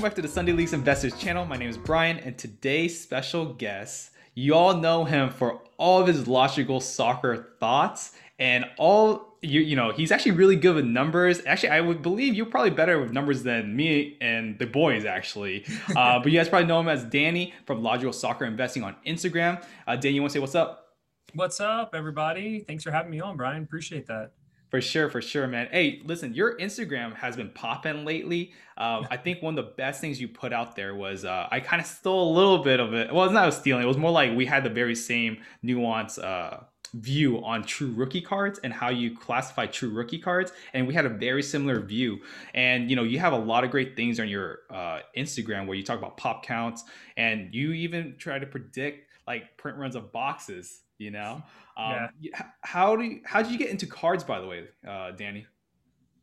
welcome 0.00 0.12
back 0.12 0.16
to 0.16 0.22
the 0.22 0.28
Sunday 0.28 0.52
Leagues 0.52 0.72
Investors 0.72 1.14
channel. 1.18 1.44
My 1.44 1.58
name 1.58 1.68
is 1.68 1.76
Brian, 1.76 2.16
and 2.20 2.38
today's 2.38 2.98
special 2.98 3.52
guest, 3.52 4.12
you 4.34 4.54
all 4.54 4.74
know 4.74 5.04
him 5.04 5.28
for 5.28 5.60
all 5.76 6.00
of 6.00 6.06
his 6.06 6.26
logical 6.26 6.80
soccer 6.80 7.54
thoughts 7.60 8.12
and 8.38 8.64
all 8.78 9.36
you 9.42 9.60
you 9.60 9.76
know 9.76 9.92
he's 9.92 10.10
actually 10.10 10.30
really 10.30 10.56
good 10.56 10.74
with 10.76 10.86
numbers. 10.86 11.42
Actually, 11.44 11.68
I 11.68 11.82
would 11.82 12.00
believe 12.00 12.32
you're 12.34 12.46
probably 12.46 12.70
better 12.70 12.98
with 12.98 13.12
numbers 13.12 13.42
than 13.42 13.76
me 13.76 14.16
and 14.22 14.58
the 14.58 14.64
boys 14.64 15.04
actually. 15.04 15.66
Uh, 15.94 16.18
but 16.18 16.32
you 16.32 16.38
guys 16.38 16.48
probably 16.48 16.66
know 16.66 16.80
him 16.80 16.88
as 16.88 17.04
Danny 17.04 17.52
from 17.66 17.82
Logical 17.82 18.14
Soccer 18.14 18.46
Investing 18.46 18.82
on 18.82 18.96
Instagram. 19.06 19.62
Uh, 19.86 19.96
Danny, 19.96 20.14
you 20.14 20.22
want 20.22 20.30
to 20.30 20.38
say 20.38 20.40
what's 20.40 20.54
up? 20.54 20.94
What's 21.34 21.60
up, 21.60 21.94
everybody? 21.94 22.60
Thanks 22.60 22.84
for 22.84 22.90
having 22.90 23.10
me 23.10 23.20
on, 23.20 23.36
Brian. 23.36 23.64
Appreciate 23.64 24.06
that. 24.06 24.32
For 24.70 24.80
sure, 24.80 25.10
for 25.10 25.20
sure, 25.20 25.48
man. 25.48 25.68
Hey, 25.72 26.00
listen, 26.04 26.32
your 26.32 26.56
Instagram 26.58 27.16
has 27.16 27.36
been 27.36 27.50
popping 27.50 28.04
lately. 28.04 28.52
Um, 28.78 29.06
I 29.10 29.16
think 29.16 29.42
one 29.42 29.58
of 29.58 29.64
the 29.64 29.72
best 29.72 30.00
things 30.00 30.20
you 30.20 30.28
put 30.28 30.52
out 30.52 30.76
there 30.76 30.94
was 30.94 31.24
uh, 31.24 31.48
I 31.50 31.58
kind 31.58 31.82
of 31.82 31.88
stole 31.88 32.32
a 32.32 32.34
little 32.36 32.58
bit 32.62 32.78
of 32.78 32.94
it. 32.94 33.12
Well, 33.12 33.24
it's 33.24 33.34
not 33.34 33.52
stealing. 33.52 33.82
It 33.82 33.88
was 33.88 33.96
more 33.96 34.12
like 34.12 34.36
we 34.36 34.46
had 34.46 34.62
the 34.62 34.70
very 34.70 34.94
same 34.94 35.38
nuance 35.62 36.18
uh, 36.18 36.62
view 36.94 37.44
on 37.44 37.64
true 37.64 37.92
rookie 37.92 38.20
cards 38.20 38.60
and 38.62 38.72
how 38.72 38.90
you 38.90 39.16
classify 39.16 39.66
true 39.66 39.90
rookie 39.90 40.20
cards, 40.20 40.52
and 40.72 40.86
we 40.86 40.94
had 40.94 41.04
a 41.04 41.10
very 41.10 41.42
similar 41.42 41.80
view. 41.80 42.20
And 42.54 42.88
you 42.88 42.94
know, 42.94 43.02
you 43.02 43.18
have 43.18 43.32
a 43.32 43.38
lot 43.38 43.64
of 43.64 43.72
great 43.72 43.96
things 43.96 44.20
on 44.20 44.28
your 44.28 44.60
uh, 44.70 45.00
Instagram 45.16 45.66
where 45.66 45.76
you 45.76 45.82
talk 45.82 45.98
about 45.98 46.16
pop 46.16 46.44
counts, 46.44 46.84
and 47.16 47.52
you 47.52 47.72
even 47.72 48.14
try 48.18 48.38
to 48.38 48.46
predict 48.46 49.08
like 49.26 49.56
print 49.56 49.78
runs 49.78 49.96
of 49.96 50.12
boxes 50.12 50.82
you 51.00 51.10
know 51.10 51.42
um, 51.76 52.08
yeah. 52.20 52.42
how 52.60 52.94
do 52.94 53.04
you, 53.04 53.20
how 53.24 53.42
did 53.42 53.50
you 53.50 53.58
get 53.58 53.70
into 53.70 53.86
cards 53.86 54.22
by 54.22 54.40
the 54.40 54.46
way 54.46 54.64
uh, 54.86 55.10
danny 55.12 55.46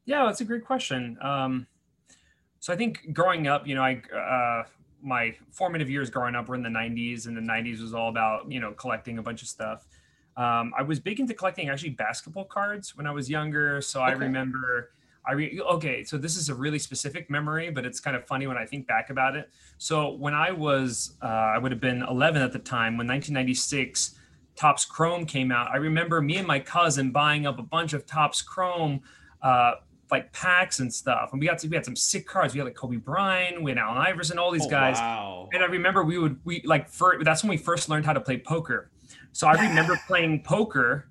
yeah 0.06 0.26
that's 0.26 0.40
a 0.40 0.46
great 0.46 0.64
question 0.64 1.18
um, 1.22 1.66
so 2.60 2.72
i 2.72 2.76
think 2.76 3.12
growing 3.12 3.48
up 3.48 3.68
you 3.68 3.76
know 3.76 3.82
i 3.82 4.02
uh, 4.16 4.64
my 5.02 5.36
formative 5.52 5.90
years 5.90 6.10
growing 6.10 6.36
up 6.36 6.48
were 6.48 6.56
in 6.56 6.64
the 6.64 6.70
90s 6.70 7.28
and 7.28 7.36
the 7.36 7.42
90s 7.42 7.82
was 7.82 7.94
all 7.94 8.10
about 8.10 8.50
you 8.52 8.60
know 8.60 8.72
collecting 8.74 9.18
a 9.18 9.22
bunch 9.22 9.42
of 9.42 9.48
stuff 9.48 9.88
um, 10.38 10.72
i 10.78 10.84
was 10.84 11.00
big 11.00 11.20
into 11.20 11.34
collecting 11.34 11.70
actually 11.70 11.90
basketball 11.90 12.46
cards 12.46 12.96
when 12.96 13.08
i 13.08 13.12
was 13.12 13.30
younger 13.30 13.82
so 13.82 14.02
okay. 14.02 14.12
i 14.12 14.14
remember 14.14 14.92
I 15.30 15.34
re- 15.34 15.60
okay, 15.60 16.06
so 16.06 16.18
this 16.18 16.38
is 16.38 16.48
a 16.48 16.56
really 16.56 16.80
specific 16.80 17.30
memory, 17.30 17.70
but 17.70 17.86
it's 17.86 18.00
kind 18.00 18.16
of 18.16 18.26
funny 18.26 18.48
when 18.48 18.56
I 18.56 18.66
think 18.66 18.88
back 18.88 19.10
about 19.10 19.36
it. 19.36 19.50
So 19.78 20.14
when 20.14 20.34
I 20.34 20.52
was, 20.52 21.18
uh, 21.22 21.26
I 21.26 21.58
would 21.58 21.72
have 21.72 21.82
been 21.82 22.02
11 22.02 22.42
at 22.42 22.54
the 22.54 22.60
time 22.60 22.98
when 22.98 23.08
1996 23.08 24.17
Topps 24.58 24.86
Chrome 24.86 25.26
came 25.26 25.52
out, 25.52 25.70
I 25.72 25.78
remember 25.78 26.22
me 26.22 26.38
and 26.38 26.48
my 26.48 26.60
cousin 26.60 27.12
buying 27.12 27.46
up 27.46 27.60
a 27.60 27.64
bunch 27.64 27.94
of 27.94 28.06
Topps 28.06 28.42
Chrome 28.42 29.02
uh, 29.42 29.74
like 30.12 30.32
packs 30.34 30.80
and 30.80 30.94
stuff. 30.94 31.30
And 31.32 31.40
we 31.40 31.48
got 31.48 31.60
to, 31.60 31.68
we 31.68 31.76
had 31.76 31.86
some 31.86 31.96
sick 31.96 32.28
cards. 32.28 32.54
We 32.54 32.60
had 32.60 32.66
like 32.66 32.76
Kobe 32.76 32.98
Bryant, 32.98 33.62
we 33.62 33.72
had 33.72 33.78
Allen 33.78 33.98
Iverson, 33.98 34.38
all 34.38 34.52
these 34.52 34.66
oh, 34.66 34.70
guys. 34.70 34.98
Wow. 34.98 35.50
And 35.54 35.64
I 35.64 35.68
remember 35.68 36.04
we 36.04 36.18
would 36.18 36.40
we 36.44 36.62
like 36.64 36.90
for 36.90 37.24
that's 37.24 37.44
when 37.44 37.50
we 37.50 37.58
first 37.58 37.90
learned 37.90 38.06
how 38.06 38.14
to 38.14 38.22
play 38.22 38.38
poker. 38.38 38.90
So 39.32 39.48
I 39.48 39.54
remember 39.54 40.00
playing 40.08 40.44
poker 40.44 41.08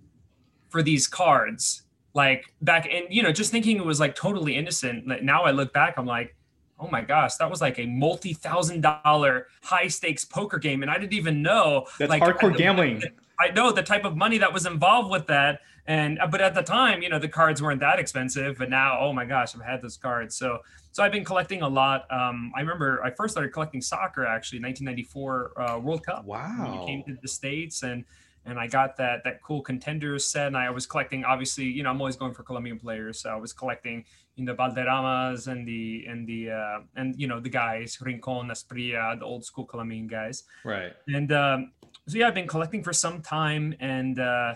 for 0.69 0.83
these 0.83 1.07
cards 1.07 1.83
like 2.15 2.53
back 2.63 2.89
and 2.91 3.07
you 3.11 3.23
know 3.23 3.31
just 3.31 3.53
thinking 3.53 3.77
it 3.77 3.85
was 3.85 4.01
like 4.01 4.15
totally 4.15 4.57
innocent. 4.57 5.07
Now 5.23 5.45
I 5.45 5.51
look 5.51 5.73
back, 5.73 5.95
I'm 5.99 6.07
like, 6.07 6.35
oh 6.79 6.89
my 6.89 7.03
gosh, 7.03 7.37
that 7.37 7.51
was 7.51 7.61
like 7.61 7.79
a 7.79 7.87
multi-thousand 7.87 8.81
dollar 8.81 9.47
high 9.63 9.89
stakes 9.89 10.25
poker 10.25 10.59
game, 10.59 10.83
and 10.83 10.91
I 10.91 10.99
didn't 10.99 11.15
even 11.15 11.43
know. 11.43 11.87
That's 11.99 12.11
like, 12.11 12.23
hardcore 12.23 12.57
gambling. 12.57 13.03
I 13.39 13.49
know 13.51 13.73
the 13.73 13.83
type 13.83 14.05
of 14.05 14.17
money 14.17 14.39
that 14.39 14.53
was 14.53 14.67
involved 14.67 15.11
with 15.11 15.27
that. 15.27 15.61
And 15.87 16.19
uh, 16.19 16.27
but 16.27 16.41
at 16.41 16.55
the 16.55 16.63
time, 16.63 17.03
you 17.03 17.09
know, 17.09 17.19
the 17.19 17.29
cards 17.29 17.63
weren't 17.63 17.81
that 17.81 17.99
expensive. 17.99 18.59
But 18.59 18.71
now, 18.71 18.99
oh 19.01 19.13
my 19.13 19.25
gosh, 19.25 19.55
I've 19.55 19.63
had 19.63 19.83
those 19.83 19.97
cards. 19.97 20.37
So 20.37 20.59
so 20.93 21.03
I've 21.03 21.13
been 21.13 21.25
collecting 21.25 21.63
a 21.63 21.69
lot. 21.69 22.07
Um, 22.11 22.53
I 22.57 22.61
remember 22.61 23.03
I 23.05 23.11
first 23.11 23.33
started 23.33 23.53
collecting 23.53 23.81
soccer 23.81 24.27
actually, 24.27 24.61
1994 24.61 25.61
uh, 25.61 25.79
World 25.79 26.05
Cup. 26.05 26.25
Wow. 26.25 26.79
When 26.79 26.87
came 26.87 27.05
to 27.05 27.21
the 27.21 27.29
states 27.29 27.83
and 27.83 28.05
and 28.47 28.59
I 28.59 28.67
got 28.69 28.97
that 28.97 29.25
that 29.25 29.43
cool 29.43 29.61
contenders 29.61 30.25
set. 30.27 30.47
And 30.49 30.57
I 30.57 30.71
was 30.71 30.87
collecting, 30.87 31.25
obviously, 31.25 31.65
you 31.65 31.83
know, 31.83 31.91
I'm 31.91 32.01
always 32.01 32.17
going 32.17 32.33
for 32.33 32.43
Colombian 32.45 32.79
players. 32.79 33.21
So 33.21 33.31
I 33.31 33.37
was 33.37 33.53
collecting 33.53 34.05
in 34.37 34.45
the 34.45 34.55
Valderramas 34.55 35.49
and 35.49 35.67
the 35.67 36.05
and 36.09 36.27
the 36.27 36.51
uh, 36.51 36.79
and 36.95 37.15
you 37.21 37.27
know 37.27 37.41
the 37.41 37.49
guys 37.49 37.99
Rincon, 38.01 38.49
Asprilla, 38.49 39.19
the 39.19 39.25
old 39.25 39.45
school 39.45 39.65
Colombian 39.65 40.07
guys. 40.07 40.45
Right. 40.65 40.93
And 41.09 41.33
um, 41.33 41.73
so 42.09 42.19
yeah, 42.19 42.29
I've 42.29 42.35
been 42.35 42.47
collecting 42.47 42.83
for 42.83 42.93
some 42.93 43.21
time, 43.21 43.75
and 43.81 44.19
uh, 44.21 44.55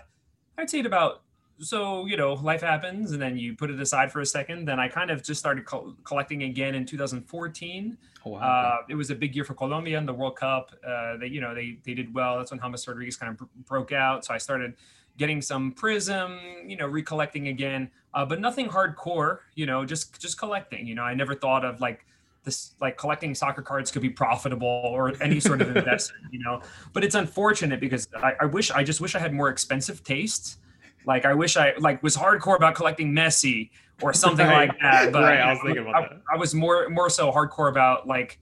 I'd 0.56 0.70
say 0.70 0.80
it 0.80 0.86
about 0.86 1.22
so 1.58 2.06
you 2.06 2.16
know 2.16 2.34
life 2.34 2.62
happens, 2.62 3.12
and 3.12 3.20
then 3.20 3.36
you 3.36 3.54
put 3.54 3.70
it 3.70 3.80
aside 3.80 4.10
for 4.10 4.20
a 4.20 4.26
second. 4.26 4.66
Then 4.66 4.80
I 4.80 4.88
kind 4.88 5.10
of 5.10 5.22
just 5.22 5.40
started 5.40 5.66
co- 5.66 5.94
collecting 6.04 6.44
again 6.44 6.74
in 6.74 6.86
2014. 6.86 7.98
Oh, 8.24 8.30
wow. 8.30 8.38
uh, 8.38 8.76
it 8.88 8.94
was 8.94 9.10
a 9.10 9.14
big 9.14 9.34
year 9.34 9.44
for 9.44 9.54
Colombia 9.54 9.98
in 9.98 10.06
the 10.06 10.14
World 10.14 10.36
Cup. 10.36 10.72
Uh, 10.86 11.16
they 11.16 11.26
you 11.26 11.40
know 11.40 11.54
they 11.54 11.78
they 11.84 11.94
did 11.94 12.14
well. 12.14 12.38
That's 12.38 12.50
when 12.50 12.60
James 12.60 12.86
Rodriguez 12.86 13.16
kind 13.16 13.32
of 13.32 13.38
br- 13.38 13.44
broke 13.66 13.92
out. 13.92 14.24
So 14.24 14.34
I 14.34 14.38
started 14.38 14.74
getting 15.18 15.42
some 15.42 15.72
prism, 15.72 16.38
you 16.66 16.76
know, 16.76 16.86
recollecting 16.86 17.48
again, 17.48 17.90
uh, 18.14 18.24
but 18.24 18.40
nothing 18.40 18.68
hardcore. 18.68 19.38
You 19.54 19.66
know, 19.66 19.84
just 19.84 20.20
just 20.20 20.38
collecting. 20.38 20.86
You 20.86 20.94
know, 20.94 21.02
I 21.02 21.14
never 21.14 21.34
thought 21.34 21.64
of 21.64 21.80
like 21.80 22.06
this 22.44 22.74
like 22.80 22.96
collecting 22.96 23.34
soccer 23.34 23.62
cards 23.62 23.90
could 23.90 24.02
be 24.02 24.10
profitable 24.10 24.66
or 24.66 25.12
any 25.22 25.40
sort 25.40 25.60
of 25.60 25.68
investment, 25.76 26.24
you 26.32 26.40
know. 26.40 26.62
But 26.92 27.04
it's 27.04 27.14
unfortunate 27.14 27.80
because 27.80 28.08
I, 28.16 28.34
I, 28.40 28.44
wish 28.46 28.70
I 28.70 28.82
just 28.82 29.00
wish 29.00 29.14
I 29.14 29.18
had 29.18 29.32
more 29.32 29.48
expensive 29.48 30.02
tastes. 30.02 30.58
Like 31.06 31.24
I 31.24 31.34
wish 31.34 31.56
I 31.56 31.74
like 31.78 32.02
was 32.02 32.16
hardcore 32.16 32.56
about 32.56 32.74
collecting 32.74 33.12
Messi 33.12 33.70
or 34.02 34.12
something 34.12 34.46
right. 34.46 34.68
like 34.68 34.80
that. 34.80 35.12
But 35.12 35.22
right, 35.22 35.40
I 35.40 35.50
was 35.50 35.60
thinking 35.64 35.82
about 35.82 35.94
I, 35.94 36.00
that. 36.00 36.22
I 36.32 36.36
was 36.36 36.54
more 36.54 36.88
more 36.88 37.10
so 37.10 37.30
hardcore 37.30 37.70
about 37.70 38.06
like 38.06 38.38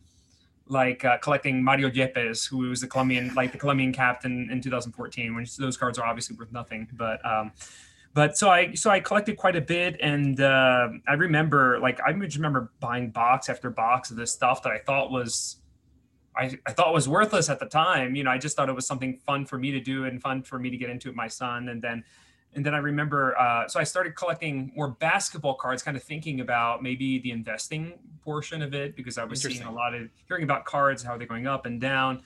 like 0.68 1.04
uh, 1.04 1.18
collecting 1.18 1.62
Mario 1.62 1.88
Yepes, 1.88 2.48
who 2.48 2.58
was 2.58 2.80
the 2.80 2.86
Colombian 2.86 3.34
like 3.34 3.52
the 3.52 3.58
Colombian 3.58 3.92
captain 3.92 4.48
in 4.50 4.60
2014. 4.60 5.34
When 5.34 5.46
those 5.58 5.76
cards 5.76 5.98
are 5.98 6.06
obviously 6.06 6.36
worth 6.36 6.52
nothing, 6.52 6.88
but 6.92 7.24
um, 7.24 7.52
but 8.18 8.36
so 8.36 8.50
I 8.50 8.74
so 8.74 8.90
I 8.90 8.98
collected 8.98 9.36
quite 9.36 9.54
a 9.54 9.60
bit, 9.60 9.96
and 10.00 10.40
uh, 10.40 10.88
I 11.06 11.12
remember 11.12 11.78
like 11.78 12.00
I 12.00 12.12
just 12.12 12.34
remember 12.34 12.72
buying 12.80 13.10
box 13.10 13.48
after 13.48 13.70
box 13.70 14.10
of 14.10 14.16
this 14.16 14.32
stuff 14.32 14.60
that 14.64 14.72
I 14.72 14.78
thought 14.78 15.12
was 15.12 15.58
I, 16.36 16.58
I 16.66 16.72
thought 16.72 16.92
was 16.92 17.08
worthless 17.08 17.48
at 17.48 17.60
the 17.60 17.66
time. 17.66 18.16
You 18.16 18.24
know, 18.24 18.32
I 18.32 18.38
just 18.38 18.56
thought 18.56 18.68
it 18.68 18.74
was 18.74 18.88
something 18.88 19.18
fun 19.18 19.46
for 19.46 19.56
me 19.56 19.70
to 19.70 19.78
do 19.78 20.06
and 20.06 20.20
fun 20.20 20.42
for 20.42 20.58
me 20.58 20.68
to 20.68 20.76
get 20.76 20.90
into 20.90 21.10
with 21.10 21.14
my 21.14 21.28
son, 21.28 21.68
and 21.68 21.80
then 21.80 22.02
and 22.54 22.66
then 22.66 22.74
I 22.74 22.78
remember, 22.78 23.38
uh, 23.38 23.68
so 23.68 23.78
I 23.78 23.84
started 23.84 24.16
collecting 24.16 24.72
more 24.74 24.88
basketball 24.88 25.54
cards, 25.54 25.84
kind 25.84 25.96
of 25.96 26.02
thinking 26.02 26.40
about 26.40 26.82
maybe 26.82 27.20
the 27.20 27.30
investing 27.30 28.00
portion 28.24 28.62
of 28.62 28.74
it 28.74 28.96
because 28.96 29.16
I 29.16 29.22
was 29.22 29.42
seeing 29.42 29.62
a 29.62 29.70
lot 29.70 29.94
of 29.94 30.08
hearing 30.26 30.42
about 30.42 30.64
cards, 30.64 31.04
how 31.04 31.16
they're 31.16 31.28
going 31.28 31.46
up 31.46 31.66
and 31.66 31.80
down 31.80 32.24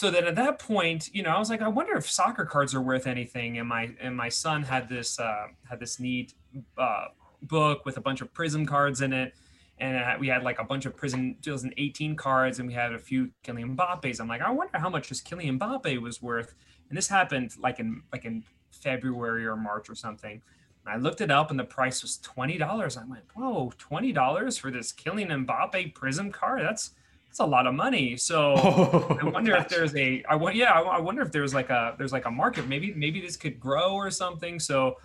so 0.00 0.10
then 0.10 0.24
at 0.24 0.34
that 0.36 0.58
point, 0.58 1.10
you 1.12 1.22
know, 1.22 1.28
I 1.28 1.38
was 1.38 1.50
like, 1.50 1.60
I 1.60 1.68
wonder 1.68 1.94
if 1.94 2.10
soccer 2.10 2.46
cards 2.46 2.74
are 2.74 2.80
worth 2.80 3.06
anything. 3.06 3.58
And 3.58 3.68
my 3.68 3.90
and 4.00 4.16
my 4.16 4.30
son 4.30 4.62
had 4.62 4.88
this 4.88 5.20
uh, 5.20 5.48
had 5.68 5.78
this 5.78 6.00
neat 6.00 6.32
uh, 6.78 7.08
book 7.42 7.84
with 7.84 7.98
a 7.98 8.00
bunch 8.00 8.22
of 8.22 8.32
Prism 8.32 8.64
cards 8.64 9.02
in 9.02 9.12
it, 9.12 9.34
and 9.76 10.18
we 10.18 10.26
had 10.26 10.42
like 10.42 10.58
a 10.58 10.64
bunch 10.64 10.86
of 10.86 10.96
Prism 10.96 11.36
2018 11.42 12.16
cards, 12.16 12.60
and 12.60 12.66
we 12.66 12.72
had 12.72 12.94
a 12.94 12.98
few 12.98 13.28
Kylian 13.44 13.76
Mbappe's. 13.76 14.20
I'm 14.20 14.28
like, 14.28 14.40
I 14.40 14.50
wonder 14.50 14.78
how 14.78 14.88
much 14.88 15.10
this 15.10 15.20
Kylian 15.20 15.58
Mbappe 15.58 16.00
was 16.00 16.22
worth. 16.22 16.54
And 16.88 16.96
this 16.96 17.08
happened 17.08 17.50
like 17.58 17.78
in 17.78 18.02
like 18.10 18.24
in 18.24 18.42
February 18.70 19.44
or 19.44 19.54
March 19.54 19.90
or 19.90 19.94
something. 19.94 20.40
I 20.86 20.96
looked 20.96 21.20
it 21.20 21.30
up, 21.30 21.50
and 21.50 21.60
the 21.60 21.64
price 21.64 22.00
was 22.00 22.16
twenty 22.16 22.56
dollars. 22.56 22.96
I 22.96 23.04
went, 23.04 23.24
whoa, 23.34 23.70
twenty 23.76 24.12
dollars 24.12 24.56
for 24.56 24.70
this 24.70 24.94
Kylian 24.94 25.44
Mbappe 25.44 25.94
Prism 25.94 26.32
card? 26.32 26.62
That's 26.62 26.92
it's 27.30 27.38
a 27.38 27.46
lot 27.46 27.66
of 27.68 27.74
money. 27.74 28.16
So 28.16 28.54
oh, 28.56 29.18
I 29.20 29.24
wonder 29.28 29.54
if 29.54 29.68
there's 29.68 29.94
a, 29.94 30.22
I 30.28 30.34
want, 30.34 30.56
yeah, 30.56 30.72
I 30.72 30.98
wonder 30.98 31.22
if 31.22 31.30
there's 31.30 31.54
like 31.54 31.70
a, 31.70 31.94
there's 31.96 32.12
like 32.12 32.26
a 32.26 32.30
market. 32.30 32.66
Maybe, 32.66 32.92
maybe 32.94 33.20
this 33.20 33.36
could 33.36 33.60
grow 33.60 33.94
or 33.94 34.10
something. 34.10 34.58
So 34.58 34.96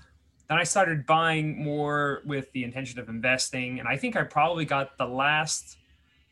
then 0.49 0.57
I 0.57 0.63
started 0.63 1.05
buying 1.05 1.63
more 1.63 2.23
with 2.25 2.51
the 2.51 2.63
intention 2.63 2.99
of 2.99 3.09
investing, 3.09 3.79
and 3.79 3.87
I 3.87 3.95
think 3.95 4.15
I 4.15 4.23
probably 4.23 4.65
got 4.65 4.97
the 4.97 5.05
last 5.05 5.77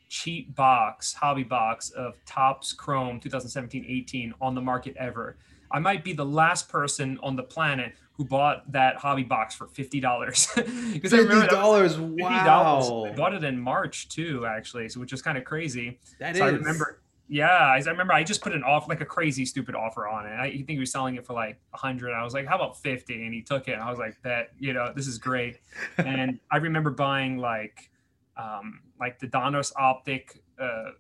cheap 0.10 0.56
box, 0.56 1.14
hobby 1.14 1.44
box 1.44 1.92
of 1.92 2.16
Topps 2.26 2.74
Chrome 2.74 3.20
2017-18 3.20 4.34
on 4.42 4.56
the 4.56 4.62
market 4.62 4.96
ever. 4.98 5.38
I 5.72 5.80
might 5.80 6.04
be 6.04 6.14
the 6.14 6.26
last 6.26 6.70
person 6.70 7.20
on 7.24 7.36
the 7.36 7.44
planet 7.44 7.94
who 8.14 8.26
bought 8.26 8.72
that 8.72 8.98
hobby 8.98 9.24
box 9.24 9.56
for 9.56 9.68
fifty 9.68 10.00
dollars. 10.00 10.48
Because 10.94 11.12
fifty 11.12 11.48
dollars, 11.48 11.98
wow! 11.98 13.06
I 13.06 13.12
bought 13.14 13.34
it 13.34 13.44
in 13.44 13.60
March 13.60 14.10
too, 14.10 14.46
actually, 14.46 14.88
so 14.90 15.00
which 15.00 15.12
was 15.12 15.22
kind 15.22 15.38
of 15.38 15.44
crazy. 15.44 16.00
That 16.20 16.36
so 16.36 16.46
is. 16.46 16.54
I 16.54 16.56
remember. 16.56 17.00
Yeah, 17.30 17.48
I 17.48 17.78
remember 17.80 18.14
I 18.14 18.24
just 18.24 18.42
put 18.42 18.54
an 18.54 18.64
off 18.64 18.88
like 18.88 19.02
a 19.02 19.06
crazy 19.06 19.46
stupid 19.46 19.76
offer 19.76 20.08
on 20.08 20.28
it. 20.28 20.38
I 20.38 20.52
think 20.52 20.70
he 20.70 20.80
was 20.80 20.92
selling 20.92 21.16
it 21.16 21.26
for 21.26 21.34
like 21.34 21.60
a 21.74 21.78
hundred. 21.78 22.14
I 22.14 22.24
was 22.24 22.34
like, 22.34 22.46
"How 22.46 22.56
about 22.56 22.80
50? 22.80 23.24
And 23.26 23.34
he 23.34 23.42
took 23.42 23.68
it. 23.68 23.80
I 23.80 23.90
was 23.90 23.98
like, 23.98 24.22
"That, 24.24 24.52
you 24.60 24.74
know, 24.74 24.94
this 24.96 25.08
is 25.08 25.18
great." 25.18 25.60
and 25.98 26.40
I 26.52 26.58
remember 26.58 26.92
buying 26.92 27.38
like, 27.38 27.90
um, 28.38 28.82
like 29.00 29.20
the 29.20 29.28
Donruss 29.28 29.72
Optic, 29.76 30.44
uh, 30.60 30.92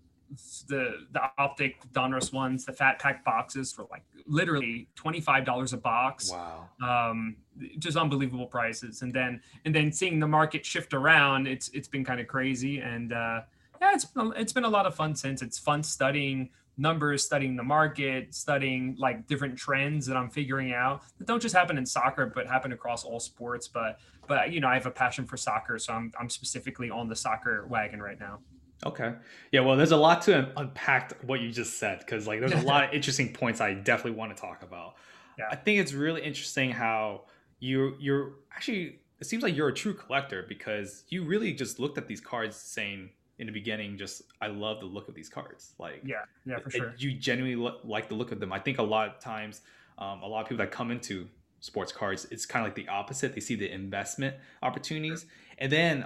the 0.68 1.06
the 1.12 1.21
Optic 1.38 1.81
Donruss 1.94 2.33
ones, 2.33 2.65
the 2.65 2.74
fat 2.74 3.00
pack 3.00 3.24
boxes 3.24 3.71
for 3.71 3.88
like 3.91 4.03
literally 4.27 4.88
$25 4.95 5.74
a 5.74 5.77
box. 5.77 6.31
Wow. 6.31 6.69
Um, 6.81 7.35
just 7.80 7.97
unbelievable 7.97 8.47
prices. 8.47 9.01
And 9.01 9.13
then, 9.13 9.41
and 9.65 9.74
then 9.74 9.91
seeing 9.91 10.19
the 10.19 10.27
market 10.27 10.65
shift 10.65 10.94
around, 10.94 11.47
it's, 11.47 11.69
it's 11.69 11.88
been 11.88 12.03
kind 12.03 12.19
of 12.19 12.27
crazy. 12.27 12.80
And, 12.80 13.13
uh, 13.13 13.41
yeah, 13.81 13.91
it's 13.94 14.07
it's 14.38 14.53
been 14.53 14.63
a 14.63 14.69
lot 14.69 14.85
of 14.85 14.95
fun 14.95 15.13
since. 15.13 15.41
It's 15.41 15.59
fun 15.59 15.83
studying 15.83 16.50
numbers, 16.77 17.21
studying 17.21 17.57
the 17.57 17.63
market, 17.63 18.33
studying 18.33 18.95
like 18.97 19.27
different 19.27 19.57
trends 19.57 20.06
that 20.06 20.15
I'm 20.15 20.29
figuring 20.29 20.74
out 20.74 21.01
that 21.18 21.27
don't 21.27 21.41
just 21.41 21.53
happen 21.53 21.77
in 21.77 21.86
soccer, 21.86 22.25
but 22.25 22.47
happen 22.47 22.71
across 22.71 23.03
all 23.03 23.19
sports. 23.19 23.68
But 23.68 24.00
but 24.25 24.53
you 24.53 24.62
know, 24.62 24.69
I 24.69 24.75
have 24.75 24.86
a 24.86 24.91
passion 24.91 25.25
for 25.25 25.36
soccer, 25.36 25.77
so 25.79 25.91
I'm 25.91 26.13
I'm 26.18 26.29
specifically 26.29 26.89
on 26.89 27.09
the 27.09 27.15
soccer 27.15 27.65
wagon 27.68 28.01
right 28.01 28.18
now. 28.18 28.39
Okay. 28.85 29.13
Yeah. 29.51 29.62
Well, 29.62 29.77
there's 29.77 29.91
a 29.91 29.97
lot 29.97 30.24
to 30.24 30.51
unpack 30.57 31.13
what 31.24 31.39
you 31.41 31.51
just 31.51 31.77
said 31.77 32.00
because 32.00 32.27
like 32.27 32.39
there's 32.39 32.53
a 32.53 32.65
lot 32.65 32.83
of 32.85 32.94
interesting 32.94 33.33
points 33.33 33.62
I 33.62 33.74
definitely 33.74 34.18
want 34.18 34.35
to 34.35 34.41
talk 34.41 34.63
about. 34.63 34.95
Yeah. 35.38 35.45
I 35.51 35.56
think 35.56 35.80
it's 35.80 35.94
really 35.94 36.21
interesting 36.21 36.71
how 36.71 37.24
you 37.59 37.95
you're 38.00 38.33
actually 38.53 39.00
it 39.19 39.25
seems 39.25 39.41
like 39.41 39.56
you're 39.56 39.69
a 39.69 39.74
true 39.74 39.94
collector 39.94 40.45
because 40.50 41.06
you 41.07 41.24
really 41.24 41.53
just 41.53 41.80
looked 41.80 41.97
at 41.97 42.07
these 42.07 42.19
cards 42.19 42.57
saying 42.57 43.09
in 43.39 43.47
the 43.47 43.53
beginning 43.53 43.97
just 43.97 44.21
i 44.41 44.47
love 44.47 44.81
the 44.81 44.86
look 44.86 45.07
of 45.07 45.15
these 45.15 45.29
cards 45.29 45.74
like 45.79 46.01
yeah 46.06 46.15
yeah 46.45 46.59
for 46.59 46.69
sure 46.69 46.94
you 46.97 47.13
genuinely 47.13 47.56
lo- 47.56 47.79
like 47.86 48.09
the 48.09 48.15
look 48.15 48.33
of 48.33 48.39
them 48.41 48.51
i 48.51 48.59
think 48.59 48.79
a 48.79 48.83
lot 48.83 49.07
of 49.07 49.19
times 49.19 49.62
um, 49.97 50.21
a 50.21 50.27
lot 50.27 50.41
of 50.41 50.47
people 50.50 50.63
that 50.63 50.71
come 50.71 50.91
into 50.91 51.27
sports 51.62 51.91
cards 51.91 52.27
it's 52.31 52.45
kind 52.45 52.65
of 52.65 52.68
like 52.68 52.75
the 52.75 52.91
opposite 52.91 53.33
they 53.33 53.39
see 53.39 53.56
the 53.56 53.71
investment 53.71 54.36
opportunities 54.62 55.25
and 55.57 55.71
then 55.71 56.06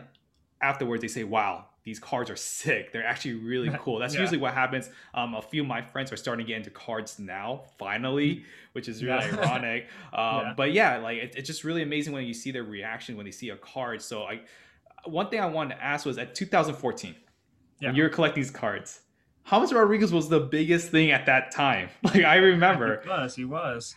afterwards 0.62 1.02
they 1.02 1.08
say 1.08 1.24
wow 1.24 1.66
these 1.88 2.00
cards 2.00 2.30
are 2.30 2.36
sick 2.36 2.92
they're 2.92 3.06
actually 3.06 3.34
really 3.34 3.70
cool 3.80 3.98
that's 3.98 4.14
yeah. 4.14 4.22
usually 4.22 4.38
what 4.38 4.54
happens 4.54 4.90
um, 5.14 5.34
a 5.34 5.42
few 5.42 5.62
of 5.62 5.68
my 5.68 5.82
friends 5.82 6.12
are 6.12 6.18
starting 6.18 6.46
to 6.46 6.48
get 6.48 6.58
into 6.58 6.70
cards 6.70 7.18
now 7.18 7.64
finally 7.80 8.44
which 8.74 8.88
is 8.88 9.04
really 9.04 9.26
yeah. 9.26 9.38
ironic 9.42 9.88
um, 10.14 10.20
yeah. 10.20 10.54
but 10.56 10.74
yeah 10.74 10.98
like 10.98 11.18
it, 11.18 11.34
it's 11.36 11.48
just 11.48 11.64
really 11.64 11.82
amazing 11.82 12.14
when 12.14 12.26
you 12.26 12.34
see 12.34 12.52
their 12.52 12.64
reaction 12.64 13.16
when 13.16 13.26
they 13.26 13.32
see 13.32 13.50
a 13.50 13.58
card 13.58 14.02
so 14.02 14.24
i 14.24 14.40
one 15.08 15.30
thing 15.30 15.40
I 15.40 15.46
wanted 15.46 15.76
to 15.76 15.84
ask 15.84 16.06
was 16.06 16.18
at 16.18 16.36
2014, 16.36 17.16
yeah. 17.80 17.90
when 17.90 17.96
you 17.96 18.04
were 18.04 18.10
collecting 18.10 18.44
these 18.44 18.52
cards, 18.52 19.02
James 19.50 19.74
Rodriguez 19.74 20.12
was 20.12 20.30
the 20.30 20.40
biggest 20.40 20.90
thing 20.90 21.12
at 21.12 21.26
that 21.26 21.52
time. 21.52 21.90
Like 22.04 22.24
I 22.24 22.36
remember, 22.36 23.02
he 23.02 23.10
was. 23.10 23.36
He 23.36 23.46
was. 23.46 23.96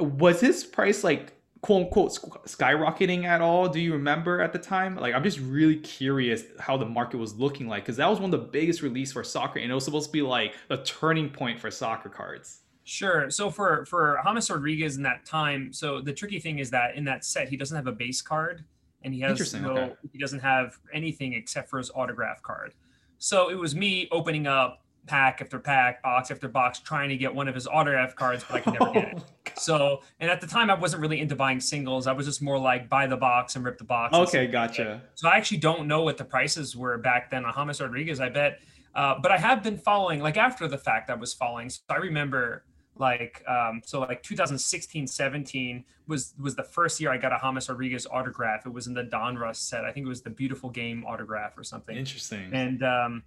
Was 0.00 0.40
his 0.40 0.64
price 0.64 1.04
like 1.04 1.32
quote 1.60 1.86
unquote 1.86 2.12
skyrocketing 2.46 3.24
at 3.24 3.40
all? 3.40 3.68
Do 3.68 3.80
you 3.80 3.92
remember 3.92 4.40
at 4.40 4.52
the 4.52 4.58
time? 4.58 4.96
Like 4.96 5.14
I'm 5.14 5.22
just 5.22 5.38
really 5.40 5.76
curious 5.76 6.44
how 6.58 6.76
the 6.76 6.86
market 6.86 7.18
was 7.18 7.34
looking 7.34 7.68
like 7.68 7.84
because 7.84 7.96
that 7.96 8.08
was 8.08 8.20
one 8.20 8.32
of 8.32 8.40
the 8.40 8.46
biggest 8.46 8.82
release 8.82 9.12
for 9.12 9.24
soccer, 9.24 9.58
and 9.58 9.70
it 9.70 9.74
was 9.74 9.84
supposed 9.84 10.06
to 10.06 10.12
be 10.12 10.22
like 10.22 10.54
a 10.70 10.78
turning 10.78 11.30
point 11.30 11.60
for 11.60 11.70
soccer 11.70 12.08
cards. 12.08 12.60
Sure. 12.84 13.30
So 13.30 13.50
for 13.50 13.84
for 13.84 14.20
James 14.24 14.48
Rodriguez 14.50 14.96
in 14.96 15.02
that 15.02 15.24
time, 15.26 15.72
so 15.72 16.00
the 16.00 16.12
tricky 16.12 16.40
thing 16.40 16.58
is 16.58 16.70
that 16.70 16.96
in 16.96 17.04
that 17.04 17.24
set 17.24 17.48
he 17.48 17.56
doesn't 17.56 17.76
have 17.76 17.86
a 17.86 17.92
base 17.92 18.22
card 18.22 18.64
and 19.02 19.12
he 19.12 19.20
has 19.20 19.54
no 19.54 19.76
okay. 19.76 19.94
he 20.12 20.18
doesn't 20.18 20.40
have 20.40 20.78
anything 20.92 21.34
except 21.34 21.68
for 21.68 21.78
his 21.78 21.90
autograph 21.94 22.42
card. 22.42 22.72
So 23.18 23.50
it 23.50 23.56
was 23.56 23.74
me 23.74 24.08
opening 24.10 24.46
up 24.46 24.84
pack 25.08 25.40
after 25.40 25.58
pack, 25.58 26.02
box 26.02 26.30
after 26.30 26.48
box, 26.48 26.78
trying 26.78 27.08
to 27.08 27.16
get 27.16 27.34
one 27.34 27.48
of 27.48 27.54
his 27.54 27.66
autograph 27.66 28.14
cards, 28.14 28.44
but 28.48 28.56
I 28.56 28.60
could 28.60 28.72
never 28.74 28.92
get 28.92 29.16
it. 29.16 29.58
So, 29.58 30.02
and 30.20 30.30
at 30.30 30.40
the 30.40 30.46
time, 30.46 30.70
I 30.70 30.74
wasn't 30.74 31.02
really 31.02 31.20
into 31.20 31.34
buying 31.34 31.60
singles. 31.60 32.06
I 32.06 32.12
was 32.12 32.26
just 32.26 32.42
more 32.42 32.58
like 32.58 32.88
buy 32.88 33.06
the 33.06 33.16
box 33.16 33.56
and 33.56 33.64
rip 33.64 33.78
the 33.78 33.84
box. 33.84 34.14
Okay, 34.14 34.46
gotcha. 34.46 35.02
So 35.14 35.28
I 35.28 35.36
actually 35.36 35.58
don't 35.58 35.88
know 35.88 36.02
what 36.02 36.18
the 36.18 36.24
prices 36.24 36.76
were 36.76 36.98
back 36.98 37.30
then 37.30 37.44
on 37.44 37.52
James 37.52 37.80
Rodriguez. 37.80 38.20
I 38.20 38.28
bet, 38.28 38.60
uh, 38.94 39.16
but 39.20 39.32
I 39.32 39.38
have 39.38 39.62
been 39.62 39.78
following 39.78 40.20
like 40.20 40.36
after 40.36 40.68
the 40.68 40.78
fact. 40.78 41.10
I 41.10 41.14
was 41.14 41.34
following. 41.34 41.70
So 41.70 41.80
I 41.88 41.96
remember 41.96 42.64
like 42.98 43.42
um, 43.48 43.80
so 43.84 44.00
like 44.00 44.22
2016 44.22 45.06
17 45.06 45.84
was 46.06 46.34
was 46.38 46.54
the 46.56 46.62
first 46.62 47.00
year 47.00 47.10
i 47.10 47.16
got 47.16 47.32
a 47.32 47.38
james 47.38 47.68
rodriguez 47.68 48.06
autograph 48.10 48.66
it 48.66 48.72
was 48.72 48.86
in 48.86 48.94
the 48.94 49.04
donruss 49.04 49.56
set 49.56 49.84
i 49.84 49.92
think 49.92 50.06
it 50.06 50.08
was 50.08 50.22
the 50.22 50.30
beautiful 50.30 50.70
game 50.70 51.04
autograph 51.06 51.56
or 51.56 51.62
something 51.62 51.96
interesting 51.96 52.50
and 52.52 52.82
um 52.82 53.22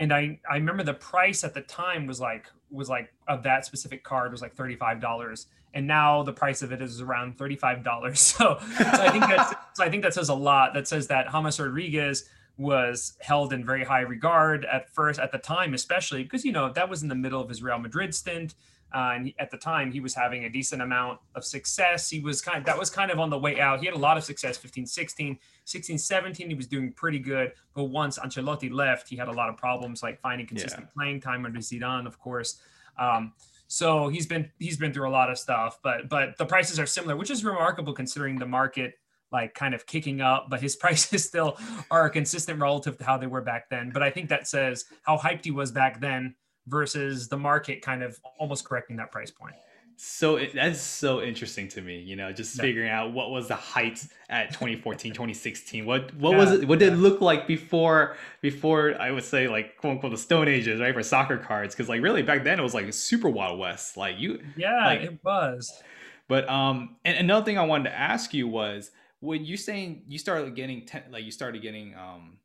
and 0.00 0.12
i 0.12 0.38
i 0.50 0.54
remember 0.54 0.82
the 0.82 0.94
price 0.94 1.44
at 1.44 1.54
the 1.54 1.60
time 1.62 2.06
was 2.06 2.20
like 2.20 2.46
was 2.70 2.88
like 2.88 3.12
of 3.28 3.42
that 3.42 3.64
specific 3.64 4.02
card 4.02 4.32
was 4.32 4.42
like 4.42 4.54
$35 4.56 5.46
and 5.74 5.86
now 5.86 6.22
the 6.22 6.32
price 6.32 6.62
of 6.62 6.72
it 6.72 6.82
is 6.82 7.00
around 7.00 7.36
$35 7.38 8.16
so, 8.16 8.58
so 8.58 8.84
i 8.84 9.10
think 9.10 9.24
that's 9.24 9.54
so 9.74 9.84
i 9.84 9.90
think 9.90 10.02
that 10.02 10.14
says 10.14 10.28
a 10.28 10.34
lot. 10.34 10.74
That 10.74 10.88
says 10.88 11.06
that 11.08 11.30
james 11.30 11.58
rodriguez 11.60 12.28
was 12.58 13.16
held 13.20 13.52
in 13.52 13.64
very 13.64 13.84
high 13.84 14.00
regard 14.00 14.64
at 14.64 14.88
first 14.90 15.20
at 15.20 15.30
the 15.30 15.38
time 15.38 15.74
especially 15.74 16.22
because 16.22 16.44
you 16.44 16.52
know 16.52 16.72
that 16.72 16.88
was 16.88 17.02
in 17.02 17.08
the 17.08 17.14
middle 17.14 17.40
of 17.40 17.48
his 17.48 17.62
real 17.62 17.78
madrid 17.78 18.14
stint 18.14 18.54
uh, 18.94 19.12
and 19.14 19.26
he, 19.26 19.34
at 19.38 19.50
the 19.50 19.56
time, 19.56 19.90
he 19.90 20.00
was 20.00 20.14
having 20.14 20.44
a 20.44 20.48
decent 20.48 20.80
amount 20.80 21.18
of 21.34 21.44
success. 21.44 22.08
He 22.08 22.20
was 22.20 22.40
kind 22.40 22.58
of, 22.58 22.64
that 22.64 22.78
was 22.78 22.88
kind 22.88 23.10
of 23.10 23.18
on 23.18 23.30
the 23.30 23.38
way 23.38 23.60
out. 23.60 23.80
He 23.80 23.86
had 23.86 23.94
a 23.94 23.98
lot 23.98 24.16
of 24.16 24.24
success 24.24 24.56
15, 24.56 24.86
16, 24.86 25.38
16, 25.64 25.98
17. 25.98 26.48
He 26.48 26.54
was 26.54 26.66
doing 26.66 26.92
pretty 26.92 27.18
good. 27.18 27.52
But 27.74 27.84
once 27.84 28.18
Ancelotti 28.18 28.72
left, 28.72 29.08
he 29.08 29.16
had 29.16 29.28
a 29.28 29.32
lot 29.32 29.48
of 29.48 29.56
problems 29.56 30.02
like 30.02 30.20
finding 30.20 30.46
consistent 30.46 30.84
yeah. 30.84 30.94
playing 30.94 31.20
time 31.20 31.44
under 31.44 31.58
Zidane, 31.58 32.06
of 32.06 32.18
course. 32.18 32.60
Um, 32.98 33.32
so 33.68 34.08
he's 34.08 34.26
been 34.26 34.50
he's 34.58 34.76
been 34.76 34.92
through 34.92 35.08
a 35.08 35.10
lot 35.10 35.30
of 35.30 35.38
stuff, 35.38 35.80
but 35.82 36.08
but 36.08 36.38
the 36.38 36.46
prices 36.46 36.78
are 36.78 36.86
similar, 36.86 37.16
which 37.16 37.30
is 37.30 37.44
remarkable 37.44 37.92
considering 37.92 38.38
the 38.38 38.46
market 38.46 38.94
like 39.32 39.54
kind 39.54 39.74
of 39.74 39.86
kicking 39.86 40.20
up, 40.20 40.46
but 40.48 40.60
his 40.60 40.76
prices 40.84 41.24
still 41.24 41.58
are 41.90 42.08
consistent 42.08 42.60
relative 42.60 42.96
to 42.98 43.04
how 43.04 43.18
they 43.18 43.26
were 43.26 43.42
back 43.42 43.68
then. 43.68 43.90
But 43.92 44.02
I 44.02 44.10
think 44.10 44.28
that 44.28 44.46
says 44.46 44.84
how 45.02 45.18
hyped 45.18 45.44
he 45.44 45.50
was 45.50 45.72
back 45.72 46.00
then 46.00 46.36
versus 46.66 47.28
the 47.28 47.36
market 47.36 47.82
kind 47.82 48.02
of 48.02 48.18
almost 48.38 48.64
correcting 48.64 48.96
that 48.96 49.12
price 49.12 49.30
point. 49.30 49.54
So 49.98 50.36
it, 50.36 50.54
that's 50.54 50.80
so 50.80 51.22
interesting 51.22 51.68
to 51.68 51.80
me, 51.80 52.00
you 52.00 52.16
know, 52.16 52.30
just 52.30 52.56
yeah. 52.56 52.62
figuring 52.62 52.90
out 52.90 53.14
what 53.14 53.30
was 53.30 53.48
the 53.48 53.54
height 53.54 54.06
at 54.28 54.48
2014, 54.52 55.12
2016. 55.12 55.86
What 55.86 56.14
what 56.16 56.32
yeah. 56.32 56.36
was 56.36 56.52
it? 56.52 56.68
What 56.68 56.78
did 56.78 56.92
it 56.92 56.96
look 56.96 57.22
like 57.22 57.46
before 57.46 58.16
before 58.42 58.94
I 59.00 59.10
would 59.10 59.24
say 59.24 59.48
like 59.48 59.78
quote 59.78 59.92
unquote 59.92 60.12
the 60.12 60.18
Stone 60.18 60.48
Ages, 60.48 60.80
right, 60.80 60.92
for 60.92 61.02
soccer 61.02 61.38
cards? 61.38 61.74
Because 61.74 61.88
like 61.88 62.02
really 62.02 62.22
back 62.22 62.44
then 62.44 62.60
it 62.60 62.62
was 62.62 62.74
like 62.74 62.92
super 62.92 63.30
Wild 63.30 63.58
West. 63.58 63.96
Like 63.96 64.18
you, 64.18 64.42
yeah, 64.56 64.86
like, 64.86 65.00
it 65.00 65.18
was. 65.24 65.82
But 66.28 66.48
um, 66.50 66.96
and 67.04 67.16
another 67.16 67.44
thing 67.44 67.56
I 67.56 67.64
wanted 67.64 67.90
to 67.90 67.98
ask 67.98 68.34
you 68.34 68.48
was 68.48 68.90
when 69.20 69.46
you 69.46 69.56
saying 69.56 70.02
you 70.08 70.18
started 70.18 70.54
getting 70.54 70.84
ten, 70.84 71.04
like 71.10 71.24
you 71.24 71.30
started 71.30 71.62
getting 71.62 71.94
um 71.94 72.36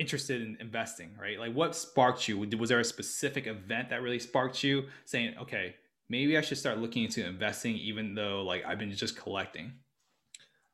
interested 0.00 0.40
in 0.40 0.56
investing, 0.60 1.10
right? 1.20 1.38
Like 1.38 1.52
what 1.52 1.76
sparked 1.76 2.26
you? 2.26 2.38
Was 2.38 2.70
there 2.70 2.80
a 2.80 2.84
specific 2.84 3.46
event 3.46 3.90
that 3.90 4.02
really 4.02 4.18
sparked 4.18 4.64
you 4.64 4.86
saying, 5.04 5.34
okay, 5.42 5.76
maybe 6.08 6.38
I 6.38 6.40
should 6.40 6.58
start 6.58 6.78
looking 6.78 7.04
into 7.04 7.24
investing 7.24 7.76
even 7.76 8.14
though 8.14 8.42
like 8.42 8.64
I've 8.66 8.78
been 8.78 8.90
just 8.92 9.16
collecting? 9.16 9.74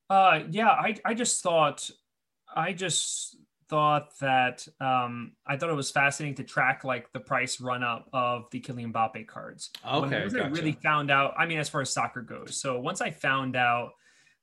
Uh 0.08 0.40
yeah, 0.50 0.68
I 0.70 0.96
I 1.04 1.14
just 1.14 1.42
thought 1.42 1.90
I 2.54 2.72
just 2.72 3.36
thought 3.68 4.16
that 4.20 4.66
um 4.80 5.32
I 5.44 5.56
thought 5.56 5.70
it 5.70 5.74
was 5.74 5.90
fascinating 5.90 6.36
to 6.36 6.44
track 6.44 6.84
like 6.84 7.12
the 7.12 7.18
price 7.18 7.60
run 7.60 7.82
up 7.82 8.08
of 8.12 8.44
the 8.52 8.60
Kylian 8.60 8.92
Mbappe 8.92 9.26
cards. 9.26 9.70
Okay. 9.84 10.28
When 10.28 10.40
I 10.40 10.46
really 10.46 10.72
found 10.72 11.10
out, 11.10 11.34
I 11.36 11.46
mean 11.46 11.58
as 11.58 11.68
far 11.68 11.80
as 11.80 11.90
soccer 11.90 12.22
goes. 12.22 12.56
So 12.56 12.78
once 12.78 13.00
I 13.00 13.10
found 13.10 13.56
out 13.56 13.90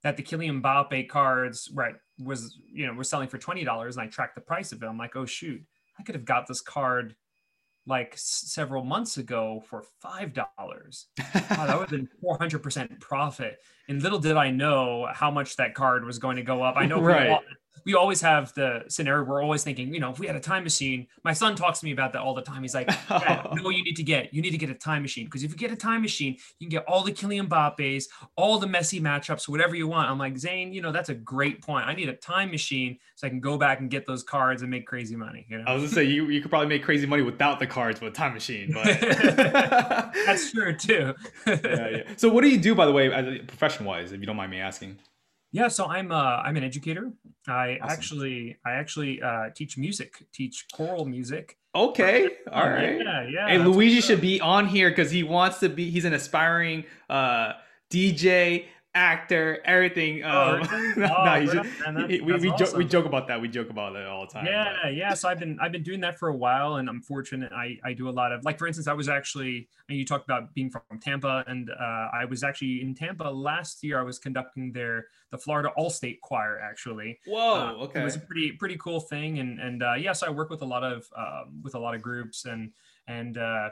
that 0.04 0.18
the 0.18 0.24
Kylian 0.24 0.62
Mbappe 0.62 1.10
cards 1.10 1.70
right 1.74 1.96
was 2.20 2.58
you 2.72 2.86
know 2.86 2.94
was 2.94 3.10
selling 3.10 3.28
for 3.28 3.38
twenty 3.38 3.64
dollars, 3.64 3.98
and 3.98 4.04
I 4.04 4.08
tracked 4.08 4.36
the 4.36 4.42
price 4.42 4.72
of 4.72 4.84
it. 4.84 4.86
I'm 4.86 4.98
like, 4.98 5.16
oh 5.16 5.26
shoot, 5.26 5.62
I 6.00 6.04
could 6.04 6.16
have 6.16 6.26
got 6.26 6.48
this 6.48 6.62
card 6.62 7.16
like 7.86 8.14
several 8.16 8.84
months 8.84 9.18
ago 9.18 9.64
for 9.68 9.84
five 10.00 10.34
dollars. 10.34 11.08
wow, 11.20 11.66
that 11.66 11.80
would 11.80 11.90
have 11.90 11.90
been 11.90 12.10
four 12.22 12.38
hundred 12.38 12.60
percent 12.60 13.00
profit. 13.00 13.60
And 13.88 14.02
little 14.02 14.20
did 14.20 14.38
I 14.38 14.52
know 14.52 15.08
how 15.12 15.32
much 15.32 15.58
that 15.58 15.74
card 15.74 16.06
was 16.06 16.20
going 16.20 16.38
to 16.38 16.44
go 16.44 16.64
up. 16.64 16.76
I 16.78 16.86
know 16.86 17.02
right 17.02 17.40
we 17.86 17.94
always 17.96 18.22
have 18.22 18.54
the 18.54 18.84
scenario 18.88 19.24
we're 19.24 19.42
always 19.42 19.64
thinking, 19.64 19.94
you 19.94 20.00
know, 20.00 20.12
if 20.12 20.20
we 20.20 20.28
had 20.28 20.36
a 20.36 20.40
time 20.40 20.64
machine, 20.64 21.08
my 21.24 21.34
son 21.34 21.56
talks 21.56 21.80
to 21.80 21.86
me 21.86 21.92
about 21.92 22.14
that 22.14 22.22
all 22.22 22.34
the 22.34 22.42
time. 22.42 22.62
He's 22.62 22.74
like, 22.76 22.90
no, 23.10 23.70
you 23.70 23.84
need 23.84 23.96
to 23.96 24.04
get, 24.04 24.34
you 24.34 24.42
need 24.42 24.52
to 24.52 24.58
get 24.58 24.70
a 24.70 24.76
time 24.76 25.02
machine. 25.02 25.26
Because 25.26 25.44
if 25.44 25.52
you 25.52 25.58
get 25.58 25.72
a 25.72 25.76
time 25.76 26.02
machine, 26.02 26.38
you 26.60 26.68
can 26.68 26.70
get 26.70 26.86
all 26.88 27.04
the 27.04 27.12
Kylian 27.12 27.48
Mbappe's, 27.48 28.08
all 28.36 28.60
the 28.60 28.68
Messi 28.68 29.02
matchups, 29.02 29.48
whatever 29.48 29.76
you 29.76 29.88
want. 29.88 30.10
I'm 30.10 30.18
like, 30.18 30.38
Zane, 30.38 30.74
you 30.74 30.82
know, 30.82 30.92
that's 30.92 31.10
a 31.10 31.16
great 31.16 31.62
point. 31.62 31.88
I 31.88 31.94
need 31.94 32.10
a 32.10 32.16
time 32.16 32.52
machine 32.52 32.98
so 33.16 33.28
I 33.28 33.30
can 33.30 33.40
go 33.40 33.58
back 33.58 33.80
and 33.80 33.90
get 33.90 34.06
those 34.06 34.24
cards 34.24 34.62
and 34.62 34.72
make 34.72 34.88
crazy 34.88 35.16
money. 35.16 35.46
You 35.50 35.60
know? 35.60 35.66
I 35.68 35.74
was 35.74 35.84
gonna 35.84 35.94
say 35.94 36.04
you, 36.04 36.30
you 36.30 36.42
could 36.42 36.50
probably 36.50 36.68
make 36.68 36.84
crazy 36.84 37.06
money 37.06 37.24
without 37.24 37.60
the 37.60 37.68
cards 37.68 38.02
with 38.02 38.14
a 38.14 38.16
time 38.16 38.34
machine, 38.34 38.72
but 38.74 38.86
that's 40.26 40.52
true 40.52 40.76
too. 40.76 41.14
yeah, 41.48 41.58
yeah. 41.64 42.04
So 42.18 42.30
what 42.30 42.42
do 42.42 42.50
you 42.50 42.58
do 42.58 42.76
by 42.76 42.86
the 42.86 42.92
way, 42.92 43.40
profession 43.48 43.86
wise, 43.86 44.12
if 44.12 44.20
you 44.20 44.26
don't 44.26 44.38
mind 44.38 44.52
me 44.52 44.60
asking? 44.60 44.98
Yeah, 45.54 45.68
so 45.68 45.86
I'm 45.86 46.12
uh, 46.12 46.42
I'm 46.44 46.58
an 46.58 46.64
educator. 46.64 47.12
I 47.48 47.78
awesome. 47.80 47.90
actually 47.90 48.58
I 48.66 48.72
actually 48.72 49.22
uh, 49.22 49.52
teach 49.56 49.78
music, 49.78 50.26
teach 50.34 50.66
choral 50.74 51.06
music. 51.06 51.58
Okay, 51.76 52.28
all 52.52 52.68
right. 52.68 53.00
Yeah, 53.00 53.28
yeah. 53.30 53.48
Hey, 53.48 53.58
Luigi 53.60 54.02
should 54.02 54.20
be 54.20 54.42
on 54.42 54.68
here 54.68 54.90
because 54.90 55.12
he 55.12 55.22
wants 55.22 55.60
to 55.60 55.70
be. 55.70 55.92
He's 55.92 56.06
an 56.06 56.14
aspiring 56.14 56.86
uh, 57.08 57.54
DJ, 57.92 58.66
actor, 58.96 59.60
everything. 59.66 60.24
Oh, 60.24 60.62
Um, 60.62 60.94
no, 60.98 61.16
Oh, 61.18 61.40
he's 61.40 61.52
just- 61.52 61.84
on, 61.88 61.96
man. 61.96 62.10
he- 62.10 62.22
we, 62.22 62.34
we, 62.34 62.52
joke, 62.56 62.76
we 62.76 62.86
joke 62.86 63.06
about 63.06 63.28
that. 63.28 63.42
We 63.42 63.48
joke 63.48 63.70
about 63.70 63.96
it 63.96 64.06
all 64.06 64.26
the 64.28 64.32
time. 64.34 64.46
Yeah, 64.46 64.76
but- 64.84 64.94
yeah. 64.96 65.14
So 65.14 65.28
I've 65.30 65.40
been 65.40 65.58
I've 65.60 65.72
been 65.72 65.84
doing 65.84 66.00
that 66.02 66.20
for 66.20 66.30
a 66.30 66.36
while, 66.36 66.76
and 66.76 66.88
I'm 66.90 67.02
fortunate. 67.02 67.52
I 67.54 67.78
I 67.84 67.94
do 67.94 68.10
a 68.10 68.12
lot 68.12 68.32
of 68.32 68.44
like, 68.46 68.60
for 68.60 68.68
instance, 68.68 68.88
I 68.88 68.94
was 68.94 69.10
actually 69.10 69.68
and 69.90 69.98
you 69.98 70.06
talked 70.06 70.26
about 70.26 70.54
being 70.54 70.70
from 70.70 70.82
Tampa, 71.02 71.44
and 71.48 71.70
uh, 71.70 72.10
I 72.14 72.26
was 72.30 72.44
actually 72.44 72.82
in 72.82 72.94
Tampa 72.94 73.24
last 73.24 73.84
year. 73.84 74.00
I 74.00 74.04
was 74.04 74.20
conducting 74.20 74.72
their 74.72 75.08
the 75.32 75.38
Florida 75.38 75.70
All 75.76 75.90
State 75.90 76.22
Choir 76.22 76.60
actually. 76.60 77.20
Whoa. 77.26 77.54
Uh, 77.80 77.84
okay. 77.86 78.02
It 78.02 78.04
was 78.04 78.16
a 78.16 78.20
pretty 78.20 78.52
pretty 78.54 78.78
cool 78.78 79.00
thing, 79.00 79.40
and 79.40 79.60
and 79.60 79.82
uh, 79.84 79.94
yes, 79.96 80.24
I 80.24 80.30
work 80.30 80.50
with 80.50 80.62
a 80.62 80.66
lot 80.66 80.84
of 80.84 81.06
um, 81.18 81.62
with 81.64 81.76
a 81.76 81.80
lot 81.80 81.96
of 81.96 82.02
groups, 82.02 82.46
and 82.46 82.72
and 83.08 83.38
uh, 83.38 83.70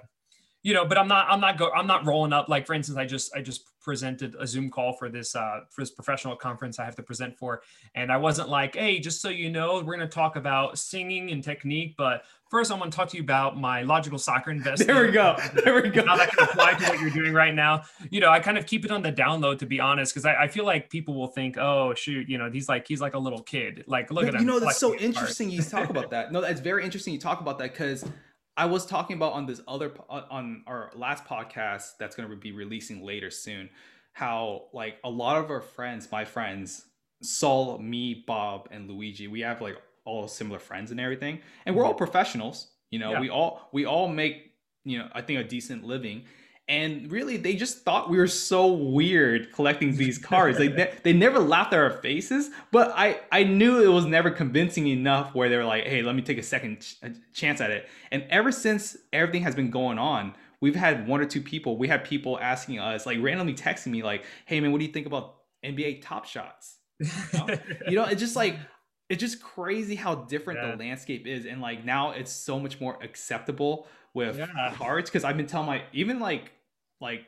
you 0.63 0.73
know, 0.73 0.85
but 0.85 0.97
I'm 0.97 1.07
not 1.07 1.27
I'm 1.29 1.39
not 1.39 1.57
go 1.57 1.71
I'm 1.71 1.87
not 1.87 2.05
rolling 2.05 2.33
up. 2.33 2.49
Like 2.49 2.65
for 2.67 2.73
instance, 2.73 2.97
I 2.97 3.05
just 3.05 3.35
I 3.35 3.41
just 3.41 3.65
presented 3.81 4.35
a 4.39 4.45
Zoom 4.45 4.69
call 4.69 4.93
for 4.93 5.09
this 5.09 5.35
uh, 5.35 5.61
for 5.71 5.81
this 5.81 5.89
professional 5.91 6.35
conference 6.35 6.77
I 6.77 6.85
have 6.85 6.95
to 6.97 7.03
present 7.03 7.37
for, 7.37 7.63
and 7.95 8.11
I 8.11 8.17
wasn't 8.17 8.49
like, 8.49 8.75
hey, 8.75 8.99
just 8.99 9.21
so 9.21 9.29
you 9.29 9.49
know, 9.49 9.75
we're 9.75 9.95
going 9.97 9.99
to 9.99 10.07
talk 10.07 10.35
about 10.35 10.77
singing 10.77 11.31
and 11.31 11.43
technique, 11.43 11.95
but 11.97 12.23
first 12.51 12.71
I 12.71 12.75
want 12.75 12.91
to 12.91 12.95
talk 12.95 13.09
to 13.09 13.17
you 13.17 13.23
about 13.23 13.57
my 13.57 13.81
logical 13.81 14.19
soccer 14.19 14.51
investment. 14.51 14.87
there 14.93 15.03
we 15.05 15.11
go. 15.11 15.35
There 15.63 15.81
we 15.81 15.89
go. 15.89 16.05
How 16.05 16.17
that 16.17 16.29
can 16.31 16.43
apply 16.47 16.73
to 16.75 16.83
what 16.89 16.99
you're 16.99 17.09
doing 17.09 17.33
right 17.33 17.55
now. 17.55 17.83
You 18.11 18.19
know, 18.19 18.29
I 18.29 18.39
kind 18.39 18.57
of 18.57 18.67
keep 18.67 18.85
it 18.85 18.91
on 18.91 19.01
the 19.01 19.11
download 19.11 19.57
to 19.59 19.65
be 19.65 19.79
honest, 19.79 20.13
because 20.13 20.25
I, 20.25 20.43
I 20.43 20.47
feel 20.47 20.65
like 20.65 20.91
people 20.91 21.15
will 21.15 21.27
think, 21.27 21.57
oh 21.57 21.95
shoot, 21.95 22.29
you 22.29 22.37
know, 22.37 22.51
he's 22.51 22.69
like 22.69 22.87
he's 22.87 23.01
like 23.01 23.15
a 23.15 23.19
little 23.19 23.41
kid. 23.41 23.83
Like 23.87 24.11
look 24.11 24.25
But 24.25 24.35
at 24.35 24.35
him. 24.35 24.41
you 24.41 24.45
know 24.47 24.59
that's 24.59 24.77
so 24.77 24.89
flexing 24.89 25.07
his 25.07 25.15
heart. 25.17 25.39
interesting 25.39 25.49
you 25.49 25.61
talk 25.63 25.89
about 25.89 26.11
that 26.11 26.31
no 26.31 26.39
that's 26.41 26.61
very 26.61 26.83
interesting 26.83 27.13
you 27.13 27.19
talk 27.19 27.41
about 27.41 27.57
that 27.59 27.71
because 27.71 28.05
i 28.58 28.65
was 28.65 28.86
talking 28.86 29.15
about 29.15 29.34
on 29.34 29.46
this 29.46 29.62
other 29.67 29.91
on- 30.10 30.24
uh, 30.24 30.25
on 30.29 30.63
our 30.67 30.91
last 30.96 31.25
podcast 31.25 31.98
that's 32.00 32.15
going 32.15 32.29
to 32.29 32.36
be 32.36 32.51
releasing 32.51 33.03
later 33.03 33.29
soon 33.29 33.70
how 34.13 34.63
like 34.74 34.98
a 35.03 35.10
lot 35.10 35.38
of 35.38 35.50
our 35.50 35.62
friends 35.62 36.12
my 36.12 36.25
friends 36.25 36.86
saul 37.22 37.77
me 37.77 38.24
bob 38.27 38.67
and 38.72 38.89
luigi 38.89 39.27
we 39.27 39.41
have 39.41 39.62
like 39.62 39.77
all 40.05 40.27
similar 40.27 40.60
friends 40.60 40.91
and 40.91 41.00
everything 41.00 41.39
and 41.65 41.75
we're 41.75 41.84
all 41.84 41.91
mm-hmm. 41.91 41.98
professionals 41.98 42.67
you 42.89 43.00
know 43.00 43.12
Yeah. 43.12 43.20
we 43.20 43.29
all 43.29 43.70
we 43.72 43.86
all 43.86 44.08
make 44.08 44.53
you 44.84 44.98
know 44.98 45.08
i 45.13 45.22
think 45.22 45.39
a 45.39 45.43
decent 45.43 45.84
living 45.84 46.24
and 46.71 47.11
really 47.11 47.35
they 47.37 47.53
just 47.53 47.83
thought 47.83 48.09
we 48.09 48.17
were 48.17 48.27
so 48.27 48.67
weird 48.71 49.51
collecting 49.51 49.95
these 49.97 50.17
cards 50.17 50.57
like 50.57 50.75
they, 50.77 50.91
they 51.03 51.13
never 51.13 51.37
laughed 51.37 51.73
at 51.73 51.79
our 51.79 51.91
faces 52.01 52.49
but 52.71 52.91
i 52.95 53.19
i 53.31 53.43
knew 53.43 53.81
it 53.83 53.87
was 53.93 54.05
never 54.05 54.31
convincing 54.31 54.87
enough 54.87 55.35
where 55.35 55.49
they 55.49 55.57
were 55.57 55.65
like 55.65 55.83
hey 55.85 56.01
let 56.01 56.15
me 56.15 56.21
take 56.21 56.37
a 56.37 56.43
second 56.43 56.79
ch- 56.79 56.95
a 57.03 57.11
chance 57.33 57.59
at 57.61 57.69
it 57.71 57.87
and 58.11 58.23
ever 58.29 58.51
since 58.51 58.95
everything 59.11 59.43
has 59.43 59.53
been 59.53 59.69
going 59.69 59.99
on 59.99 60.33
we've 60.61 60.75
had 60.75 61.07
one 61.07 61.19
or 61.19 61.25
two 61.25 61.41
people 61.41 61.77
we 61.77 61.87
had 61.87 62.03
people 62.05 62.39
asking 62.39 62.79
us 62.79 63.05
like 63.05 63.17
randomly 63.21 63.53
texting 63.53 63.87
me 63.87 64.01
like 64.01 64.23
hey 64.45 64.59
man 64.61 64.71
what 64.71 64.79
do 64.79 64.85
you 64.85 64.91
think 64.93 65.05
about 65.07 65.35
nba 65.65 66.01
top 66.01 66.25
shots 66.25 66.77
you 67.87 67.95
know 67.95 68.05
it's 68.05 68.21
just 68.21 68.35
like 68.35 68.55
it's 69.09 69.19
just 69.19 69.43
crazy 69.43 69.95
how 69.95 70.15
different 70.15 70.59
Yeah. 70.61 70.71
the 70.75 70.77
landscape 70.83 71.27
is 71.27 71.45
and 71.45 71.59
like 71.61 71.83
now 71.83 72.11
it's 72.11 72.31
so 72.31 72.59
much 72.59 72.79
more 72.79 72.97
acceptable 73.03 73.87
with 74.13 74.37
Yeah. 74.37 74.73
cards 74.75 75.09
because 75.09 75.23
i've 75.23 75.37
been 75.37 75.47
telling 75.47 75.67
my 75.67 75.83
even 75.93 76.19
like 76.19 76.51
like 77.01 77.25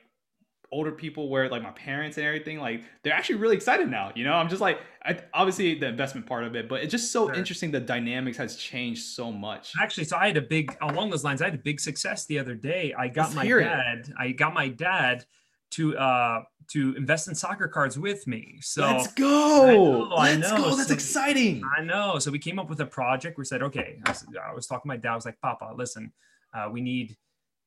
older 0.71 0.91
people 0.91 1.29
where 1.29 1.47
like 1.49 1.61
my 1.61 1.69
parents 1.71 2.17
and 2.17 2.25
everything 2.25 2.57
like 2.59 2.83
they're 3.03 3.13
actually 3.13 3.35
really 3.35 3.55
excited 3.55 3.87
now 3.87 4.11
you 4.15 4.23
know 4.23 4.33
i'm 4.33 4.49
just 4.49 4.59
like 4.61 4.79
I, 5.05 5.19
obviously 5.31 5.75
the 5.77 5.87
investment 5.87 6.25
part 6.25 6.45
of 6.45 6.55
it 6.55 6.67
but 6.67 6.81
it's 6.81 6.89
just 6.89 7.11
so 7.11 7.27
Sure. 7.27 7.35
interesting 7.35 7.69
the 7.69 7.79
dynamics 7.79 8.37
has 8.37 8.55
changed 8.55 9.03
so 9.03 9.31
much 9.31 9.73
Actually, 9.79 10.05
so 10.05 10.17
I 10.17 10.25
had 10.27 10.37
a 10.37 10.41
big 10.41 10.75
along 10.81 11.11
those 11.11 11.23
lines. 11.23 11.41
I 11.43 11.45
had 11.45 11.53
a 11.55 11.59
big 11.59 11.79
success 11.79 12.25
the 12.25 12.39
other 12.39 12.55
day. 12.55 12.91
I 12.97 13.07
got 13.07 13.23
Let's 13.25 13.35
my 13.35 13.45
hear 13.45 13.59
it. 13.59 13.65
dad. 13.65 14.13
I 14.17 14.31
got 14.31 14.53
my 14.55 14.67
dad 14.69 15.25
to 15.71 15.95
uh 15.97 16.41
to 16.71 16.95
invest 16.95 17.27
in 17.27 17.35
soccer 17.35 17.67
cards 17.67 17.99
with 17.99 18.25
me. 18.25 18.57
So 18.61 18.81
let's 18.81 19.13
go 19.13 20.05
know, 20.09 20.15
I 20.15 20.33
let's 20.35 20.49
know. 20.49 20.57
go 20.57 20.75
that's 20.75 20.87
So- 20.87 20.93
exciting 20.95 21.61
I 21.77 21.83
know. 21.83 22.17
So 22.17 22.31
we 22.31 22.39
came 22.39 22.57
up 22.57 22.67
with 22.69 22.79
a 22.79 22.85
project. 22.85 23.37
We 23.37 23.45
said, 23.45 23.61
okay. 23.63 23.99
I 24.05 24.09
was, 24.09 24.25
I 24.49 24.53
was 24.55 24.65
talking 24.65 24.83
to 24.83 24.87
my 24.87 24.97
dad. 24.97 25.11
I 25.11 25.15
was 25.15 25.25
like, 25.25 25.39
Papa, 25.41 25.73
listen, 25.75 26.11
uh, 26.55 26.69
we 26.71 26.81
need, 26.81 27.15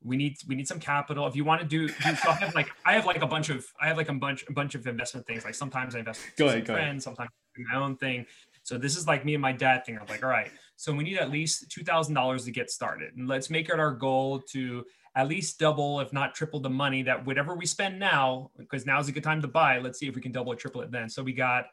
we 0.07 0.17
need, 0.17 0.37
we 0.49 0.55
need 0.55 0.69
some 0.69 0.79
capital. 0.81 1.27
If 1.27 1.35
you 1.37 1.45
want 1.45 1.61
to 1.63 1.67
do, 1.67 1.89
do 1.89 1.95
so 2.17 2.31
I 2.31 2.35
have 2.35 2.55
like, 2.55 2.69
I 2.85 2.93
have 2.95 3.07
like 3.07 3.23
a 3.23 3.27
bunch 3.27 3.49
of, 3.51 3.65
I 3.81 3.89
have 3.89 3.97
like 3.97 4.09
a 4.09 4.15
bunch, 4.15 4.45
a 4.49 4.53
bunch 4.53 4.75
of 4.75 4.87
investment 4.87 5.27
things. 5.27 5.45
Like 5.45 5.55
sometimes 5.55 5.95
I 5.95 6.01
invest 6.01 6.21
Go 6.37 6.47
some 6.47 6.55
ahead, 6.55 6.67
go 6.67 6.75
ahead. 6.75 6.85
friends, 6.87 7.05
sometimes 7.05 7.31
I 7.31 7.59
do 7.61 7.65
my 7.73 7.79
own 7.85 7.97
thing. 7.97 8.27
So 8.63 8.79
this 8.79 8.97
is 8.97 9.07
like 9.07 9.25
me 9.25 9.35
and 9.35 9.43
my 9.43 9.53
dad 9.53 9.85
thing. 9.85 9.99
I'm 10.01 10.07
like, 10.09 10.25
all 10.25 10.31
right. 10.31 10.51
So 10.77 10.93
we 10.93 11.05
need 11.05 11.19
at 11.19 11.31
least 11.31 11.71
two 11.71 11.85
thousand 11.85 12.15
dollars 12.15 12.45
to 12.45 12.51
get 12.51 12.69
started, 12.71 13.17
and 13.17 13.27
let's 13.29 13.49
make 13.49 13.69
it 13.69 13.79
our 13.79 13.93
goal 13.93 14.41
to 14.53 14.85
at 15.15 15.29
least 15.29 15.59
double, 15.59 16.01
if 16.01 16.13
not 16.13 16.35
triple, 16.35 16.61
the 16.61 16.69
money 16.69 17.03
that 17.05 17.25
whatever 17.25 17.55
we 17.55 17.65
spend 17.65 17.99
now, 17.99 18.51
because 18.59 18.85
now 18.85 18.99
is 19.01 19.09
a 19.09 19.13
good 19.13 19.25
time 19.25 19.41
to 19.41 19.49
buy. 19.49 19.79
Let's 19.79 19.99
see 19.99 20.07
if 20.09 20.15
we 20.15 20.21
can 20.21 20.33
double 20.33 20.53
or 20.53 20.57
triple 20.57 20.83
it 20.83 20.91
then. 20.91 21.09
So 21.09 21.23
we 21.23 21.33
got, 21.33 21.67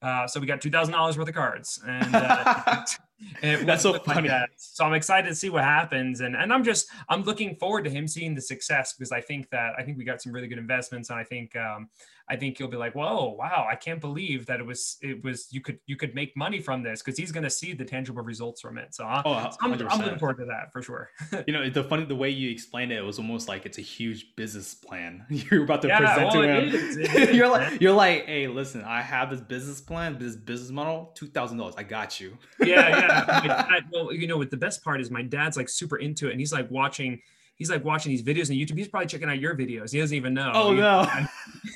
uh, 0.00 0.26
so 0.26 0.40
we 0.40 0.46
got 0.46 0.60
two 0.62 0.70
thousand 0.70 0.94
dollars 0.94 1.18
worth 1.18 1.28
of 1.28 1.34
cards, 1.34 1.80
and, 1.86 2.14
uh, 2.14 2.84
and 3.42 3.68
That's 3.68 3.82
so 3.82 3.92
with 3.92 4.06
my 4.06 4.14
funny. 4.14 4.30
So 4.56 4.84
I'm 4.84 4.94
excited 4.94 5.28
to 5.28 5.34
see 5.34 5.48
what 5.48 5.64
happens, 5.64 6.20
and 6.20 6.36
and 6.36 6.52
I'm 6.52 6.64
just 6.64 6.88
I'm 7.08 7.22
looking 7.22 7.56
forward 7.56 7.84
to 7.84 7.90
him 7.90 8.06
seeing 8.06 8.34
the 8.34 8.42
success 8.42 8.92
because 8.92 9.12
I 9.12 9.20
think 9.20 9.50
that 9.50 9.72
I 9.78 9.82
think 9.82 9.98
we 9.98 10.04
got 10.04 10.20
some 10.20 10.32
really 10.32 10.48
good 10.48 10.58
investments, 10.58 11.10
and 11.10 11.18
I 11.18 11.24
think 11.24 11.56
um, 11.56 11.88
I 12.28 12.36
think 12.36 12.58
he'll 12.58 12.68
be 12.68 12.76
like, 12.76 12.94
whoa, 12.94 13.36
wow, 13.38 13.66
I 13.70 13.76
can't 13.76 14.00
believe 14.00 14.46
that 14.46 14.58
it 14.58 14.66
was 14.66 14.98
it 15.00 15.22
was 15.22 15.46
you 15.52 15.60
could 15.60 15.78
you 15.86 15.96
could 15.96 16.14
make 16.14 16.36
money 16.36 16.60
from 16.60 16.82
this 16.82 17.00
because 17.00 17.16
he's 17.16 17.30
going 17.30 17.44
to 17.44 17.50
see 17.50 17.72
the 17.72 17.84
tangible 17.84 18.22
results 18.22 18.60
from 18.60 18.78
it. 18.78 18.94
So 18.94 19.04
I, 19.04 19.22
oh 19.24 19.32
I'm, 19.60 19.72
I'm 19.72 20.00
looking 20.00 20.18
forward 20.18 20.38
to 20.38 20.46
that 20.46 20.72
for 20.72 20.82
sure. 20.82 21.10
You 21.46 21.52
know, 21.52 21.68
the 21.70 21.84
funny 21.84 22.04
the 22.04 22.16
way 22.16 22.30
you 22.30 22.50
explained 22.50 22.90
it, 22.90 22.96
it 22.96 23.04
was 23.04 23.18
almost 23.18 23.46
like 23.46 23.66
it's 23.66 23.78
a 23.78 23.82
huge 23.82 24.34
business 24.34 24.74
plan. 24.74 25.24
You're 25.28 25.64
about 25.64 25.82
to 25.82 25.88
Yeah, 25.88 25.98
present 25.98 26.26
well, 26.26 26.42
to 26.42 26.48
him. 26.48 26.74
is, 26.74 26.96
it 26.96 27.14
is, 27.14 27.36
you're 27.36 27.48
like, 27.48 27.80
you're 27.80 27.92
like, 27.92 28.26
hey, 28.26 28.48
listen, 28.48 28.82
I 28.82 29.02
have 29.02 29.30
this 29.30 29.40
business 29.40 29.80
plan, 29.80 30.18
this 30.18 30.34
business 30.34 30.70
model, 30.70 31.12
two 31.14 31.26
thousand 31.28 31.58
dollars. 31.58 31.74
I 31.76 31.84
got 31.84 32.18
you. 32.20 32.36
yeah, 32.58 32.88
yeah. 32.88 33.05
Dad- 33.08 33.84
well, 33.92 34.12
you 34.12 34.26
know 34.26 34.36
what 34.36 34.50
the 34.50 34.56
best 34.56 34.82
part 34.84 35.00
is, 35.00 35.10
my 35.10 35.22
dad's 35.22 35.56
like 35.56 35.68
super 35.68 35.96
into 35.96 36.28
it, 36.28 36.32
and 36.32 36.40
he's 36.40 36.52
like 36.52 36.70
watching. 36.70 37.20
He's 37.56 37.70
like 37.70 37.82
watching 37.86 38.10
these 38.12 38.22
videos 38.22 38.50
on 38.50 38.56
YouTube. 38.56 38.76
He's 38.76 38.86
probably 38.88 39.06
checking 39.06 39.30
out 39.30 39.40
your 39.40 39.54
videos. 39.56 39.90
He 39.90 39.98
doesn't 39.98 40.14
even 40.14 40.34
know. 40.34 40.50
Oh 40.54 40.74
no! 40.74 41.06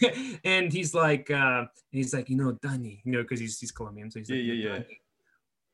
and 0.44 0.70
he's 0.70 0.92
like, 0.94 1.30
uh, 1.30 1.64
he's 1.90 2.12
like, 2.12 2.28
you 2.28 2.36
know, 2.36 2.52
Danny, 2.52 3.00
you 3.04 3.12
know, 3.12 3.22
because 3.22 3.40
he's 3.40 3.58
he's 3.58 3.70
Colombian, 3.72 4.10
so 4.10 4.18
he's 4.18 4.28
Yeah, 4.28 4.36
like, 4.36 4.62
yeah, 4.62 4.74
yeah. 4.76 4.96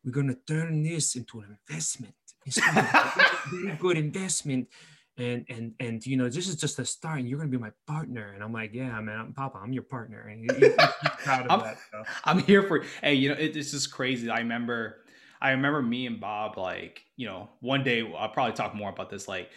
We're 0.05 0.13
gonna 0.13 0.37
turn 0.47 0.85
this 0.85 1.17
into 1.17 1.41
an 1.41 1.57
investment. 1.69 2.15
It's 2.45 2.59
a 2.59 3.11
very 3.51 3.75
good 3.81 3.97
investment, 3.99 4.69
and 5.19 5.45
and 5.49 5.75
and 5.81 6.07
you 6.07 6.17
know, 6.17 6.29
this 6.29 6.47
is 6.47 6.55
just 6.55 6.79
a 6.79 6.85
start, 6.85 7.19
and 7.19 7.29
you're 7.29 7.39
gonna 7.41 7.51
be 7.51 7.59
my 7.59 7.73
partner. 7.89 8.31
And 8.33 8.45
I'm 8.45 8.53
like, 8.53 8.73
yeah, 8.73 9.01
man, 9.01 9.19
I'm 9.19 9.33
Papa, 9.33 9.59
I'm 9.61 9.73
your 9.73 9.83
partner, 9.83 10.29
and 10.29 10.49
he- 10.49 10.69
proud 11.25 11.47
of 11.47 11.51
I'm- 11.51 11.61
that. 11.63 11.79
So. 11.91 12.05
I'm 12.25 12.39
here 12.39 12.63
for. 12.63 12.85
Hey, 13.03 13.15
you 13.15 13.31
know, 13.31 13.35
it, 13.35 13.57
it's 13.57 13.73
just 13.73 13.91
crazy. 13.91 14.31
I 14.31 14.39
remember, 14.39 14.99
I 15.41 15.51
remember 15.53 15.83
me 15.83 16.07
and 16.07 16.21
Bob. 16.21 16.57
Like, 16.59 17.03
you 17.17 17.27
know, 17.27 17.49
one 17.61 17.85
day 17.85 18.03
I'll 18.17 18.29
probably 18.31 18.55
talk 18.55 18.75
more 18.75 18.91
about 18.91 19.11
this. 19.11 19.29
Like, 19.29 19.51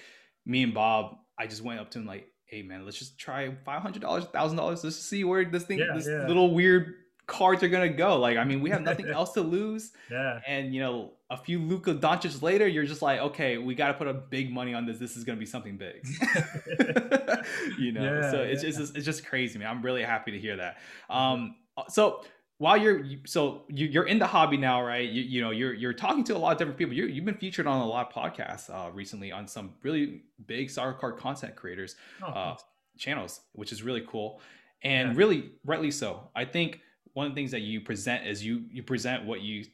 me 0.45 0.63
and 0.63 0.73
Bob, 0.73 1.17
I 1.37 1.47
just 1.47 1.63
went 1.63 1.79
up 1.79 1.89
to 1.91 1.99
him 1.99 2.05
like, 2.05 2.27
hey 2.45 2.63
man, 2.63 2.83
let's 2.85 2.97
just 2.97 3.17
try 3.19 3.53
five 3.63 3.81
hundred 3.81 4.01
dollars, 4.01 4.25
thousand 4.25 4.57
dollars, 4.57 4.81
just 4.81 4.97
to 4.99 5.03
see 5.03 5.23
where 5.23 5.45
this 5.45 5.63
thing, 5.63 5.79
Yeah, 5.79 5.93
this 5.95 6.07
yeah. 6.07 6.27
little 6.27 6.53
weird 6.53 6.95
cards 7.27 7.61
are 7.61 7.67
gonna 7.69 7.89
go. 7.89 8.17
Like, 8.19 8.37
I 8.37 8.43
mean, 8.43 8.59
we 8.61 8.71
have 8.71 8.81
nothing 8.81 9.07
else 9.13 9.33
to 9.33 9.41
lose. 9.41 9.91
Yeah. 10.11 10.39
and 10.47 10.73
you 10.73 10.81
know 10.81 11.13
a 11.31 11.37
few 11.37 11.59
Luka 11.59 11.93
Doncic 11.93 12.41
later, 12.41 12.67
you're 12.67 12.85
just 12.85 13.03
like, 13.03 13.19
okay, 13.19 13.59
we 13.59 13.75
got 13.75 13.89
to 13.89 13.93
put 13.93 14.07
a 14.07 14.13
big 14.15 14.51
money 14.51 14.73
on 14.73 14.87
this. 14.87 14.97
This 14.97 15.15
is 15.15 15.23
gonna 15.23 15.37
be 15.37 15.45
something 15.45 15.77
big, 15.77 16.03
you 17.79 17.91
know. 17.91 18.03
Yeah, 18.03 18.31
so 18.31 18.41
it's, 18.41 18.63
it's 18.63 18.77
just 18.77 18.95
it's 18.95 19.05
just 19.05 19.25
crazy, 19.25 19.59
man. 19.59 19.67
I'm 19.69 19.81
really 19.81 20.03
happy 20.03 20.31
to 20.31 20.39
hear 20.39 20.57
that. 20.57 20.77
Um, 21.09 21.55
so 21.87 22.23
while 22.59 22.77
you're 22.77 23.03
so 23.25 23.65
you, 23.69 23.87
you're 23.87 24.05
in 24.07 24.19
the 24.19 24.27
hobby 24.27 24.57
now, 24.57 24.83
right? 24.83 25.09
You, 25.09 25.23
you 25.23 25.41
know 25.41 25.51
you're 25.51 25.73
you're 25.73 25.93
talking 25.93 26.23
to 26.25 26.35
a 26.35 26.39
lot 26.39 26.53
of 26.53 26.59
different 26.59 26.77
people. 26.77 26.93
you 26.93 27.07
you've 27.07 27.25
been 27.25 27.35
featured 27.35 27.67
on 27.67 27.81
a 27.81 27.85
lot 27.87 28.07
of 28.07 28.13
podcasts 28.13 28.69
uh, 28.69 28.91
recently 28.91 29.31
on 29.31 29.47
some 29.47 29.75
really 29.83 30.23
big 30.47 30.69
soccer 30.69 30.93
card 30.99 31.17
content 31.17 31.55
creators 31.55 31.95
Oh, 32.21 32.33
uh, 32.33 32.55
channels, 32.97 33.41
which 33.53 33.71
is 33.71 33.83
really 33.83 34.03
cool, 34.07 34.41
and 34.83 35.09
Yeah. 35.09 35.15
really 35.15 35.53
rightly 35.65 35.91
so. 35.91 36.29
I 36.35 36.45
think 36.45 36.81
one 37.13 37.25
of 37.27 37.31
the 37.33 37.35
things 37.35 37.51
that 37.51 37.61
you 37.61 37.81
present 37.81 38.27
is 38.27 38.45
you 38.45 38.65
you 38.71 38.83
present 38.83 39.25
what 39.25 39.41
you 39.41 39.65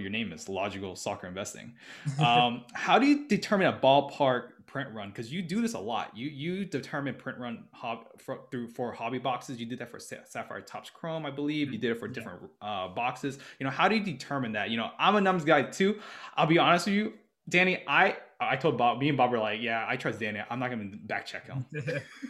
what 0.00 0.02
your 0.02 0.10
name 0.12 0.32
is 0.32 0.48
logical 0.48 0.96
soccer 0.96 1.26
investing. 1.26 1.74
Um, 2.20 2.64
how 2.74 2.98
do 2.98 3.06
you 3.06 3.28
determine 3.28 3.66
a 3.68 3.72
ballpark 3.72 4.50
print 4.66 4.90
run? 4.92 5.08
Because 5.08 5.32
you 5.32 5.42
do 5.42 5.62
this 5.62 5.74
a 5.74 5.78
lot. 5.78 6.16
You 6.16 6.28
you 6.28 6.64
determine 6.64 7.14
print 7.14 7.38
run 7.38 7.64
hob 7.72 8.20
for, 8.20 8.40
through 8.50 8.68
for 8.68 8.92
hobby 8.92 9.18
boxes. 9.18 9.58
You 9.58 9.66
did 9.66 9.78
that 9.78 9.90
for 9.90 9.98
Sapphire 9.98 10.60
Topps 10.60 10.90
Chrome, 10.90 11.24
I 11.24 11.30
believe. 11.30 11.72
You 11.72 11.78
did 11.78 11.92
it 11.92 11.98
for 11.98 12.08
different 12.08 12.42
uh, 12.60 12.88
boxes. 12.88 13.38
You 13.58 13.64
know, 13.64 13.70
how 13.70 13.88
do 13.88 13.96
you 13.96 14.04
determine 14.04 14.52
that? 14.52 14.70
You 14.70 14.76
know, 14.76 14.90
I'm 14.98 15.16
a 15.16 15.20
numbers 15.20 15.44
guy 15.44 15.62
too. 15.62 15.98
I'll 16.36 16.46
be 16.46 16.58
honest 16.58 16.86
with 16.86 16.94
you, 16.94 17.14
Danny. 17.48 17.82
I 17.86 18.16
I 18.40 18.56
told 18.56 18.76
Bob, 18.76 18.98
me 18.98 19.08
and 19.08 19.18
Bob 19.18 19.30
were 19.30 19.38
like, 19.38 19.60
yeah, 19.60 19.84
I 19.88 19.96
trust 19.96 20.20
Danny. 20.20 20.40
I'm 20.50 20.58
not 20.58 20.70
gonna 20.70 20.90
back 21.04 21.26
check 21.26 21.46
him. 21.46 21.64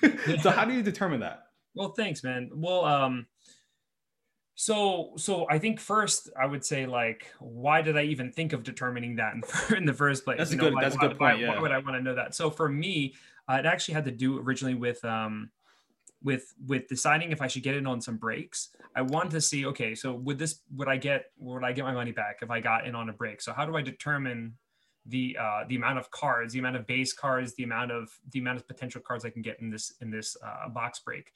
so 0.41 0.51
how 0.51 0.65
do 0.65 0.73
you 0.73 0.83
determine 0.83 1.21
that? 1.21 1.47
Well, 1.75 1.93
thanks, 1.97 2.23
man. 2.25 2.51
Well, 2.53 2.85
um, 2.85 3.27
so 4.61 5.13
so 5.17 5.47
I 5.49 5.59
think 5.59 5.81
first 5.81 6.29
I 6.39 6.45
would 6.45 6.63
say 6.63 6.85
like, 6.85 7.33
why 7.39 7.81
did 7.81 7.97
I 7.97 8.03
even 8.03 8.31
think 8.31 8.53
of 8.53 8.63
determining 8.63 9.17
that 9.17 9.33
in, 9.33 9.43
in 9.79 9.87
the 9.87 9.95
first 9.95 10.23
place? 10.23 10.37
That's 10.37 10.51
a 10.51 10.55
You 10.55 10.59
know, 10.59 10.65
good- 10.65 10.75
why- 10.75 10.83
that's 10.83 10.97
a 10.97 10.99
good 10.99 11.19
why- 11.19 11.33
point, 11.33 11.47
Why 11.49 11.55
yeah. 11.55 11.61
would 11.63 11.73
I 11.73 11.79
want 11.79 11.97
to 11.97 12.03
know 12.03 12.15
that? 12.15 12.35
So 12.35 12.51
for 12.51 12.69
me, 12.69 13.15
uh, 13.49 13.55
it 13.55 13.65
actually 13.65 13.95
had 13.95 14.05
to 14.05 14.11
do 14.11 14.39
originally 14.39 14.75
with 14.75 15.03
um, 15.03 15.51
with 16.23 16.53
with 16.67 16.89
deciding 16.89 17.33
if 17.33 17.41
I 17.41 17.47
should 17.47 17.63
get 17.63 17.75
in 17.75 17.87
on 17.87 18.03
some 18.03 18.19
breaks. 18.19 18.69
I 18.95 19.01
wanted 19.01 19.31
to 19.33 19.41
see, 19.41 19.65
okay, 19.65 19.95
so 19.95 20.13
would 20.13 20.39
this 20.39 20.61
would 20.77 20.89
I 20.89 20.99
get 20.99 21.31
would 21.39 21.65
I 21.65 21.73
get 21.73 21.85
my 21.87 21.95
money 21.95 22.13
back 22.13 22.41
if 22.43 22.51
I 22.51 22.61
got 22.61 22.87
in 22.87 22.95
on 22.95 23.09
a 23.09 23.15
break? 23.15 23.41
So 23.41 23.55
how 23.55 23.65
do 23.65 23.77
I 23.79 23.81
determine 23.81 24.59
the 25.07 25.39
uh, 25.41 25.65
the 25.69 25.77
amount 25.77 25.99
of 25.99 26.11
cards, 26.11 26.53
the 26.53 26.59
amount 26.59 26.77
of 26.77 26.87
base 26.87 27.15
cards, 27.15 27.55
the 27.55 27.63
amount 27.65 27.93
of 27.93 28.11
the 28.33 28.41
amount 28.41 28.59
of 28.59 28.69
potential 28.69 29.01
cards 29.01 29.25
I 29.25 29.31
can 29.31 29.41
get 29.41 29.59
in 29.63 29.71
this 29.71 29.95
in 30.03 30.11
this 30.11 30.37
uh, 30.47 30.69
box 30.69 30.99
break? 30.99 31.33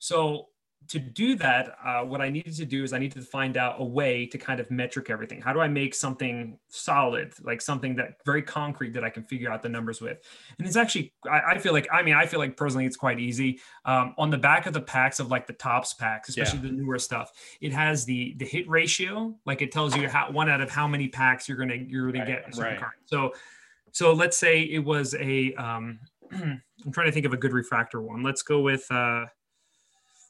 So 0.00 0.48
to 0.88 0.98
do 0.98 1.34
that, 1.34 1.76
uh, 1.84 2.00
what 2.00 2.22
I 2.22 2.30
needed 2.30 2.54
to 2.56 2.64
do 2.64 2.82
is 2.82 2.92
I 2.94 2.98
needed 2.98 3.20
to 3.20 3.26
find 3.26 3.58
out 3.58 3.76
a 3.78 3.84
way 3.84 4.24
to 4.26 4.38
kind 4.38 4.58
of 4.58 4.70
metric 4.70 5.10
everything. 5.10 5.40
How 5.40 5.52
do 5.52 5.60
I 5.60 5.68
make 5.68 5.94
something 5.94 6.58
solid, 6.68 7.34
like 7.42 7.60
something 7.60 7.94
that 7.96 8.24
very 8.24 8.40
concrete 8.40 8.94
that 8.94 9.04
I 9.04 9.10
can 9.10 9.22
figure 9.24 9.52
out 9.52 9.62
the 9.62 9.68
numbers 9.68 10.00
with? 10.00 10.18
And 10.58 10.66
it's 10.66 10.76
actually, 10.76 11.12
I, 11.30 11.40
I 11.40 11.58
feel 11.58 11.74
like, 11.74 11.86
I 11.92 12.02
mean, 12.02 12.14
I 12.14 12.24
feel 12.24 12.40
like 12.40 12.56
personally 12.56 12.86
it's 12.86 12.96
quite 12.96 13.20
easy. 13.20 13.60
Um, 13.84 14.14
on 14.16 14.30
the 14.30 14.38
back 14.38 14.66
of 14.66 14.72
the 14.72 14.80
packs 14.80 15.20
of 15.20 15.30
like 15.30 15.46
the 15.46 15.52
Topps 15.52 15.92
packs, 15.92 16.30
especially 16.30 16.60
yeah. 16.60 16.70
the 16.70 16.72
newer 16.72 16.98
stuff, 16.98 17.32
it 17.60 17.72
has 17.72 18.06
the 18.06 18.34
the 18.38 18.46
hit 18.46 18.68
ratio. 18.68 19.34
Like 19.44 19.60
it 19.60 19.72
tells 19.72 19.94
you 19.94 20.08
how 20.08 20.30
one 20.30 20.48
out 20.48 20.62
of 20.62 20.70
how 20.70 20.88
many 20.88 21.08
packs 21.08 21.48
you're 21.48 21.58
gonna 21.58 21.74
you're 21.74 22.10
gonna 22.10 22.24
right, 22.24 22.46
get. 22.46 22.56
Right. 22.56 22.78
Card. 22.78 22.92
So, 23.04 23.34
so 23.92 24.12
let's 24.12 24.38
say 24.38 24.62
it 24.62 24.80
was 24.84 25.14
a. 25.14 25.52
Um, 25.54 26.00
I'm 26.32 26.92
trying 26.92 27.06
to 27.06 27.12
think 27.12 27.26
of 27.26 27.32
a 27.32 27.36
good 27.36 27.52
refractor 27.52 28.00
one. 28.00 28.22
Let's 28.22 28.42
go 28.42 28.60
with. 28.60 28.90
Uh, 28.90 29.26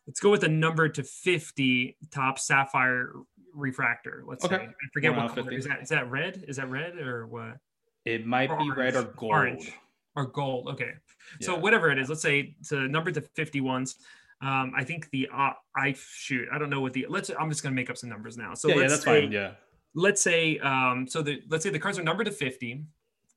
Let's 0.09 0.21
go 0.21 0.31
with 0.31 0.43
a 0.45 0.49
number 0.49 0.89
to 0.89 1.05
50 1.05 1.99
Topps 2.11 2.47
sapphire 2.47 3.13
refractor. 3.53 4.25
Let's 4.27 4.43
okay. 4.43 4.57
say. 4.57 4.63
I 4.63 4.89
forget 4.95 5.15
what 5.15 5.35
color. 5.35 5.53
Is 5.53 5.67
that 5.67 5.83
is 5.83 5.91
that 5.91 6.11
red? 6.11 6.47
Is 6.49 6.57
that 6.57 6.71
red 6.71 6.97
or 6.97 7.27
what? 7.27 7.59
It 8.07 8.27
might 8.27 8.49
or 8.49 8.57
be 8.57 8.71
orange. 8.71 8.79
red 8.79 8.97
or 8.97 9.03
gold. 9.03 9.33
Orange 9.33 9.73
or 10.17 10.25
gold. 10.25 10.69
Okay. 10.69 10.93
Yeah. 11.41 11.47
So 11.47 11.57
whatever 11.57 11.91
it 11.91 11.99
is, 11.99 12.09
let's 12.09 12.23
say 12.23 12.57
a 12.71 12.75
number 12.89 13.11
to 13.13 13.21
50 13.21 13.61
ones. 13.61 13.97
Um, 14.41 14.73
I 14.75 14.83
think 14.83 15.11
the 15.11 15.29
uh, 15.31 15.51
I 15.77 15.95
shoot. 15.99 16.49
I 16.51 16.59
don't 16.59 16.71
know 16.71 16.81
what 16.81 16.95
the 16.95 17.05
let's. 17.11 17.31
I'm 17.39 17.51
just 17.51 17.63
gonna 17.63 17.75
make 17.75 17.91
up 17.91 17.99
some 17.99 18.09
numbers 18.09 18.39
now. 18.39 18.55
So 18.55 18.69
yeah, 18.69 18.77
yeah 18.77 18.89
that's 18.89 19.05
say, 19.05 19.21
fine. 19.21 19.33
Yeah. 19.33 19.51
Let's 19.95 20.23
say 20.23 20.59
um, 20.61 21.07
so 21.07 21.21
the 21.21 21.43
let's 21.51 21.65
say 21.65 21.71
the 21.71 21.79
cards 21.79 21.99
are 21.99 22.03
numbered 22.03 22.27
to 22.29 22.33
50. 22.33 22.83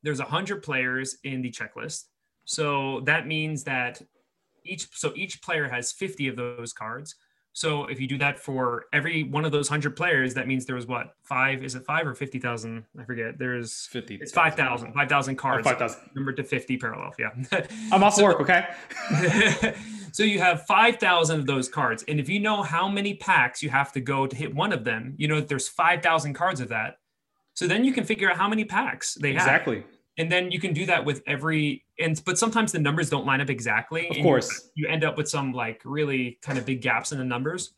There's 0.03 0.21
a 0.21 0.25
hundred 0.25 0.63
players 0.63 1.17
in 1.25 1.41
the 1.41 1.51
checklist. 1.51 2.05
So 2.45 3.01
that 3.01 3.27
means 3.27 3.65
that 3.65 4.01
each 4.63 4.87
so 4.93 5.13
each 5.15 5.41
player 5.41 5.67
has 5.67 5.91
50 5.91 6.27
of 6.27 6.35
those 6.35 6.73
cards. 6.73 7.15
So 7.53 7.85
if 7.85 7.99
you 7.99 8.07
do 8.07 8.17
that 8.19 8.39
for 8.39 8.85
every 8.93 9.23
one 9.23 9.43
of 9.43 9.51
those 9.51 9.69
100 9.69 9.95
players 9.95 10.33
that 10.35 10.47
means 10.47 10.65
there 10.65 10.75
was 10.75 10.87
what 10.87 11.15
five 11.23 11.63
is 11.63 11.75
it 11.75 11.83
five 11.85 12.07
or 12.07 12.15
50000 12.15 12.85
i 12.97 13.03
forget. 13.03 13.37
There's 13.37 13.87
50 13.87 14.15
it's 14.21 14.31
5000 14.31 14.93
5000 14.93 15.35
cards 15.35 15.67
5000 15.67 15.99
numbered 16.15 16.37
to 16.37 16.43
50 16.43 16.77
parallel 16.77 17.13
yeah. 17.19 17.31
I'm 17.91 18.03
off 18.03 18.15
so, 18.15 18.23
work 18.23 18.39
okay? 18.41 18.67
So 20.13 20.23
you 20.23 20.39
have 20.39 20.65
5000 20.65 21.39
of 21.39 21.45
those 21.45 21.69
cards 21.69 22.03
and 22.07 22.19
if 22.19 22.27
you 22.27 22.39
know 22.39 22.63
how 22.63 22.89
many 22.89 23.13
packs 23.13 23.63
you 23.63 23.69
have 23.69 23.93
to 23.93 24.01
go 24.01 24.27
to 24.27 24.35
hit 24.35 24.53
one 24.53 24.73
of 24.73 24.83
them 24.83 25.15
you 25.17 25.27
know 25.27 25.35
that 25.35 25.47
there's 25.47 25.67
5000 25.67 26.33
cards 26.33 26.61
of 26.61 26.69
that. 26.69 26.97
So 27.53 27.67
then 27.67 27.83
you 27.83 27.93
can 27.93 28.05
figure 28.05 28.29
out 28.29 28.37
how 28.37 28.47
many 28.47 28.63
packs 28.63 29.15
they 29.15 29.33
have. 29.33 29.43
Exactly. 29.43 29.83
And 30.17 30.31
then 30.31 30.51
you 30.51 30.59
can 30.59 30.73
do 30.73 30.85
that 30.85 31.03
with 31.03 31.21
every 31.27 31.85
and 32.01 32.21
but 32.25 32.37
sometimes 32.37 32.71
the 32.71 32.79
numbers 32.79 33.09
don't 33.09 33.25
line 33.25 33.41
up 33.41 33.49
exactly 33.49 34.09
of 34.09 34.17
course 34.17 34.69
you, 34.75 34.85
you 34.85 34.91
end 34.91 35.03
up 35.03 35.17
with 35.17 35.29
some 35.29 35.53
like 35.53 35.81
really 35.85 36.37
kind 36.41 36.57
of 36.57 36.65
big 36.65 36.81
gaps 36.81 37.11
in 37.11 37.17
the 37.17 37.25
numbers. 37.25 37.73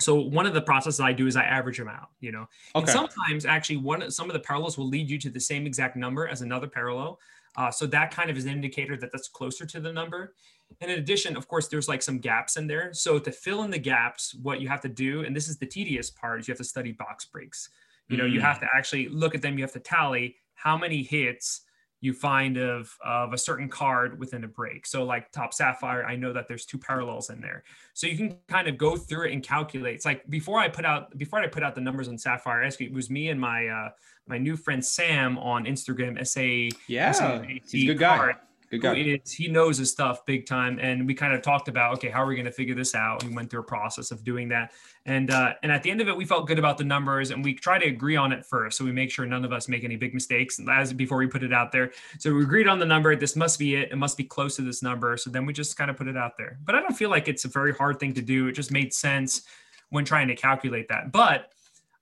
So 0.00 0.14
one 0.14 0.46
of 0.46 0.54
the 0.54 0.62
processes 0.62 1.00
i 1.00 1.12
do 1.12 1.26
is 1.26 1.36
i 1.36 1.44
average 1.44 1.78
them 1.78 1.88
out 1.88 2.10
you 2.20 2.32
know? 2.32 2.46
Okay. 2.74 2.82
and 2.82 2.88
sometimes 2.88 3.44
actually 3.44 3.78
one 3.78 4.10
some 4.10 4.28
of 4.28 4.32
the 4.32 4.40
parallels 4.40 4.78
will 4.78 4.88
lead 4.88 5.10
you 5.10 5.18
to 5.18 5.30
the 5.30 5.40
same 5.40 5.66
exact 5.66 5.96
number 5.96 6.28
as 6.28 6.42
another 6.42 6.66
parallel. 6.68 7.18
Uh, 7.56 7.70
so 7.70 7.86
that 7.86 8.12
kind 8.12 8.30
of 8.30 8.36
is 8.36 8.44
an 8.44 8.52
indicator 8.52 8.96
that 8.96 9.10
that's 9.10 9.26
closer 9.26 9.66
to 9.66 9.80
the 9.80 9.92
number. 9.92 10.34
And 10.80 10.90
in 10.90 10.98
addition 10.98 11.36
of 11.36 11.48
course 11.48 11.68
there's 11.68 11.88
like 11.88 12.02
some 12.02 12.18
gaps 12.18 12.56
in 12.56 12.66
there. 12.66 12.92
So 12.92 13.18
to 13.18 13.32
fill 13.32 13.64
in 13.64 13.70
the 13.70 13.78
gaps 13.78 14.34
what 14.34 14.60
you 14.60 14.68
have 14.68 14.80
to 14.82 14.88
do 14.88 15.24
and 15.24 15.34
this 15.34 15.48
is 15.48 15.58
the 15.58 15.66
tedious 15.66 16.10
part 16.10 16.40
is 16.40 16.48
you 16.48 16.52
have 16.52 16.58
to 16.58 16.64
study 16.64 16.92
box 16.92 17.24
breaks. 17.24 17.70
You 18.08 18.16
know 18.16 18.24
mm. 18.24 18.32
you 18.32 18.40
have 18.40 18.60
to 18.60 18.66
actually 18.74 19.08
look 19.08 19.34
at 19.34 19.42
them 19.42 19.58
you 19.58 19.64
have 19.64 19.72
to 19.72 19.80
tally 19.80 20.36
how 20.54 20.76
many 20.76 21.02
hits 21.02 21.62
you 22.00 22.12
find 22.12 22.56
of 22.56 22.94
of 23.04 23.32
a 23.32 23.38
certain 23.38 23.68
card 23.68 24.18
within 24.18 24.44
a 24.44 24.48
break. 24.48 24.86
So 24.86 25.04
like 25.04 25.30
Topps 25.32 25.58
sapphire, 25.58 26.04
I 26.04 26.16
know 26.16 26.32
that 26.32 26.46
there's 26.46 26.64
two 26.64 26.78
parallels 26.78 27.30
in 27.30 27.40
there. 27.40 27.64
So 27.94 28.06
you 28.06 28.16
can 28.16 28.36
kind 28.48 28.68
of 28.68 28.78
go 28.78 28.96
through 28.96 29.28
it 29.28 29.32
and 29.32 29.42
calculate. 29.42 29.96
It's 29.96 30.04
like 30.04 30.28
before 30.30 30.58
I 30.58 30.68
put 30.68 30.84
out 30.84 31.16
before 31.18 31.40
I 31.40 31.46
put 31.48 31.62
out 31.62 31.74
the 31.74 31.80
numbers 31.80 32.08
on 32.08 32.16
sapphire, 32.18 32.62
it 32.62 32.92
was 32.92 33.10
me 33.10 33.28
and 33.30 33.40
my 33.40 33.66
uh 33.66 33.88
my 34.26 34.38
new 34.38 34.56
friend 34.56 34.84
Sam 34.84 35.38
on 35.38 35.64
Instagram. 35.64 36.24
SA 36.26 36.76
yeah, 36.86 37.12
he's 37.42 37.74
a 37.74 37.86
good 37.86 37.98
guy. 37.98 38.34
Good 38.70 38.82
guy. 38.82 38.94
Is, 38.96 39.32
he 39.32 39.48
knows 39.48 39.78
his 39.78 39.90
stuff 39.90 40.26
big 40.26 40.44
time, 40.44 40.78
and 40.78 41.06
we 41.06 41.14
kind 41.14 41.32
of 41.32 41.40
talked 41.40 41.68
about 41.68 41.94
okay, 41.94 42.10
how 42.10 42.22
are 42.22 42.26
we 42.26 42.34
going 42.34 42.44
to 42.44 42.52
figure 42.52 42.74
this 42.74 42.94
out? 42.94 43.22
And 43.22 43.30
we 43.30 43.36
went 43.36 43.50
through 43.50 43.60
a 43.60 43.64
process 43.64 44.10
of 44.10 44.22
doing 44.24 44.48
that, 44.48 44.72
and 45.06 45.30
uh, 45.30 45.54
and 45.62 45.72
at 45.72 45.82
the 45.82 45.90
end 45.90 46.02
of 46.02 46.08
it, 46.08 46.16
we 46.16 46.26
felt 46.26 46.46
good 46.46 46.58
about 46.58 46.76
the 46.76 46.84
numbers, 46.84 47.30
and 47.30 47.42
we 47.42 47.54
try 47.54 47.78
to 47.78 47.86
agree 47.86 48.16
on 48.16 48.30
it 48.30 48.44
first, 48.44 48.76
so 48.76 48.84
we 48.84 48.92
make 48.92 49.10
sure 49.10 49.24
none 49.24 49.44
of 49.44 49.52
us 49.52 49.68
make 49.68 49.84
any 49.84 49.96
big 49.96 50.12
mistakes 50.12 50.60
as 50.70 50.92
before 50.92 51.16
we 51.16 51.26
put 51.26 51.42
it 51.42 51.52
out 51.52 51.72
there. 51.72 51.92
So 52.18 52.34
we 52.34 52.42
agreed 52.42 52.68
on 52.68 52.78
the 52.78 52.86
number. 52.86 53.16
This 53.16 53.36
must 53.36 53.58
be 53.58 53.74
it. 53.76 53.90
It 53.90 53.96
must 53.96 54.18
be 54.18 54.24
close 54.24 54.56
to 54.56 54.62
this 54.62 54.82
number. 54.82 55.16
So 55.16 55.30
then 55.30 55.46
we 55.46 55.54
just 55.54 55.76
kind 55.78 55.90
of 55.90 55.96
put 55.96 56.06
it 56.06 56.16
out 56.16 56.36
there. 56.36 56.58
But 56.64 56.74
I 56.74 56.80
don't 56.80 56.96
feel 56.96 57.10
like 57.10 57.26
it's 57.26 57.46
a 57.46 57.48
very 57.48 57.72
hard 57.72 57.98
thing 57.98 58.12
to 58.14 58.22
do. 58.22 58.48
It 58.48 58.52
just 58.52 58.70
made 58.70 58.92
sense 58.92 59.42
when 59.88 60.04
trying 60.04 60.28
to 60.28 60.36
calculate 60.36 60.88
that. 60.88 61.10
But 61.10 61.52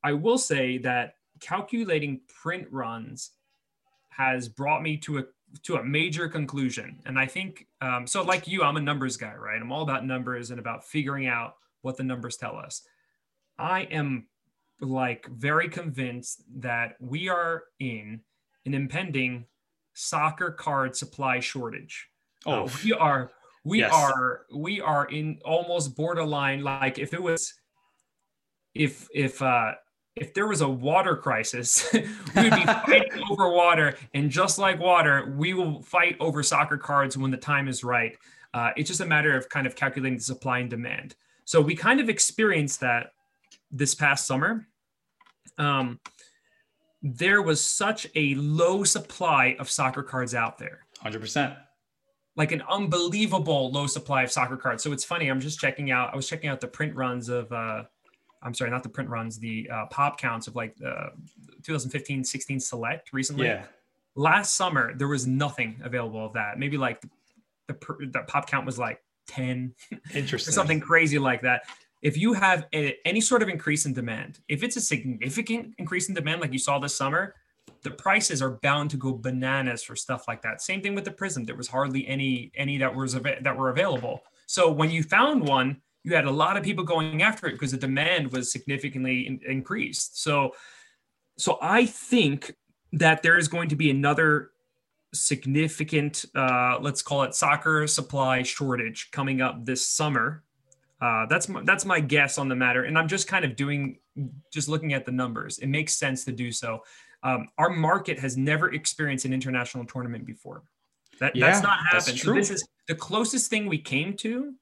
I 0.02 0.12
will 0.14 0.38
say 0.38 0.78
that 0.78 1.14
calculating 1.40 2.20
print 2.28 2.66
runs 2.70 3.30
has 4.08 4.48
brought 4.48 4.82
me 4.82 4.96
to 4.96 5.18
a 5.18 5.24
to 5.64 5.76
a 5.76 5.84
major 5.84 6.28
conclusion. 6.28 7.00
And 7.06 7.18
I 7.18 7.26
think 7.26 7.66
um, 7.80 8.06
so. 8.06 8.22
Like 8.22 8.46
you, 8.46 8.62
I'm 8.62 8.76
a 8.76 8.80
numbers 8.80 9.16
guy, 9.16 9.34
right? 9.34 9.60
I'm 9.60 9.72
all 9.72 9.82
about 9.82 10.04
numbers 10.04 10.50
and 10.50 10.60
about 10.60 10.84
figuring 10.84 11.26
out 11.26 11.54
what 11.82 11.96
the 11.96 12.04
numbers 12.04 12.36
tell 12.36 12.56
us. 12.56 12.82
I 13.58 13.82
am 13.82 14.26
like 14.80 15.26
very 15.28 15.68
convinced 15.68 16.42
that 16.58 16.96
we 17.00 17.28
are 17.28 17.64
in 17.80 18.20
an 18.66 18.74
impending 18.74 19.46
soccer 19.94 20.50
card 20.50 20.94
supply 20.94 21.40
shortage. 21.40 22.08
Uh, 22.46 22.50
oh, 22.50 22.64
uh, 22.64 22.70
we 22.84 22.92
are 22.92 23.30
we 23.64 23.78
yes. 23.80 23.92
are 23.92 24.42
we 24.54 24.80
are 24.80 25.06
in 25.06 25.38
almost 25.44 25.96
borderline 25.96 26.62
like 26.62 26.98
if 26.98 27.12
it 27.12 27.22
was 27.22 27.52
if 28.74 29.08
if 29.12 29.42
uh 29.42 29.72
if 30.16 30.32
there 30.32 30.46
was 30.46 30.62
a 30.62 30.68
water 30.68 31.14
crisis, 31.14 31.90
we 31.92 32.00
would 32.00 32.54
be 32.54 32.64
fighting 32.64 33.22
over 33.30 33.50
water. 33.50 33.96
And 34.14 34.30
just 34.30 34.58
like 34.58 34.80
water, 34.80 35.34
we 35.36 35.52
will 35.52 35.82
fight 35.82 36.16
over 36.20 36.42
soccer 36.42 36.78
cards 36.78 37.18
when 37.18 37.30
the 37.30 37.36
time 37.36 37.68
is 37.68 37.84
right. 37.84 38.16
Uh, 38.54 38.70
it's 38.76 38.88
just 38.88 39.00
a 39.00 39.06
matter 39.06 39.36
of 39.36 39.48
kind 39.50 39.66
of 39.66 39.76
calculating 39.76 40.16
the 40.16 40.24
supply 40.24 40.60
and 40.60 40.70
demand. 40.70 41.14
So 41.44 41.60
we 41.60 41.76
kind 41.76 42.00
of 42.00 42.08
experienced 42.08 42.80
that 42.80 43.12
this 43.70 43.94
past 43.94 44.26
summer. 44.26 44.66
Um, 45.58 46.00
there 47.02 47.42
was 47.42 47.62
such 47.62 48.06
a 48.14 48.34
low 48.36 48.84
supply 48.84 49.54
of 49.58 49.70
soccer 49.70 50.02
cards 50.02 50.34
out 50.34 50.58
there. 50.58 50.86
100%. 51.04 51.56
Like 52.36 52.52
an 52.52 52.62
unbelievable 52.68 53.70
low 53.70 53.86
supply 53.86 54.22
of 54.22 54.32
soccer 54.32 54.56
cards. 54.56 54.82
So 54.82 54.92
it's 54.92 55.04
funny. 55.04 55.28
I'm 55.28 55.40
just 55.40 55.60
checking 55.60 55.90
out, 55.90 56.12
I 56.12 56.16
was 56.16 56.26
checking 56.26 56.48
out 56.48 56.60
the 56.60 56.68
print 56.68 56.94
runs 56.94 57.28
of, 57.28 57.52
uh, 57.52 57.84
I'm 58.42 58.54
sorry, 58.54 58.70
not 58.70 58.82
the 58.82 58.88
print 58.88 59.10
runs, 59.10 59.38
the 59.38 59.68
uh, 59.72 59.86
pop 59.86 60.18
counts 60.18 60.46
of 60.46 60.54
like 60.54 60.76
the 60.76 61.10
2015 61.62 62.24
16 62.24 62.60
select 62.60 63.12
recently. 63.12 63.46
Yeah. 63.46 63.64
Last 64.14 64.54
summer, 64.54 64.94
there 64.94 65.08
was 65.08 65.26
nothing 65.26 65.80
available 65.82 66.24
of 66.24 66.32
that. 66.34 66.58
Maybe 66.58 66.76
like 66.76 67.00
the, 67.00 67.08
the, 67.66 67.74
the 68.12 68.24
pop 68.26 68.48
count 68.48 68.64
was 68.64 68.78
like 68.78 69.02
10. 69.28 69.74
Interesting. 70.14 70.50
or 70.50 70.54
something 70.54 70.80
crazy 70.80 71.18
like 71.18 71.42
that. 71.42 71.62
If 72.02 72.16
you 72.16 72.34
have 72.34 72.66
a, 72.74 72.96
any 73.04 73.20
sort 73.20 73.42
of 73.42 73.48
increase 73.48 73.86
in 73.86 73.92
demand, 73.92 74.38
if 74.48 74.62
it's 74.62 74.76
a 74.76 74.80
significant 74.80 75.74
increase 75.78 76.08
in 76.08 76.14
demand 76.14 76.40
like 76.40 76.52
you 76.52 76.58
saw 76.58 76.78
this 76.78 76.94
summer, 76.94 77.34
the 77.82 77.90
prices 77.90 78.42
are 78.42 78.50
bound 78.62 78.90
to 78.90 78.96
go 78.96 79.12
bananas 79.12 79.82
for 79.82 79.96
stuff 79.96 80.28
like 80.28 80.42
that. 80.42 80.62
Same 80.62 80.82
thing 80.82 80.94
with 80.94 81.04
the 81.04 81.10
Prism. 81.10 81.44
There 81.44 81.56
was 81.56 81.68
hardly 81.68 82.06
any 82.06 82.50
any 82.54 82.78
that 82.78 82.94
was 82.94 83.14
that 83.14 83.56
were 83.56 83.70
available. 83.70 84.22
So 84.46 84.70
when 84.70 84.90
you 84.90 85.02
found 85.02 85.46
one, 85.46 85.80
you 86.06 86.14
had 86.14 86.24
a 86.24 86.30
lot 86.30 86.56
of 86.56 86.62
people 86.62 86.84
going 86.84 87.20
after 87.20 87.48
it 87.48 87.52
because 87.52 87.72
the 87.72 87.76
demand 87.76 88.30
was 88.30 88.52
significantly 88.52 89.26
in, 89.26 89.40
increased. 89.44 90.22
So, 90.22 90.54
so 91.36 91.58
I 91.60 91.84
think 91.84 92.54
that 92.92 93.24
there 93.24 93.36
is 93.36 93.48
going 93.48 93.68
to 93.70 93.76
be 93.76 93.90
another 93.90 94.52
significant, 95.12 96.24
uh, 96.36 96.78
let's 96.80 97.02
call 97.02 97.24
it 97.24 97.34
soccer 97.34 97.88
supply 97.88 98.44
shortage 98.44 99.10
coming 99.10 99.40
up 99.40 99.64
this 99.64 99.86
summer. 99.86 100.44
Uh, 101.00 101.26
that's 101.26 101.48
my, 101.48 101.62
that's 101.64 101.84
my 101.84 101.98
guess 101.98 102.38
on 102.38 102.48
the 102.48 102.54
matter, 102.54 102.84
and 102.84 102.96
I'm 102.96 103.08
just 103.08 103.26
kind 103.26 103.44
of 103.44 103.56
doing, 103.56 103.98
just 104.52 104.68
looking 104.68 104.94
at 104.94 105.04
the 105.04 105.12
numbers. 105.12 105.58
It 105.58 105.66
makes 105.66 105.96
sense 105.96 106.24
to 106.26 106.32
do 106.32 106.52
so. 106.52 106.84
Um, 107.24 107.48
our 107.58 107.68
market 107.68 108.18
has 108.20 108.36
never 108.36 108.72
experienced 108.72 109.24
an 109.24 109.32
international 109.32 109.84
tournament 109.84 110.24
before. 110.24 110.62
That, 111.18 111.34
yeah, 111.34 111.46
that's 111.50 111.62
not 111.62 111.78
happened. 111.80 112.14
That's 112.14 112.22
so 112.22 112.32
this 112.32 112.50
is 112.50 112.64
the 112.86 112.94
closest 112.94 113.50
thing 113.50 113.66
we 113.66 113.78
came 113.78 114.14
to 114.18 114.54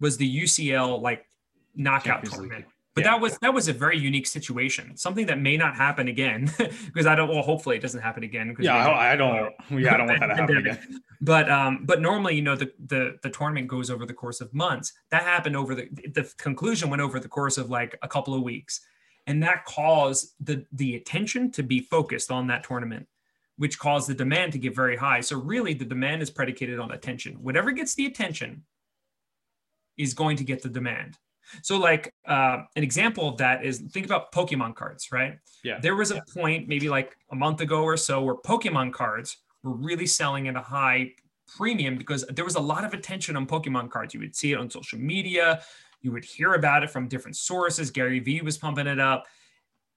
was 0.00 0.16
the 0.16 0.42
UCL 0.42 1.00
like 1.00 1.26
knockout 1.74 2.04
Champions 2.22 2.34
tournament. 2.34 2.60
League. 2.64 2.70
But 2.94 3.04
Yeah. 3.04 3.10
that 3.10 3.20
was 3.20 3.38
that 3.38 3.52
was 3.52 3.66
a 3.66 3.72
very 3.72 3.98
unique 3.98 4.26
situation, 4.26 4.96
something 4.96 5.26
that 5.26 5.40
may 5.40 5.56
not 5.56 5.74
happen 5.74 6.06
again 6.06 6.48
because 6.86 7.06
I 7.06 7.16
don't. 7.16 7.28
Well, 7.28 7.42
hopefully 7.42 7.74
it 7.76 7.82
doesn't 7.82 8.00
happen 8.02 8.22
again. 8.22 8.54
Yeah, 8.60 8.78
we 8.78 8.84
don't- 8.84 8.96
I, 8.96 9.12
I 9.12 9.16
don't. 9.16 9.52
Yeah, 9.82 9.94
I 9.94 9.96
don't 9.96 10.06
want 10.06 10.20
that 10.20 10.26
to 10.28 10.34
happen 10.36 10.56
again. 10.58 11.00
But 11.20 11.50
um, 11.50 11.84
but 11.86 12.00
normally, 12.00 12.36
you 12.36 12.42
know, 12.42 12.54
the 12.54 12.70
the 12.86 13.16
the 13.24 13.30
tournament 13.30 13.66
goes 13.66 13.90
over 13.90 14.06
the 14.06 14.14
course 14.14 14.40
of 14.40 14.54
months. 14.54 14.92
That 15.10 15.22
happened 15.24 15.56
over 15.56 15.74
the 15.74 15.88
the 16.14 16.32
conclusion 16.38 16.88
went 16.88 17.02
over 17.02 17.18
the 17.18 17.28
course 17.28 17.58
of 17.58 17.68
like 17.68 17.98
a 18.02 18.06
couple 18.08 18.32
of 18.34 18.42
weeks, 18.42 18.80
and 19.26 19.42
that 19.42 19.64
caused 19.64 20.34
the 20.38 20.64
the 20.70 20.94
attention 20.94 21.50
to 21.52 21.64
be 21.64 21.80
focused 21.80 22.30
on 22.30 22.46
that 22.46 22.62
tournament, 22.62 23.08
which 23.56 23.76
caused 23.76 24.08
the 24.08 24.14
demand 24.14 24.52
to 24.52 24.58
get 24.58 24.72
very 24.76 24.96
high. 24.96 25.20
So 25.20 25.36
really, 25.40 25.74
the 25.74 25.84
demand 25.84 26.22
is 26.22 26.30
predicated 26.30 26.78
on 26.78 26.92
attention. 26.92 27.42
Whatever 27.42 27.72
gets 27.72 27.94
the 27.96 28.06
attention 28.06 28.62
is 29.96 30.14
going 30.14 30.36
to 30.36 30.44
get 30.44 30.62
the 30.62 30.68
demand. 30.68 31.18
So, 31.62 31.76
like 31.76 32.12
uh, 32.26 32.62
an 32.74 32.82
example 32.82 33.28
of 33.28 33.36
that 33.38 33.64
is 33.64 33.78
think 33.78 34.06
about 34.06 34.32
Pokemon 34.32 34.74
cards, 34.74 35.12
right? 35.12 35.38
Yeah. 35.62 35.78
There 35.80 35.94
was 35.94 36.10
a 36.10 36.22
point, 36.34 36.68
maybe 36.68 36.88
like 36.88 37.16
a 37.30 37.36
month 37.36 37.60
ago 37.60 37.82
or 37.82 37.96
so, 37.96 38.22
where 38.22 38.36
Pokemon 38.36 38.92
cards 38.92 39.36
were 39.62 39.74
really 39.74 40.06
selling 40.06 40.48
at 40.48 40.56
a 40.56 40.60
high 40.60 41.12
premium 41.56 41.96
because 41.96 42.24
there 42.30 42.44
was 42.44 42.54
a 42.54 42.60
lot 42.60 42.84
of 42.84 42.94
attention 42.94 43.36
on 43.36 43.46
Pokemon 43.46 43.90
cards. 43.90 44.14
You 44.14 44.20
would 44.20 44.34
see 44.34 44.52
it 44.52 44.58
on 44.58 44.70
social 44.70 44.98
media, 44.98 45.62
you 46.00 46.12
would 46.12 46.24
hear 46.24 46.54
about 46.54 46.82
it 46.82 46.90
from 46.90 47.08
different 47.08 47.36
sources. 47.36 47.90
Gary 47.90 48.20
Vee 48.20 48.42
was 48.42 48.58
pumping 48.58 48.86
it 48.86 49.00
up. 49.00 49.26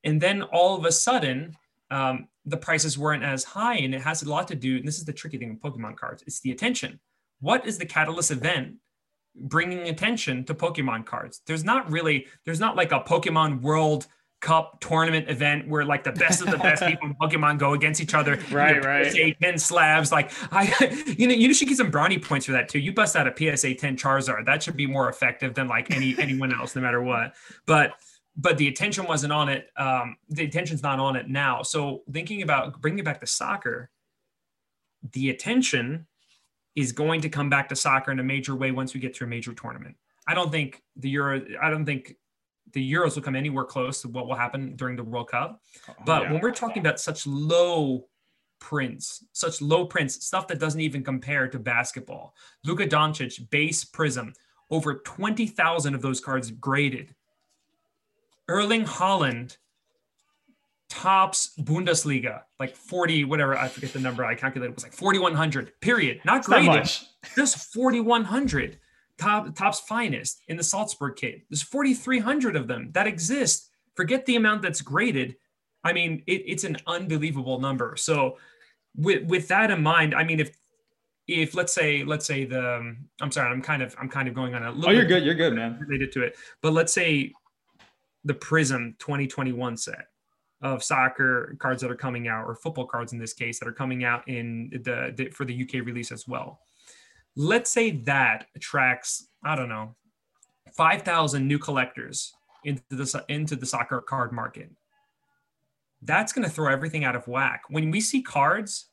And 0.03 0.21
then 0.21 0.41
all 0.41 0.77
of 0.77 0.85
a 0.85 0.91
sudden, 0.91 1.55
um, 1.91 2.27
the 2.45 2.57
prices 2.57 2.97
weren't 2.97 3.23
as 3.23 3.43
high. 3.43 3.75
And 3.75 3.93
it 3.93 4.01
has 4.01 4.23
a 4.23 4.29
lot 4.29 4.47
to 4.47 4.55
do, 4.55 4.77
and 4.77 4.87
this 4.87 4.99
is 4.99 5.05
the 5.05 5.13
tricky 5.13 5.37
thing 5.37 5.49
with 5.49 5.61
Pokemon 5.61 5.97
cards, 5.97 6.23
it's 6.25 6.39
the 6.39 6.51
attention. 6.51 6.99
What 7.41 7.67
is 7.67 7.77
the 7.77 7.85
catalyst 7.85 8.31
event 8.31 8.75
bringing 9.39 9.87
attention 9.87 10.43
to 10.45 10.53
Pokemon 10.53 11.05
cards? 11.05 11.41
There's 11.45 11.63
not 11.63 11.91
really, 11.91 12.27
there's 12.45 12.59
not 12.59 12.75
like 12.75 12.91
a 12.91 12.99
Pokemon 12.99 13.61
World 13.61 14.07
Cup 14.39 14.79
tournament 14.81 15.29
event 15.29 15.67
where 15.67 15.83
like 15.83 16.03
the 16.03 16.11
best 16.11 16.41
of 16.41 16.51
the 16.51 16.59
best 16.59 16.83
people 16.87 17.07
in 17.07 17.15
Pokemon 17.15 17.57
go 17.57 17.73
against 17.73 17.99
each 17.99 18.13
other. 18.13 18.39
Right, 18.51 18.83
right. 18.85 19.11
PSA 19.11 19.33
10 19.41 19.57
slabs. 19.57 20.11
Like 20.11 20.31
I, 20.51 21.03
you 21.17 21.27
know, 21.27 21.33
you 21.33 21.53
should 21.55 21.67
get 21.67 21.77
some 21.77 21.89
brownie 21.89 22.19
points 22.19 22.45
for 22.45 22.51
that 22.51 22.69
too. 22.69 22.77
You 22.77 22.93
bust 22.93 23.15
out 23.15 23.27
a 23.27 23.33
PSA 23.35 23.73
10 23.73 23.97
Charizard. 23.97 24.45
That 24.45 24.61
should 24.61 24.77
be 24.77 24.85
more 24.85 25.09
effective 25.09 25.55
than 25.55 25.67
like 25.67 25.89
any 25.89 26.15
anyone 26.19 26.53
else, 26.53 26.75
no 26.75 26.83
matter 26.83 27.01
what. 27.01 27.33
But 27.65 27.93
but 28.35 28.59
the 28.59 28.67
attention 28.67 29.05
wasn't 29.05 29.33
on 29.33 29.49
it. 29.49 29.69
Um, 29.75 30.17
the 30.29 30.45
attention's 30.45 30.83
not 30.83 30.99
on 30.99 31.15
it 31.15 31.27
now. 31.27 31.63
So 31.63 32.03
thinking 32.11 32.43
about 32.43 32.79
bringing 32.79 32.99
it 32.99 33.05
back 33.05 33.19
to 33.21 33.27
soccer, 33.27 33.89
the 35.13 35.31
attention 35.31 36.05
is 36.77 36.91
going 36.91 37.19
to 37.21 37.27
come 37.27 37.49
back 37.49 37.67
to 37.67 37.75
soccer 37.75 38.11
in 38.11 38.19
a 38.19 38.23
major 38.23 38.55
way 38.55 38.71
once 38.71 38.93
we 38.93 38.99
get 38.99 39.13
to 39.15 39.23
a 39.23 39.27
major 39.27 39.51
tournament. 39.51 39.95
I 40.27 40.35
don't 40.35 40.51
think 40.51 40.83
the 40.95 41.09
Euro. 41.09 41.41
I 41.59 41.71
don't 41.71 41.85
think 41.85 42.15
the 42.73 42.93
Euros 42.93 43.15
will 43.15 43.23
come 43.23 43.35
anywhere 43.35 43.65
close 43.65 44.01
to 44.03 44.09
what 44.09 44.27
will 44.27 44.35
happen 44.35 44.75
during 44.75 44.95
the 44.95 45.03
World 45.03 45.29
Cup. 45.31 45.59
Oh, 45.89 45.93
but 46.05 46.23
Yeah. 46.23 46.33
when 46.33 46.41
we're 46.41 46.51
talking 46.51 46.81
about 46.81 46.99
such 46.99 47.25
low 47.25 48.07
prints, 48.59 49.25
such 49.33 49.59
low 49.59 49.85
prints, 49.85 50.23
stuff 50.23 50.47
that 50.49 50.59
doesn't 50.59 50.81
even 50.81 51.03
compare 51.03 51.47
to 51.47 51.57
basketball, 51.57 52.35
Luka 52.63 52.85
Doncic 52.85 53.49
base 53.49 53.83
prism, 53.83 54.33
over 54.69 54.95
20,000 54.95 55.95
of 55.95 56.01
those 56.03 56.19
cards 56.19 56.51
graded. 56.51 57.15
Erling 58.47 58.85
Haaland 58.85 59.57
Topps 60.89 61.53
Bundesliga, 61.59 62.41
like 62.59 62.75
40, 62.75 63.25
whatever, 63.25 63.57
I 63.57 63.67
forget 63.67 63.91
the 63.91 63.99
number 63.99 64.23
I 64.23 64.35
calculated, 64.35 64.71
it 64.71 64.75
was 64.75 64.83
like 64.83 64.93
4,100, 64.93 65.79
period. 65.81 66.21
Not 66.23 66.37
It's 66.39 66.47
graded, 66.47 66.67
much. 66.67 67.05
just 67.35 67.73
4,100 67.73 68.79
top 69.17 69.53
Topps 69.55 69.81
finest 69.81 70.41
in 70.47 70.55
the 70.57 70.63
Salzburg 70.63 71.15
kit. 71.17 71.41
There's 71.49 71.61
4,300 71.63 72.55
of 72.55 72.67
them 72.67 72.91
that 72.93 73.07
exist. 73.07 73.69
Forget 73.95 74.25
the 74.25 74.35
amount 74.37 74.61
that's 74.61 74.81
graded. 74.81 75.35
I 75.83 75.93
mean, 75.93 76.23
it, 76.27 76.43
it's 76.45 76.63
an 76.63 76.77
unbelievable 76.87 77.59
number. 77.59 77.95
So, 77.97 78.37
with 78.95 79.27
with 79.27 79.47
that 79.49 79.71
in 79.71 79.83
mind, 79.83 80.15
I 80.15 80.23
mean, 80.23 80.39
if 80.39 80.55
if 81.27 81.55
let's 81.55 81.73
say 81.73 82.03
let's 82.03 82.25
say 82.25 82.45
the 82.45 82.77
um, 82.77 82.97
I'm 83.21 83.31
sorry, 83.31 83.51
I'm 83.51 83.61
kind 83.61 83.81
of 83.81 83.95
I'm 83.99 84.09
kind 84.09 84.27
of 84.27 84.33
going 84.33 84.55
on 84.55 84.63
a 84.63 84.71
little 84.71 84.89
Oh, 84.89 84.91
you're 84.91 85.03
bit 85.03 85.09
good. 85.09 85.23
You're 85.25 85.35
good, 85.35 85.53
man. 85.53 85.79
related 85.79 86.11
to 86.13 86.23
it, 86.23 86.35
but 86.61 86.73
let's 86.73 86.93
say 86.93 87.33
the 88.23 88.33
Prism 88.33 88.95
2021 88.99 89.77
set 89.77 90.07
of 90.61 90.83
soccer 90.83 91.55
cards 91.59 91.81
that 91.81 91.91
are 91.91 91.95
coming 91.95 92.27
out, 92.27 92.45
or 92.45 92.55
football 92.55 92.85
cards 92.85 93.13
in 93.13 93.19
this 93.19 93.33
case, 93.33 93.59
that 93.59 93.67
are 93.67 93.73
coming 93.73 94.03
out 94.03 94.27
in 94.27 94.69
the, 94.83 95.13
the 95.15 95.29
for 95.29 95.45
the 95.45 95.61
UK 95.61 95.85
release 95.85 96.11
as 96.11 96.27
well. 96.27 96.59
Let's 97.35 97.71
say 97.71 97.91
that 98.05 98.47
attracts 98.55 99.27
I 99.43 99.55
don't 99.55 99.69
know 99.69 99.95
5,000 100.75 101.47
new 101.47 101.59
collectors 101.59 102.33
into 102.63 102.81
the 102.89 103.25
into 103.29 103.55
the 103.55 103.65
soccer 103.65 104.01
card 104.01 104.31
market. 104.31 104.71
That's 106.01 106.33
going 106.33 106.47
to 106.47 106.53
throw 106.53 106.71
everything 106.71 107.03
out 107.03 107.15
of 107.15 107.27
whack. 107.27 107.63
When 107.69 107.89
we 107.89 108.01
see 108.01 108.21
cards 108.21 108.87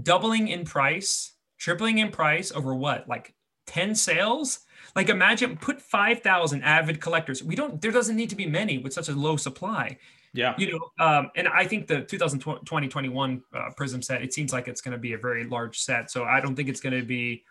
doubling 0.00 0.48
in 0.48 0.64
price, 0.64 1.32
tripling 1.58 1.98
in 1.98 2.10
price 2.10 2.52
over 2.52 2.74
what, 2.74 3.08
like 3.08 3.34
10 3.66 3.94
sales? 3.94 4.60
Like 4.94 5.08
imagine 5.08 5.56
put 5.56 5.80
5,000 5.80 6.62
avid 6.62 7.00
collectors. 7.00 7.42
We 7.42 7.56
don't, 7.56 7.80
there 7.80 7.90
doesn't 7.90 8.16
need 8.16 8.30
to 8.30 8.36
be 8.36 8.46
many 8.46 8.78
with 8.78 8.92
such 8.92 9.08
a 9.08 9.14
low 9.14 9.36
supply. 9.36 9.98
Yeah. 10.34 10.54
You 10.58 10.72
know, 10.72 11.04
um, 11.06 11.30
and 11.36 11.46
I 11.48 11.64
think 11.64 11.86
the 11.86 12.02
2020 12.02 12.88
21 12.88 13.42
uh, 13.54 13.70
Prism 13.76 14.02
set, 14.02 14.20
it 14.20 14.34
seems 14.34 14.52
like 14.52 14.66
it's 14.68 14.80
going 14.80 14.92
to 14.92 14.98
be 14.98 15.12
a 15.12 15.18
very 15.18 15.44
large 15.44 15.78
set. 15.78 16.10
So 16.10 16.24
I 16.24 16.40
don't 16.40 16.56
think 16.56 16.68
it's 16.68 16.80
going 16.80 16.98
to 16.98 17.06
be, 17.06 17.44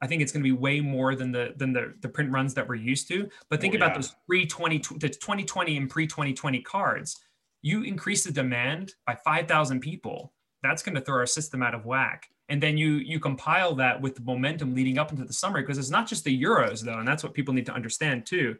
I 0.00 0.06
think 0.06 0.22
it's 0.22 0.30
going 0.30 0.42
to 0.42 0.48
be 0.48 0.52
way 0.56 0.80
more 0.80 1.16
than 1.16 1.32
the 1.32 1.52
than 1.56 1.72
the, 1.72 1.92
the 2.00 2.08
print 2.08 2.30
runs 2.32 2.54
that 2.54 2.66
we're 2.66 2.76
used 2.76 3.08
to. 3.08 3.28
But 3.50 3.60
think 3.60 3.74
Oh, 3.74 3.78
about 3.78 3.90
yeah. 3.90 3.94
those 3.96 4.14
pre 4.26 4.46
20 4.46 4.78
the 4.98 5.08
2020 5.08 5.76
and 5.76 5.90
pre 5.90 6.06
2020 6.06 6.62
cards. 6.62 7.20
You 7.62 7.82
increase 7.82 8.24
the 8.24 8.32
demand 8.32 8.94
by 9.06 9.16
5,000 9.22 9.80
people. 9.80 10.32
That's 10.62 10.82
going 10.82 10.94
to 10.94 11.00
throw 11.02 11.16
our 11.16 11.26
system 11.26 11.62
out 11.62 11.74
of 11.74 11.84
whack. 11.84 12.28
And 12.48 12.62
then 12.62 12.78
you 12.78 12.94
you 12.94 13.18
compile 13.20 13.74
that 13.74 14.00
with 14.00 14.14
the 14.14 14.22
momentum 14.22 14.74
leading 14.74 14.98
up 14.98 15.10
into 15.10 15.24
the 15.24 15.32
summer 15.32 15.60
because 15.60 15.78
it's 15.78 15.90
not 15.90 16.06
just 16.06 16.24
the 16.24 16.42
Euros 16.42 16.80
though, 16.80 16.98
and 17.00 17.08
that's 17.08 17.24
what 17.24 17.34
people 17.34 17.54
need 17.54 17.66
to 17.66 17.72
understand 17.72 18.24
too. 18.24 18.56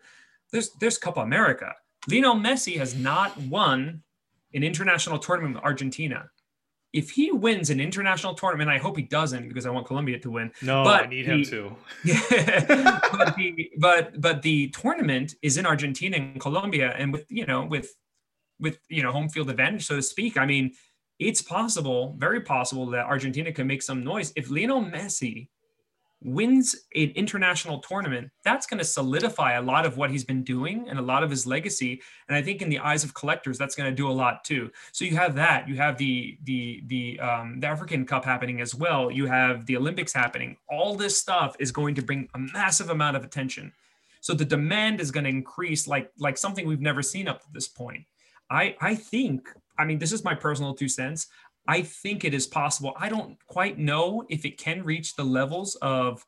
There's 0.50 0.70
there's 0.80 0.98
Copa 0.98 1.20
America. 1.20 1.72
Lionel 2.08 2.36
Messi 2.36 2.76
has 2.78 2.94
not 2.94 3.36
won 3.38 4.02
an 4.54 4.62
international 4.64 5.18
tournament 5.18 5.56
with 5.56 5.64
Argentina. 5.64 6.30
If 6.92 7.10
he 7.10 7.30
wins 7.30 7.70
an 7.70 7.80
international 7.80 8.34
tournament, 8.34 8.68
I 8.68 8.78
hope 8.78 8.96
he 8.96 9.04
doesn't 9.04 9.46
because 9.46 9.64
I 9.64 9.70
want 9.70 9.86
Colombia 9.86 10.18
to 10.18 10.30
win. 10.30 10.50
No, 10.60 10.82
But 10.82 11.04
I 11.04 11.06
need 11.06 11.26
him 11.26 11.44
to. 11.44 11.76
Yeah, 12.04 13.00
but 13.12 13.36
the 13.36 13.70
but 13.78 14.20
but 14.20 14.42
the 14.42 14.68
tournament 14.70 15.34
is 15.42 15.56
in 15.56 15.66
Argentina 15.66 16.16
and 16.16 16.40
Colombia, 16.40 16.92
and 16.98 17.12
with 17.12 17.26
you 17.28 17.46
know 17.46 17.64
with 17.64 17.94
with 18.58 18.78
you 18.88 19.04
know 19.04 19.12
home 19.12 19.28
field 19.28 19.50
advantage, 19.50 19.86
so 19.86 19.96
to 19.96 20.02
speak. 20.02 20.36
I 20.36 20.46
mean, 20.46 20.72
it's 21.20 21.42
possible, 21.42 22.16
very 22.18 22.40
possible, 22.40 22.86
that 22.86 23.06
Argentina 23.06 23.52
can 23.52 23.68
make 23.68 23.82
some 23.82 24.02
noise 24.02 24.32
if 24.34 24.50
Lionel 24.50 24.82
Messi 24.82 25.48
wins 26.22 26.76
an 26.94 27.10
international 27.14 27.78
tournament. 27.78 28.30
That's 28.44 28.66
going 28.66 28.78
to 28.78 28.84
solidify 28.84 29.54
a 29.54 29.62
lot 29.62 29.86
of 29.86 29.96
what 29.96 30.10
he's 30.10 30.24
been 30.24 30.44
doing 30.44 30.86
and 30.88 30.98
a 30.98 31.02
lot 31.02 31.22
of 31.22 31.30
his 31.30 31.46
legacy. 31.46 32.02
And 32.28 32.36
I 32.36 32.42
think 32.42 32.60
in 32.60 32.68
the 32.68 32.78
eyes 32.78 33.04
of 33.04 33.14
collectors, 33.14 33.56
that's 33.56 33.74
going 33.74 33.90
to 33.90 33.96
do 33.96 34.08
a 34.08 34.12
lot 34.12 34.44
too. 34.44 34.70
So 34.92 35.04
you 35.04 35.16
have 35.16 35.34
that. 35.36 35.68
You 35.68 35.76
have 35.76 35.96
the 35.96 36.36
the 36.44 36.82
the 36.86 37.20
um, 37.20 37.60
the 37.60 37.66
African 37.66 38.04
Cup 38.04 38.24
happening 38.24 38.60
as 38.60 38.74
well. 38.74 39.10
You 39.10 39.26
have 39.26 39.66
the 39.66 39.76
Olympics 39.76 40.12
happening. 40.12 40.56
All 40.68 40.94
this 40.94 41.16
stuff 41.16 41.56
is 41.58 41.72
going 41.72 41.94
to 41.94 42.02
bring 42.02 42.28
a 42.34 42.38
massive 42.38 42.90
amount 42.90 43.16
of 43.16 43.24
attention. 43.24 43.72
So 44.20 44.34
the 44.34 44.44
demand 44.44 45.00
is 45.00 45.10
going 45.10 45.24
to 45.24 45.30
increase 45.30 45.88
like 45.88 46.10
like 46.18 46.36
something 46.36 46.66
we've 46.66 46.80
never 46.80 47.02
seen 47.02 47.28
up 47.28 47.40
to 47.42 47.48
this 47.52 47.68
point. 47.68 48.04
I 48.50 48.76
I 48.80 48.94
think 48.94 49.48
I 49.78 49.84
mean 49.86 49.98
this 49.98 50.12
is 50.12 50.24
my 50.24 50.34
personal 50.34 50.74
two 50.74 50.88
cents. 50.88 51.28
I 51.66 51.82
think 51.82 52.24
it 52.24 52.34
is 52.34 52.46
possible. 52.46 52.94
I 52.96 53.08
don't 53.08 53.36
quite 53.46 53.78
know 53.78 54.24
if 54.28 54.44
it 54.44 54.58
can 54.58 54.82
reach 54.82 55.14
the 55.14 55.24
levels 55.24 55.76
of 55.76 56.24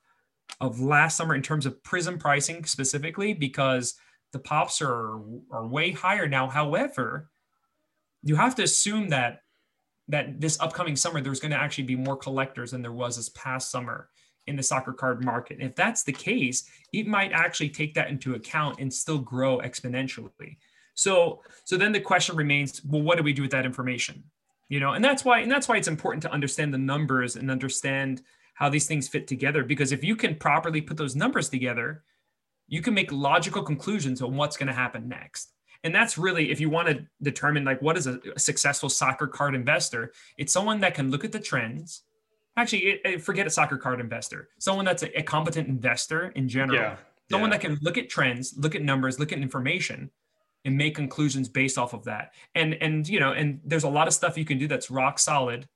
of 0.61 0.81
last 0.81 1.17
summer 1.17 1.35
in 1.35 1.43
terms 1.43 1.67
of 1.67 1.83
prism 1.83 2.19
pricing 2.19 2.65
specifically 2.65 3.33
because 3.33 3.95
the 4.33 4.39
pops 4.39 4.81
are 4.83 5.21
are 5.51 5.67
way 5.67 5.91
higher 5.91 6.29
now. 6.29 6.49
However, 6.49 7.31
you 8.23 8.37
have 8.37 8.55
to 8.57 8.63
assume 8.63 9.09
that 9.09 9.41
that 10.09 10.41
this 10.41 10.61
upcoming 10.61 10.97
summer 10.97 11.21
there's 11.21 11.41
going 11.41 11.53
to 11.53 11.61
actually 11.61 11.85
be 11.85 11.97
more 11.97 12.17
collectors 12.17 12.73
than 12.73 12.83
there 12.83 12.93
was 12.93 13.17
this 13.17 13.31
past 13.31 13.71
summer 13.71 14.09
in 14.47 14.57
the 14.57 14.63
soccer 14.63 14.93
card 14.93 15.25
market. 15.25 15.59
If 15.61 15.77
that's 15.77 16.03
the 16.03 16.13
case, 16.13 16.65
it 16.93 17.07
might 17.07 17.33
actually 17.33 17.69
take 17.69 17.95
that 17.95 18.11
into 18.11 18.35
account 18.35 18.81
and 18.81 18.93
still 18.93 19.19
grow 19.19 19.59
exponentially. 19.59 20.57
So 20.95 21.43
so 21.65 21.77
then 21.77 21.93
the 21.93 22.01
question 22.01 22.37
remains, 22.37 22.83
well, 22.85 23.03
what 23.03 23.17
do 23.17 23.25
we 23.25 23.33
do 23.33 23.43
with 23.43 23.53
that 23.53 23.67
information? 23.67 24.25
You 24.73 24.81
know, 24.81 24.95
and 24.95 25.05
that's 25.05 25.23
why 25.23 25.41
and 25.41 25.53
that's 25.53 25.69
why 25.69 25.77
it's 25.77 25.87
important 25.97 26.23
to 26.23 26.33
understand 26.33 26.73
the 26.73 26.79
numbers 26.79 27.37
and 27.37 27.51
understand 27.51 28.23
how 28.55 28.71
these 28.71 28.87
things 28.87 29.07
fit 29.07 29.27
together 29.27 29.65
because 29.65 29.93
if 29.93 30.03
you 30.03 30.17
can 30.17 30.35
properly 30.35 30.81
put 30.81 30.97
those 30.97 31.15
numbers 31.15 31.51
together, 31.51 32.05
you 32.69 32.81
can 32.81 32.95
make 32.95 33.13
logical 33.13 33.63
conclusions 33.63 34.23
on 34.23 34.35
what's 34.35 34.57
going 34.57 34.69
to 34.69 34.73
happen 34.85 35.11
next. 35.11 35.53
And 35.85 35.95
that's 35.95 36.17
really 36.17 36.51
if 36.51 36.59
you 36.59 36.71
want 36.71 36.89
to 36.89 37.05
determine 37.21 37.67
like 37.67 37.83
what 37.83 37.99
is 37.99 38.07
a, 38.07 38.19
a 38.35 38.39
successful 38.39 38.89
soccer 38.89 39.27
card 39.27 39.55
investor, 39.55 40.13
it's 40.39 40.55
someone 40.55 40.81
that 40.81 40.95
can 40.95 41.11
look 41.11 41.23
at 41.27 41.33
the 41.33 41.41
trends. 41.51 42.05
Actually, 42.57 42.85
it, 42.93 43.01
it- 43.05 43.23
forget 43.23 43.47
a 43.47 43.51
soccer 43.51 43.77
card 43.77 44.01
investor. 44.01 44.49
Someone 44.59 44.87
that's 44.87 45.03
a, 45.03 45.19
a 45.19 45.23
competent 45.23 45.69
investor 45.69 46.29
in 46.35 46.49
general 46.49 46.81
Yeah. 46.81 46.97
someone 47.31 47.51
Yeah. 47.51 47.59
that 47.59 47.61
can 47.67 47.79
look 47.83 47.99
at 47.99 48.09
trends, 48.09 48.55
look 48.57 48.75
at 48.75 48.81
numbers, 48.83 49.19
look 49.19 49.33
at 49.33 49.39
information, 49.39 50.11
and 50.65 50.77
make 50.77 50.95
conclusions 50.95 51.49
based 51.49 51.79
off 51.79 51.93
of 51.93 52.05
that. 52.05 52.33
And 52.55 52.75
and 52.75 53.09
you 53.09 53.21
know, 53.21 53.33
and 53.33 53.61
there's 53.65 53.85
a 53.85 53.89
lot 53.89 54.07
of 54.07 54.15
stuff 54.15 54.39
you 54.39 54.45
can 54.45 54.59
do 54.59 54.69
that's 54.69 54.91
rock 54.91 55.19
solid 55.19 55.69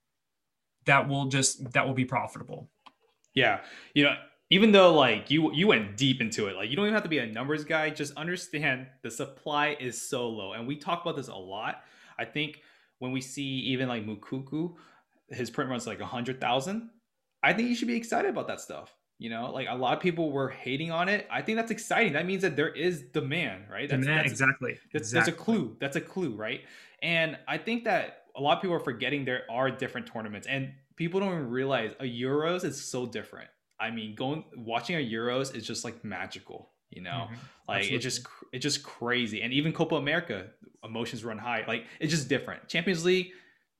that 0.84 1.08
will 1.08 1.26
just 1.26 1.72
that 1.72 1.86
will 1.86 1.94
be 1.94 2.04
profitable. 2.04 2.70
Yeah, 3.34 3.60
you 3.94 4.04
know, 4.04 4.14
even 4.50 4.72
though 4.72 4.94
like 4.94 5.30
you 5.30 5.52
you 5.52 5.66
went 5.66 5.96
deep 5.96 6.20
into 6.20 6.46
it, 6.46 6.56
like 6.56 6.70
you 6.70 6.76
don't 6.76 6.86
even 6.86 6.94
have 6.94 7.02
to 7.02 7.08
be 7.08 7.18
a 7.18 7.26
numbers 7.26 7.64
guy. 7.64 7.90
Just 7.90 8.16
understand 8.16 8.86
the 9.02 9.10
supply 9.10 9.76
is 9.80 10.00
so 10.00 10.28
low, 10.28 10.52
and 10.52 10.66
we 10.66 10.76
talk 10.76 11.02
about 11.02 11.16
this 11.16 11.28
a 11.28 11.34
lot. 11.34 11.82
I 12.18 12.24
think 12.24 12.62
when 12.98 13.12
we 13.12 13.20
see 13.20 13.42
even 13.42 13.88
like 13.88 14.06
Moukoko, 14.06 14.74
his 15.28 15.50
print 15.50 15.70
runs 15.70 15.86
like 15.86 16.00
a 16.00 16.06
hundred 16.06 16.40
thousand. 16.40 16.90
I 17.42 17.52
think 17.52 17.68
you 17.68 17.74
should 17.74 17.88
be 17.88 17.96
excited 17.96 18.30
about 18.30 18.48
that 18.48 18.60
stuff. 18.60 18.94
You 19.18 19.30
know, 19.30 19.50
like 19.50 19.66
a 19.70 19.74
lot 19.74 19.96
of 19.96 20.00
people 20.02 20.30
were 20.30 20.50
hating 20.50 20.90
on 20.90 21.08
it. 21.08 21.26
I 21.30 21.40
think 21.40 21.56
that's 21.56 21.70
exciting. 21.70 22.12
That 22.12 22.26
means 22.26 22.42
that 22.42 22.54
there 22.54 22.68
is 22.68 23.00
demand, 23.00 23.64
right? 23.70 23.88
That's, 23.88 24.02
Demand, 24.02 24.20
that's 24.20 24.30
exactly. 24.32 24.78
that's, 24.92 25.08
exactly. 25.08 25.30
That's 25.32 25.40
a 25.40 25.44
clue. 25.44 25.76
That's 25.80 25.96
a 25.96 26.00
clue, 26.02 26.34
right? 26.34 26.60
And 27.02 27.38
I 27.48 27.56
think 27.56 27.84
that 27.84 28.24
a 28.36 28.40
lot 28.42 28.56
of 28.56 28.62
people 28.62 28.76
are 28.76 28.80
forgetting 28.80 29.24
there 29.24 29.44
are 29.50 29.70
different 29.70 30.06
tournaments, 30.06 30.46
and 30.46 30.72
people 30.96 31.20
don't 31.20 31.32
even 31.32 31.48
realize 31.48 31.92
a 31.98 32.04
Euros 32.04 32.64
is 32.64 32.82
so 32.82 33.06
different. 33.06 33.48
I 33.80 33.90
mean, 33.90 34.14
going 34.14 34.44
watching 34.56 34.96
a 34.96 34.98
Euros 34.98 35.54
is 35.54 35.66
just 35.66 35.84
like 35.84 36.04
magical, 36.04 36.70
you 36.90 37.02
know. 37.02 37.28
Mhm. 37.30 37.36
Like 37.68 37.78
Absolutely. 37.78 37.96
it's 37.96 38.02
just 38.04 38.26
it's 38.52 38.62
just 38.62 38.82
crazy. 38.82 39.42
And 39.42 39.52
even 39.52 39.72
Copa 39.72 39.96
America, 39.96 40.46
emotions 40.84 41.24
run 41.24 41.38
high. 41.38 41.64
Like 41.66 41.86
it's 42.00 42.12
just 42.12 42.28
different. 42.28 42.68
Champions 42.68 43.04
League 43.04 43.30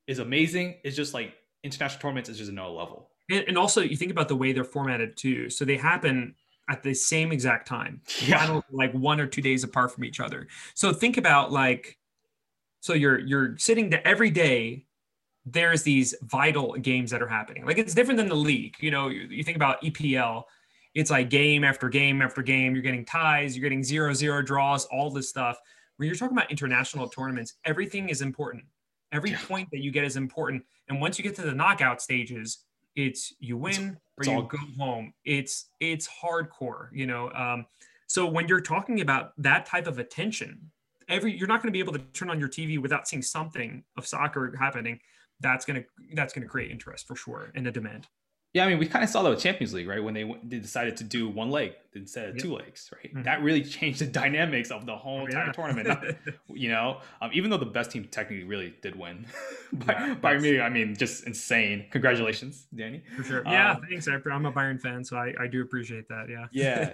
is 0.07 0.19
amazing. 0.19 0.75
It's 0.83 0.95
just 0.95 1.13
like 1.13 1.33
international 1.63 2.01
tournaments 2.01 2.29
is 2.29 2.37
just 2.37 2.51
another 2.51 2.69
level. 2.69 3.11
And, 3.29 3.43
and 3.47 3.57
also, 3.57 3.81
you 3.81 3.95
think 3.97 4.11
about 4.11 4.27
the 4.27 4.35
way 4.35 4.53
they're 4.53 4.63
formatted 4.63 5.17
too. 5.17 5.49
So 5.49 5.65
they 5.65 5.77
happen 5.77 6.35
at 6.69 6.83
the 6.83 6.93
same 6.93 7.31
exact 7.31 7.67
time. 7.67 8.01
Yeah. 8.25 8.61
Like 8.71 8.93
one 8.93 9.19
or 9.19 9.27
two 9.27 9.41
days 9.41 9.63
apart 9.63 9.91
from 9.93 10.03
each 10.03 10.19
other. 10.19 10.47
So 10.73 10.93
think 10.93 11.17
about 11.17 11.51
like, 11.51 11.97
so 12.79 12.93
you're 12.93 13.19
you're 13.19 13.57
sitting 13.57 13.89
there 13.89 14.05
every 14.07 14.29
day. 14.29 14.85
There's 15.45 15.81
these 15.83 16.13
vital 16.23 16.73
games 16.73 17.09
that 17.11 17.21
are 17.21 17.27
happening. 17.27 17.65
Like 17.65 17.77
it's 17.77 17.93
different 17.93 18.17
than 18.17 18.27
the 18.27 18.35
league. 18.35 18.75
You 18.81 18.91
know, 18.91 19.07
you, 19.07 19.21
you 19.21 19.43
think 19.43 19.55
about 19.55 19.81
EPL. 19.81 20.43
It's 20.93 21.09
like 21.09 21.29
game 21.29 21.63
after 21.63 21.89
game 21.89 22.21
after 22.21 22.41
game. 22.41 22.73
You're 22.73 22.83
getting 22.83 23.05
ties. 23.05 23.55
You're 23.55 23.63
getting 23.63 23.83
zero 23.83 24.13
zero 24.13 24.41
draws. 24.41 24.85
All 24.85 25.09
this 25.09 25.29
stuff. 25.29 25.57
When 25.97 26.07
you're 26.07 26.15
talking 26.17 26.37
about 26.37 26.51
international 26.51 27.07
tournaments, 27.07 27.55
everything 27.65 28.09
is 28.09 28.21
important. 28.21 28.65
Every 29.13 29.31
Yeah. 29.31 29.39
point 29.47 29.69
that 29.71 29.79
you 29.79 29.91
get 29.91 30.03
is 30.03 30.17
important. 30.17 30.63
And 30.89 30.99
once 30.99 31.17
you 31.17 31.23
get 31.23 31.35
to 31.35 31.41
the 31.43 31.53
knockout 31.53 32.01
stages, 32.01 32.59
it's 32.97 33.33
you 33.39 33.55
win 33.57 33.97
it's 34.17 34.27
or 34.27 34.31
you 34.31 34.37
all- 34.39 34.47
go 34.47 34.57
home. 34.77 35.13
It's 35.23 35.69
it's 35.79 36.09
hardcore, 36.09 36.89
you 36.91 37.05
know. 37.05 37.31
Um, 37.31 37.65
so 38.07 38.25
when 38.25 38.47
you're 38.47 38.61
talking 38.61 39.01
about 39.01 39.31
that 39.37 39.65
type 39.65 39.87
of 39.87 39.99
attention, 39.99 40.71
every 41.07 41.37
you're 41.37 41.47
not 41.47 41.61
going 41.61 41.71
to 41.71 41.73
be 41.73 41.79
able 41.79 41.93
to 41.93 41.99
turn 42.13 42.29
on 42.29 42.39
your 42.39 42.49
TV 42.49 42.79
without 42.81 43.07
seeing 43.07 43.21
something 43.21 43.83
of 43.95 44.05
soccer 44.05 44.53
happening. 44.59 44.99
That's 45.39 45.63
gonna 45.65 45.83
that's 46.15 46.33
gonna 46.33 46.47
create 46.47 46.71
interest 46.71 47.07
for 47.07 47.15
sure 47.15 47.51
and 47.55 47.67
a 47.67 47.71
demand. 47.71 48.07
Yeah, 48.57 48.65
I 48.65 48.69
mean, 48.69 48.79
we 48.79 48.87
kind 48.87 49.03
of 49.03 49.09
saw 49.09 49.21
that 49.23 49.29
with 49.29 49.39
Champions 49.39 49.71
League, 49.73 49.87
right? 49.87 50.03
When 50.03 50.13
they, 50.15 50.23
they 50.43 50.57
decided 50.57 50.97
to 50.97 51.03
do 51.03 51.29
one 51.29 51.49
leg 51.51 51.73
instead 51.93 52.29
of 52.29 52.35
Yep. 52.35 52.43
two 52.43 52.53
legs, 52.55 52.89
right? 52.95 53.13
Mhm. 53.13 53.23
That 53.23 53.41
really 53.43 53.63
changed 53.77 53.99
the 54.01 54.07
dynamics 54.07 54.71
of 54.71 54.85
the 54.85 54.95
whole 54.95 55.25
entire 55.25 55.45
Yeah. 55.47 55.51
tournament. 55.51 55.87
Not- 55.87 56.03
you 56.63 56.69
know, 56.69 57.01
um, 57.21 57.29
even 57.33 57.49
though 57.51 57.57
the 57.57 57.65
best 57.79 57.91
team 57.91 58.03
technically 58.05 58.45
really 58.45 58.73
did 58.81 58.95
win 58.95 59.25
by, 59.73 59.93
Yeah, 59.93 60.13
by 60.15 60.37
me, 60.39 60.59
I 60.59 60.69
mean, 60.69 60.95
just 60.95 61.25
insane. 61.27 61.85
Congratulations, 61.91 62.65
Danny. 62.75 63.03
for 63.15 63.23
sure. 63.23 63.43
Yeah, 63.45 63.73
Um, 63.73 63.81
thanks. 63.87 64.07
I'm 64.07 64.45
a 64.47 64.51
Bayern 64.51 64.81
fan, 64.81 65.03
so 65.03 65.17
I, 65.17 65.33
I 65.39 65.47
do 65.47 65.61
appreciate 65.61 66.07
that. 66.09 66.25
Yeah. 66.29 66.47
Yeah. 66.51 66.93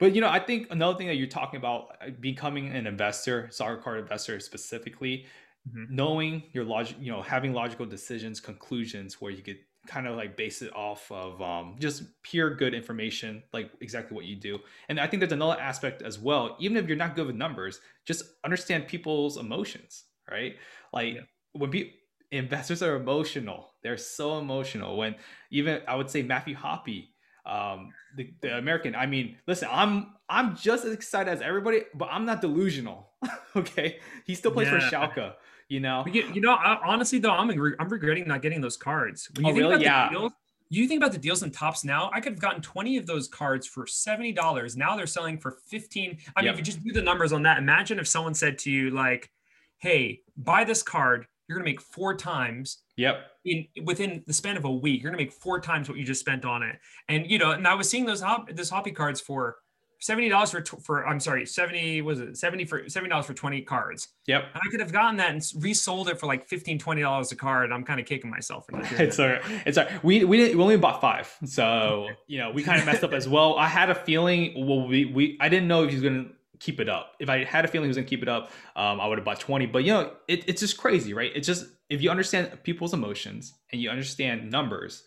But 0.00 0.14
you 0.16 0.20
know, 0.20 0.28
I 0.28 0.40
think 0.40 0.66
another 0.70 0.98
thing 0.98 1.06
that 1.06 1.14
you're 1.14 1.28
talking 1.28 1.58
about 1.58 1.96
uh, 2.00 2.10
becoming 2.18 2.68
an 2.74 2.86
investor, 2.88 3.48
soccer 3.52 3.76
card 3.80 4.00
investor 4.00 4.40
specifically, 4.40 5.26
Mhm. 5.66 5.88
knowing 5.88 6.42
your 6.52 6.64
logic, 6.64 6.96
you 7.00 7.10
know, 7.10 7.22
having 7.22 7.52
logical 7.54 7.86
decisions, 7.86 8.38
conclusions 8.38 9.18
where 9.20 9.30
you 9.32 9.42
could 9.42 9.60
kind 9.86 10.06
of 10.06 10.16
like 10.16 10.36
base 10.36 10.62
it 10.62 10.74
off 10.74 11.10
of 11.10 11.40
um, 11.42 11.76
just 11.78 12.04
pure 12.22 12.54
good 12.54 12.74
information, 12.74 13.42
like 13.52 13.70
exactly 13.80 14.14
what 14.14 14.24
you 14.24 14.36
do. 14.36 14.58
And 14.88 14.98
I 14.98 15.06
think 15.06 15.20
there's 15.20 15.32
another 15.32 15.60
aspect 15.60 16.02
as 16.02 16.18
well. 16.18 16.56
Even 16.58 16.76
if 16.76 16.86
you're 16.88 16.96
not 16.96 17.16
good 17.16 17.26
with 17.26 17.36
numbers, 17.36 17.80
just 18.04 18.24
understand 18.44 18.88
people's 18.88 19.36
emotions, 19.36 20.04
right? 20.30 20.56
Like 20.92 21.14
Yeah. 21.14 21.20
when 21.52 21.70
people 21.70 21.92
investors 22.30 22.82
are 22.82 22.96
emotional, 22.96 23.74
they're 23.82 23.96
so 23.96 24.38
emotional. 24.38 24.96
When 24.96 25.14
even 25.50 25.82
I 25.86 25.96
would 25.96 26.10
say 26.10 26.22
Matthew 26.22 26.56
Hoppe, 26.56 27.08
um, 27.46 27.92
the, 28.16 28.32
the 28.40 28.56
American. 28.56 28.94
I 28.94 29.06
mean, 29.06 29.36
listen, 29.46 29.68
I'm 29.70 30.14
I'm 30.28 30.56
just 30.56 30.84
as 30.84 30.92
excited 30.92 31.30
as 31.30 31.42
everybody, 31.42 31.82
but 31.94 32.08
I'm 32.10 32.24
not 32.24 32.40
delusional. 32.40 33.10
okay, 33.56 33.98
he 34.24 34.34
still 34.34 34.50
plays 34.50 34.68
for 34.68 34.76
Yeah. 34.76 34.90
Schalke. 34.90 35.34
You 35.68 35.80
know, 35.80 36.04
you, 36.06 36.30
you 36.32 36.40
know, 36.40 36.52
I, 36.52 36.78
honestly 36.84 37.18
though, 37.18 37.30
I'm 37.32 37.48
re- 37.48 37.74
I'm 37.78 37.88
regretting 37.88 38.28
not 38.28 38.42
getting 38.42 38.60
those 38.60 38.76
cards. 38.76 39.28
When 39.34 39.46
you 39.46 39.50
Oh, 39.52 39.54
think 39.54 39.62
really? 39.62 39.74
about 39.74 39.82
Yeah. 39.82 40.08
The 40.08 40.18
deals, 40.18 40.32
you 40.70 40.88
think 40.88 40.98
about 41.02 41.12
the 41.12 41.18
deals 41.18 41.42
in 41.42 41.50
Topps 41.50 41.84
now. 41.84 42.10
I 42.12 42.20
could 42.20 42.32
have 42.32 42.40
gotten 42.40 42.60
20 42.62 42.96
of 42.96 43.06
those 43.06 43.28
cards 43.28 43.66
for 43.66 43.86
seventy 43.86 44.32
dollars. 44.32 44.76
Now 44.76 44.96
they're 44.96 45.06
selling 45.06 45.38
for 45.38 45.52
15. 45.68 46.18
I 46.36 46.42
mean, 46.42 46.50
if 46.50 46.56
you 46.58 46.62
just 46.64 46.82
do 46.82 46.92
the 46.92 47.02
numbers 47.02 47.32
on 47.32 47.42
that, 47.44 47.58
imagine 47.58 47.98
if 47.98 48.08
someone 48.08 48.34
said 48.34 48.58
to 48.60 48.70
you 48.70 48.90
like, 48.90 49.30
"Hey, 49.78 50.20
buy 50.36 50.64
this 50.64 50.82
card. 50.82 51.26
You're 51.48 51.58
gonna 51.58 51.68
make 51.68 51.80
four 51.80 52.14
times." 52.16 52.78
yep, 52.96 53.26
In 53.44 53.66
within 53.84 54.22
the 54.26 54.32
span 54.32 54.56
of 54.56 54.64
a 54.64 54.70
week, 54.70 55.02
you're 55.02 55.10
gonna 55.10 55.22
make 55.22 55.32
four 55.32 55.60
times 55.60 55.88
what 55.88 55.98
you 55.98 56.04
just 56.04 56.20
spent 56.20 56.44
on 56.44 56.62
it. 56.62 56.78
And 57.08 57.30
you 57.30 57.38
know, 57.38 57.52
and 57.52 57.66
I 57.68 57.74
was 57.74 57.88
seeing 57.88 58.04
those 58.06 58.20
hop 58.20 58.48
this 58.50 58.70
Hoppe 58.70 58.94
cards 58.96 59.20
for 59.20 59.56
seventy 60.04 60.28
dollars 60.28 60.50
for 60.50 60.62
for 60.64 61.06
I'm 61.06 61.18
sorry, 61.18 61.46
seventy 61.46 62.02
was 62.02 62.20
it 62.20 62.36
seventy 62.36 62.66
for 62.66 62.86
seventy 62.88 63.08
dollars 63.08 63.24
for 63.26 63.32
twenty 63.32 63.62
cards. 63.62 64.08
yep. 64.26 64.42
And 64.52 64.60
I 64.64 64.70
could 64.70 64.80
have 64.80 64.92
gotten 64.92 65.16
that 65.16 65.30
and 65.30 65.42
resold 65.62 66.08
it 66.10 66.20
for 66.20 66.26
like 66.26 66.46
15 66.46 66.78
dollars 66.78 67.32
a 67.32 67.36
card. 67.36 67.72
I'm 67.72 67.84
kind 67.84 67.98
of 68.00 68.04
kicking 68.06 68.30
myself 68.30 68.66
for 68.66 68.72
not 68.76 68.88
doing 68.88 69.00
It's 69.00 69.16
that. 69.16 69.22
all 69.44 69.50
right. 69.50 69.62
It's 69.66 69.78
all 69.78 69.84
right. 69.86 70.04
We 70.04 70.24
we 70.24 70.36
didn't 70.36 70.58
we 70.58 70.62
only 70.62 70.76
bought 70.76 71.00
five, 71.00 71.34
so 71.46 72.08
you 72.26 72.38
know 72.38 72.50
we 72.50 72.62
kind 72.62 72.78
of 72.80 72.86
messed 72.86 73.02
up 73.02 73.12
as 73.14 73.26
well. 73.28 73.56
I 73.56 73.66
had 73.66 73.88
a 73.90 73.94
feeling. 73.94 74.66
Well, 74.66 74.86
we 74.86 75.06
we 75.06 75.38
I 75.40 75.48
didn't 75.48 75.68
know 75.68 75.84
if 75.84 75.90
he 75.90 75.96
was 75.96 76.02
gonna 76.04 76.26
keep 76.60 76.80
it 76.80 76.88
up. 76.88 77.14
If 77.18 77.28
I 77.30 77.44
had 77.44 77.64
a 77.64 77.68
feeling 77.68 77.86
he 77.86 77.88
was 77.88 77.96
gonna 77.96 78.06
keep 78.06 78.22
it 78.22 78.28
up, 78.28 78.50
um, 78.76 79.00
I 79.00 79.06
would 79.06 79.18
have 79.18 79.24
bought 79.24 79.40
twenty. 79.40 79.66
But 79.66 79.84
you 79.84 79.92
know, 79.94 80.12
it, 80.28 80.48
it's 80.48 80.60
just 80.60 80.76
crazy, 80.76 81.14
right? 81.14 81.32
It's 81.34 81.46
just 81.46 81.66
if 81.88 82.02
you 82.02 82.10
understand 82.10 82.62
people's 82.62 82.92
emotions 82.94 83.54
and 83.72 83.80
you 83.80 83.88
understand 83.90 84.50
numbers, 84.50 85.04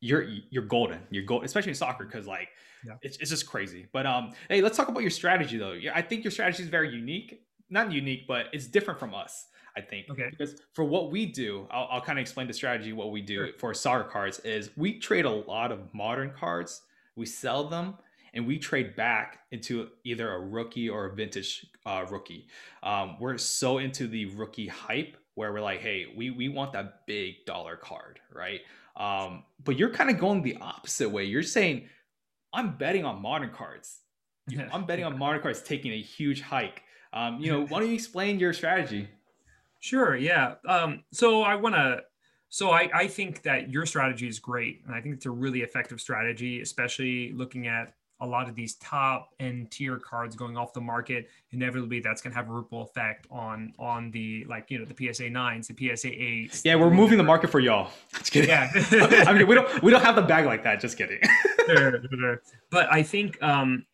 you're 0.00 0.26
you're 0.50 0.64
golden. 0.64 1.00
You're 1.10 1.24
gold, 1.24 1.44
especially 1.44 1.70
in 1.70 1.76
soccer, 1.76 2.04
because 2.04 2.26
like 2.26 2.48
Yeah. 2.86 2.94
it's 3.02 3.16
it's 3.18 3.30
just 3.30 3.46
crazy. 3.46 3.86
But 3.92 4.06
um, 4.06 4.32
hey, 4.48 4.60
let's 4.60 4.76
talk 4.76 4.88
about 4.88 5.00
your 5.00 5.10
strategy 5.10 5.58
though. 5.58 5.72
Yeah, 5.72 5.92
I 5.94 6.02
think 6.02 6.24
your 6.24 6.30
strategy 6.30 6.62
is 6.62 6.68
very 6.68 6.94
unique. 6.94 7.42
Not 7.70 7.92
unique, 7.92 8.26
but 8.28 8.46
it's 8.52 8.66
different 8.66 9.00
from 9.00 9.14
us. 9.14 9.46
I 9.76 9.80
think. 9.80 10.08
Okay. 10.08 10.28
Because 10.30 10.60
for 10.72 10.84
what 10.84 11.10
we 11.10 11.26
do, 11.26 11.66
I'll, 11.70 11.88
I'll 11.90 12.00
kind 12.00 12.16
of 12.16 12.22
explain 12.22 12.46
the 12.46 12.52
strategy. 12.52 12.92
What 12.92 13.10
we 13.10 13.20
do 13.20 13.34
Sure. 13.46 13.48
for 13.58 13.74
soccer 13.74 14.08
cards 14.08 14.38
is 14.40 14.70
we 14.76 15.00
trade 15.00 15.24
a 15.24 15.30
lot 15.30 15.72
of 15.72 15.92
modern 15.92 16.30
cards. 16.30 16.82
We 17.16 17.26
sell 17.26 17.64
them 17.68 17.94
and 18.34 18.46
we 18.46 18.56
trade 18.58 18.94
back 18.94 19.40
into 19.50 19.88
either 20.04 20.30
a 20.32 20.38
rookie 20.40 20.88
or 20.88 21.06
a 21.06 21.14
vintage 21.16 21.66
uh, 21.86 22.04
rookie. 22.08 22.46
Um, 22.84 23.16
we're 23.18 23.36
so 23.36 23.78
into 23.78 24.06
the 24.06 24.26
rookie 24.26 24.68
hype 24.68 25.16
where 25.34 25.52
we're 25.52 25.60
like, 25.60 25.80
hey, 25.80 26.06
we 26.16 26.30
we 26.30 26.48
want 26.48 26.72
that 26.74 27.04
big 27.08 27.44
dollar 27.44 27.76
card, 27.76 28.20
right? 28.32 28.60
Um, 28.96 29.42
but 29.64 29.76
you're 29.76 29.90
kind 29.90 30.08
of 30.08 30.18
going 30.18 30.42
the 30.42 30.56
opposite 30.60 31.08
way. 31.10 31.24
You're 31.24 31.42
saying, 31.42 31.88
I'm 32.54 32.76
betting 32.76 33.04
on 33.04 33.20
modern 33.20 33.50
cards. 33.50 34.00
I'm 34.72 34.84
betting 34.84 35.04
on 35.04 35.18
modern 35.18 35.42
cards 35.42 35.62
taking 35.62 35.92
a 35.92 36.00
huge 36.00 36.40
hike. 36.40 36.82
Um, 37.12 37.40
you 37.40 37.50
know, 37.50 37.66
why 37.66 37.80
don't 37.80 37.88
you 37.88 37.94
explain 37.94 38.38
your 38.38 38.52
strategy? 38.52 39.08
Sure. 39.80 40.16
Yeah. 40.16 40.54
Um, 40.66 41.04
so 41.12 41.42
I 41.42 41.56
want 41.56 41.74
to, 41.74 42.02
so 42.48 42.70
I, 42.70 42.88
I 42.94 43.06
think 43.06 43.42
that 43.42 43.70
your 43.70 43.86
strategy 43.86 44.28
is 44.28 44.38
great. 44.38 44.82
And 44.86 44.94
I 44.94 45.00
think 45.00 45.14
it's 45.14 45.26
a 45.26 45.30
really 45.30 45.60
effective 45.60 46.00
strategy, 46.00 46.60
especially 46.60 47.32
looking 47.32 47.66
at 47.66 47.94
a 48.20 48.26
lot 48.26 48.48
of 48.48 48.54
these 48.54 48.76
top 48.76 49.30
end 49.40 49.70
tier 49.70 49.98
cards 49.98 50.36
going 50.36 50.56
off 50.56 50.72
the 50.72 50.80
market. 50.80 51.28
Inevitably, 51.50 52.00
that's 52.00 52.22
going 52.22 52.32
to 52.32 52.36
have 52.36 52.48
a 52.48 52.52
ripple 52.52 52.82
effect 52.82 53.26
on, 53.30 53.72
on 53.78 54.10
the, 54.12 54.44
like, 54.48 54.70
you 54.70 54.78
know, 54.78 54.84
the 54.84 55.12
PSA 55.12 55.30
nines, 55.30 55.68
the 55.68 55.96
PSA 55.96 56.10
eights. 56.10 56.62
Yeah, 56.64 56.76
we're 56.76 56.90
moving 56.90 57.18
the 57.18 57.24
market 57.24 57.50
for 57.50 57.60
y'all. 57.60 57.90
Just 58.18 58.32
kidding. 58.32 58.50
Yeah. 58.50 58.70
I 59.26 59.32
mean, 59.32 59.46
we 59.46 59.54
don't 59.54 59.82
we 59.82 59.90
don't 59.90 60.02
have 60.02 60.16
the 60.16 60.22
bag 60.22 60.46
like 60.46 60.64
that. 60.64 60.80
Just 60.80 60.96
kidding. 60.96 61.20
Sure, 61.66 62.00
sure. 62.10 62.42
But 62.70 62.92
I 62.92 63.02
think 63.02 63.42
um 63.42 63.84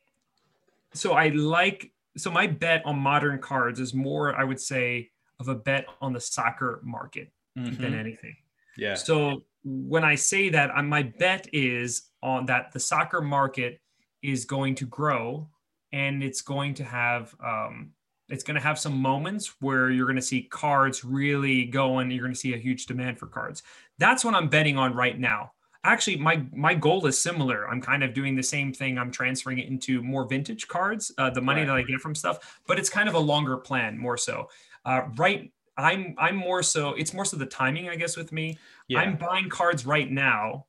so 0.94 1.12
I 1.12 1.28
like 1.28 1.92
so 2.16 2.30
my 2.30 2.46
bet 2.46 2.84
on 2.84 2.98
modern 2.98 3.38
cards 3.38 3.78
is 3.80 3.94
more, 3.94 4.34
I 4.34 4.44
would 4.44 4.60
say, 4.60 5.10
of 5.38 5.48
a 5.48 5.54
bet 5.54 5.86
on 6.00 6.12
the 6.12 6.20
soccer 6.20 6.80
market 6.82 7.30
than 7.54 7.76
Mhm. 7.76 7.94
anything. 7.98 8.36
Yeah. 8.76 8.94
So 8.94 9.44
when 9.64 10.04
I 10.04 10.14
say 10.14 10.48
that, 10.50 10.74
my 10.84 11.02
bet 11.02 11.48
is 11.52 12.10
on 12.22 12.46
that 12.46 12.72
the 12.72 12.80
soccer 12.80 13.20
market 13.20 13.80
is 14.22 14.44
going 14.44 14.74
to 14.76 14.86
grow 14.86 15.48
and 15.92 16.22
it's 16.22 16.40
going 16.42 16.74
to 16.74 16.84
have 16.84 17.34
um, 17.44 17.92
it's 18.28 18.44
going 18.44 18.54
to 18.54 18.60
have 18.60 18.78
some 18.78 18.96
moments 19.00 19.60
where 19.60 19.90
you're 19.90 20.06
going 20.06 20.14
to 20.16 20.22
see 20.22 20.42
cards 20.42 21.04
really 21.04 21.64
going. 21.64 22.10
you're 22.10 22.22
going 22.22 22.32
to 22.32 22.38
see 22.38 22.54
a 22.54 22.58
huge 22.58 22.86
demand 22.86 23.18
for 23.18 23.26
cards. 23.26 23.62
That's 23.98 24.24
what 24.24 24.34
I'm 24.34 24.48
betting 24.48 24.76
on 24.78 24.94
right 24.94 25.18
now. 25.18 25.52
Actually 25.84 26.16
my 26.16 26.44
my 26.52 26.74
goal 26.74 27.06
is 27.06 27.18
similar 27.18 27.68
i'm 27.68 27.80
kind 27.80 28.02
of 28.02 28.12
doing 28.12 28.36
the 28.36 28.42
same 28.42 28.72
thing 28.72 28.98
i'm 28.98 29.10
transferring 29.10 29.58
it 29.58 29.68
into 29.68 30.02
more 30.02 30.24
vintage 30.24 30.68
cards 30.68 31.12
uh, 31.18 31.30
the 31.30 31.40
money 31.40 31.60
right. 31.60 31.66
that 31.66 31.76
i 31.76 31.82
get 31.82 32.00
from 32.00 32.14
stuff 32.14 32.60
but 32.66 32.78
it's 32.78 32.90
kind 32.90 33.08
of 33.08 33.14
a 33.14 33.18
longer 33.18 33.56
plan 33.56 33.96
more 33.98 34.16
so 34.16 34.48
uh, 34.84 35.02
right 35.16 35.52
i'm 35.76 36.14
i'm 36.18 36.36
more 36.36 36.62
so 36.62 36.90
it's 36.94 37.14
more 37.14 37.24
so 37.24 37.36
the 37.36 37.46
timing 37.46 37.88
i 37.88 37.96
guess 37.96 38.16
with 38.16 38.32
me 38.32 38.58
yeah. 38.88 39.00
i'm 39.00 39.16
buying 39.16 39.48
cards 39.48 39.86
right 39.86 40.10
now 40.10 40.66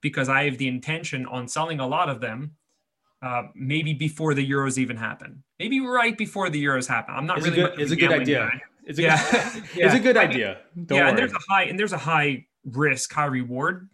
because 0.00 0.28
i 0.28 0.44
have 0.44 0.56
the 0.58 0.68
intention 0.68 1.26
on 1.26 1.46
selling 1.46 1.80
a 1.80 1.86
lot 1.86 2.08
of 2.08 2.20
them 2.20 2.52
uh, 3.20 3.42
maybe 3.56 3.92
before 3.92 4.32
the 4.32 4.48
euros 4.48 4.78
even 4.78 4.96
happen 4.96 5.42
maybe 5.58 5.80
right 5.80 6.16
before 6.16 6.48
the 6.48 6.64
euros 6.64 6.86
happen 6.86 7.14
i'm 7.14 7.26
not 7.26 7.38
it's 7.38 7.46
really 7.48 7.60
a 7.60 7.68
good, 7.68 7.80
it's 7.80 7.90
a 7.90 7.96
good 7.96 8.12
idea 8.12 8.48
guy. 8.50 8.60
it's 8.86 8.98
a, 8.98 9.02
yeah. 9.02 9.28
yeah. 9.74 9.86
it's 9.86 9.94
a 9.94 10.00
good 10.00 10.16
idea 10.16 10.58
Don't 10.86 10.96
yeah 10.96 11.02
worry. 11.02 11.10
and 11.10 11.18
there's 11.18 11.32
a 11.32 11.40
high 11.50 11.64
and 11.64 11.78
there's 11.78 11.92
a 11.92 11.98
high 11.98 12.46
risk 12.64 13.12
high 13.12 13.26
reward 13.26 13.88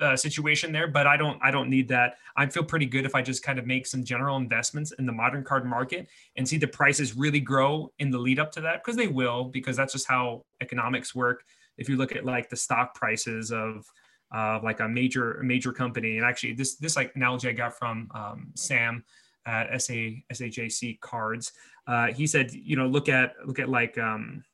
uh, 0.00 0.16
situation 0.16 0.72
there, 0.72 0.88
but 0.88 1.06
I 1.06 1.16
don't 1.16 1.38
I 1.42 1.50
don't 1.50 1.68
need 1.68 1.88
that. 1.88 2.16
I 2.36 2.46
feel 2.46 2.64
pretty 2.64 2.86
good 2.86 3.04
if 3.04 3.14
I 3.14 3.22
just 3.22 3.42
kind 3.42 3.58
of 3.58 3.66
make 3.66 3.86
some 3.86 4.04
general 4.04 4.36
investments 4.36 4.92
in 4.92 5.06
the 5.06 5.12
modern 5.12 5.44
card 5.44 5.64
market 5.64 6.08
and 6.36 6.48
see 6.48 6.56
the 6.56 6.66
prices 6.66 7.16
really 7.16 7.40
grow 7.40 7.92
in 7.98 8.10
the 8.10 8.18
lead 8.18 8.38
up 8.38 8.52
to 8.52 8.60
that 8.62 8.82
because 8.82 8.96
they 8.96 9.08
will 9.08 9.44
because 9.44 9.76
that's 9.76 9.92
just 9.92 10.08
how 10.08 10.44
economics 10.60 11.14
work. 11.14 11.44
If 11.78 11.88
you 11.88 11.96
look 11.96 12.14
at 12.14 12.24
like 12.24 12.48
the 12.48 12.56
stock 12.56 12.94
prices 12.94 13.52
of 13.52 13.86
uh, 14.34 14.60
like 14.62 14.80
a 14.80 14.88
major 14.88 15.40
major 15.42 15.72
company, 15.72 16.16
and 16.16 16.26
actually 16.26 16.54
this 16.54 16.76
this 16.76 16.96
like 16.96 17.12
analogy 17.14 17.48
I 17.48 17.52
got 17.52 17.76
from 17.76 18.10
um, 18.14 18.52
Sam 18.54 19.04
at 19.46 19.82
SA 19.82 19.94
SHAC 20.32 21.00
Cards. 21.00 21.52
Uh, 21.86 22.08
he 22.08 22.26
said, 22.26 22.52
you 22.52 22.76
know, 22.76 22.86
look 22.86 23.08
at 23.08 23.34
look 23.46 23.58
at 23.58 23.68
like 23.68 23.98
um, 23.98 24.44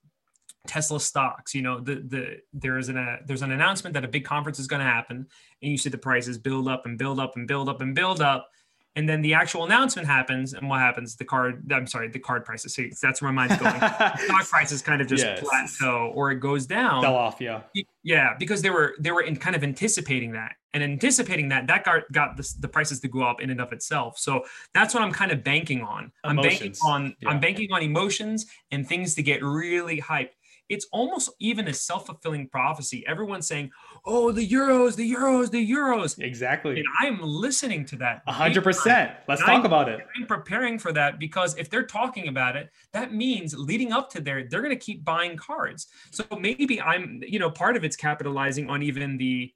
Tesla 0.66 1.00
stocks. 1.00 1.54
You 1.54 1.62
know, 1.62 1.80
the 1.80 1.96
the 1.96 2.38
there 2.52 2.78
is 2.78 2.88
an 2.88 2.96
a, 2.96 3.18
there's 3.24 3.42
an 3.42 3.52
announcement 3.52 3.94
that 3.94 4.04
a 4.04 4.08
big 4.08 4.24
conference 4.24 4.58
is 4.58 4.66
going 4.66 4.80
to 4.80 4.86
happen, 4.86 5.26
and 5.62 5.70
you 5.70 5.78
see 5.78 5.88
the 5.88 5.98
prices 5.98 6.38
build 6.38 6.68
up 6.68 6.86
and 6.86 6.98
build 6.98 7.20
up 7.20 7.36
and 7.36 7.46
build 7.46 7.68
up 7.68 7.80
and 7.80 7.94
build 7.94 8.20
up, 8.20 8.48
and 8.96 9.06
then 9.06 9.20
the 9.20 9.34
actual 9.34 9.64
announcement 9.64 10.08
happens, 10.08 10.54
and 10.54 10.66
what 10.70 10.80
happens? 10.80 11.16
The 11.16 11.24
card, 11.26 11.70
I'm 11.70 11.86
sorry, 11.86 12.08
the 12.08 12.18
card 12.18 12.46
prices. 12.46 12.74
See, 12.74 12.90
that's 13.02 13.20
where 13.20 13.30
my 13.30 13.46
mind's 13.46 13.62
going. 13.62 13.76
stock 13.78 14.48
prices 14.48 14.80
kind 14.80 15.02
of 15.02 15.06
just 15.06 15.22
yes. 15.22 15.40
plateau 15.40 16.12
or 16.14 16.30
it 16.30 16.36
goes 16.36 16.66
down. 16.66 17.02
Fell 17.02 17.14
off, 17.14 17.36
yeah. 17.38 17.60
Yeah, 18.02 18.34
because 18.38 18.62
they 18.62 18.70
were 18.70 18.94
they 18.98 19.10
were 19.10 19.20
in 19.20 19.36
kind 19.36 19.54
of 19.54 19.62
anticipating 19.62 20.32
that, 20.32 20.52
and 20.72 20.82
anticipating 20.82 21.50
that 21.50 21.66
that 21.66 21.84
got 21.84 22.10
got 22.10 22.38
the, 22.38 22.54
the 22.60 22.68
prices 22.68 23.00
to 23.00 23.08
go 23.08 23.22
up 23.22 23.42
in 23.42 23.50
and 23.50 23.60
of 23.60 23.70
itself. 23.72 24.18
So 24.18 24.46
that's 24.72 24.94
what 24.94 25.02
I'm 25.02 25.12
kind 25.12 25.30
of 25.30 25.44
banking 25.44 25.82
on. 25.82 26.10
Emotions. 26.24 26.32
I'm 26.32 26.36
banking 26.36 26.74
on 26.86 27.16
yeah. 27.20 27.28
I'm 27.28 27.40
banking 27.40 27.72
on 27.72 27.82
emotions 27.82 28.46
and 28.70 28.88
things 28.88 29.14
to 29.16 29.22
get 29.22 29.44
really 29.44 30.00
hyped 30.00 30.35
it's 30.68 30.86
almost 30.92 31.30
even 31.38 31.68
a 31.68 31.72
self-fulfilling 31.72 32.48
prophecy. 32.48 33.04
Everyone's 33.06 33.46
saying, 33.46 33.70
"Oh, 34.04 34.32
the 34.32 34.46
euros, 34.46 34.96
the 34.96 35.10
euros, 35.10 35.50
the 35.50 35.70
euros." 35.70 36.18
Exactly. 36.18 36.78
And 36.78 36.86
I'm 37.00 37.20
listening 37.22 37.84
to 37.86 37.96
that. 37.96 38.22
hundred 38.26 38.64
percent. 38.64 39.12
Let's 39.28 39.40
talk 39.40 39.50
I'm, 39.50 39.64
about 39.64 39.88
it. 39.88 40.00
I'm 40.16 40.26
preparing 40.26 40.78
for 40.78 40.92
that 40.92 41.18
because 41.18 41.56
if 41.56 41.70
they're 41.70 41.86
talking 41.86 42.28
about 42.28 42.56
it, 42.56 42.70
that 42.92 43.12
means 43.12 43.54
leading 43.56 43.92
up 43.92 44.10
to 44.10 44.20
there, 44.20 44.48
they're 44.48 44.62
going 44.62 44.76
to 44.76 44.84
keep 44.84 45.04
buying 45.04 45.36
cards. 45.36 45.86
So 46.10 46.24
maybe 46.38 46.80
I'm, 46.80 47.22
you 47.26 47.38
know, 47.38 47.50
part 47.50 47.76
of 47.76 47.84
it's 47.84 47.96
capitalizing 47.96 48.68
on 48.68 48.82
even 48.82 49.16
the 49.16 49.52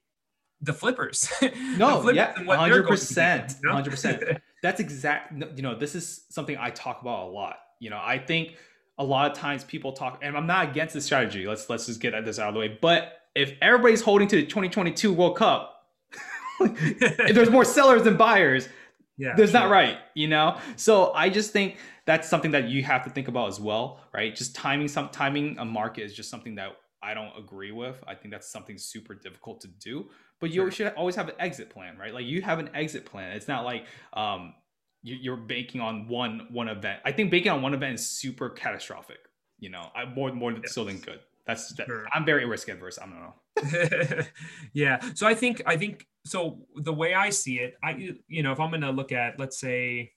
the 0.62 0.72
flippers. 0.72 1.30
No, 1.76 1.96
the 1.96 2.02
flippers 2.02 2.16
yeah, 2.16 2.56
hundred 2.56 2.86
percent, 2.86 3.56
hundred 3.64 3.90
percent. 3.90 4.22
That's 4.62 4.80
exact. 4.80 5.32
You 5.56 5.62
know, 5.62 5.74
this 5.74 5.94
is 5.94 6.26
something 6.30 6.56
I 6.58 6.70
talk 6.70 7.00
about 7.00 7.28
a 7.28 7.30
lot. 7.30 7.56
You 7.78 7.90
know, 7.90 8.00
I 8.02 8.18
think 8.18 8.56
a 9.00 9.04
lot 9.04 9.30
of 9.30 9.36
times 9.36 9.64
people 9.64 9.92
talk, 9.92 10.20
and 10.22 10.36
I'm 10.36 10.46
not 10.46 10.68
against 10.68 10.92
the 10.92 11.00
strategy. 11.00 11.46
Let's 11.46 11.68
let's 11.70 11.86
just 11.86 12.00
get 12.00 12.12
this 12.24 12.38
out 12.38 12.48
of 12.48 12.54
the 12.54 12.60
way. 12.60 12.78
But 12.80 13.22
if 13.34 13.54
everybody's 13.62 14.02
holding 14.02 14.28
to 14.28 14.36
the 14.36 14.42
2022 14.42 15.12
World 15.12 15.36
Cup, 15.36 15.86
if 16.60 17.34
there's 17.34 17.50
more 17.50 17.64
sellers 17.64 18.02
than 18.02 18.18
buyers, 18.18 18.68
yeah, 19.16 19.34
that's 19.36 19.52
sure. 19.52 19.60
not 19.60 19.70
right, 19.70 19.96
you 20.14 20.28
know. 20.28 20.58
So 20.76 21.12
I 21.14 21.30
just 21.30 21.50
think 21.50 21.78
that's 22.04 22.28
something 22.28 22.50
that 22.50 22.68
you 22.68 22.84
have 22.84 23.02
to 23.04 23.10
think 23.10 23.28
about 23.28 23.48
as 23.48 23.58
well, 23.58 24.00
right? 24.12 24.36
Just 24.36 24.54
timing 24.54 24.86
some 24.86 25.08
timing 25.08 25.58
a 25.58 25.64
market 25.64 26.02
is 26.02 26.12
just 26.12 26.28
something 26.28 26.56
that 26.56 26.76
I 27.02 27.14
don't 27.14 27.32
agree 27.38 27.72
with. 27.72 28.04
I 28.06 28.14
think 28.14 28.32
that's 28.32 28.52
something 28.52 28.76
super 28.76 29.14
difficult 29.14 29.62
to 29.62 29.68
do. 29.68 30.10
But 30.40 30.50
you 30.50 30.56
sure. 30.56 30.70
should 30.70 30.94
always 30.94 31.16
have 31.16 31.28
an 31.28 31.36
exit 31.38 31.70
plan, 31.70 31.96
right? 31.96 32.12
Like 32.12 32.26
you 32.26 32.42
have 32.42 32.58
an 32.58 32.68
exit 32.74 33.06
plan. 33.06 33.32
It's 33.32 33.48
not 33.48 33.64
like 33.64 33.86
um, 34.12 34.54
you're 35.02 35.36
banking 35.36 35.80
on 35.80 36.08
one 36.08 36.46
one 36.50 36.68
event. 36.68 37.00
I 37.04 37.12
think 37.12 37.30
banking 37.30 37.52
on 37.52 37.62
one 37.62 37.74
event 37.74 37.94
is 37.94 38.06
super 38.06 38.50
catastrophic. 38.50 39.18
You 39.58 39.70
know, 39.70 39.88
I 39.94 40.04
more 40.04 40.32
more 40.32 40.52
yes. 40.52 40.72
so 40.72 40.84
than 40.84 40.98
good. 40.98 41.20
That's 41.46 41.72
that, 41.74 41.86
sure. 41.86 42.06
I'm 42.12 42.24
very 42.24 42.44
risk 42.44 42.68
adverse. 42.68 42.98
I 43.00 43.06
don't 43.06 43.20
know. 43.20 44.22
yeah. 44.72 45.00
So 45.14 45.26
I 45.26 45.34
think 45.34 45.62
I 45.66 45.76
think 45.76 46.06
so. 46.24 46.66
The 46.76 46.92
way 46.92 47.14
I 47.14 47.30
see 47.30 47.58
it, 47.58 47.76
I 47.82 48.14
you 48.28 48.42
know, 48.42 48.52
if 48.52 48.60
I'm 48.60 48.70
going 48.70 48.82
to 48.82 48.90
look 48.90 49.12
at 49.12 49.38
let's 49.38 49.58
say, 49.58 50.12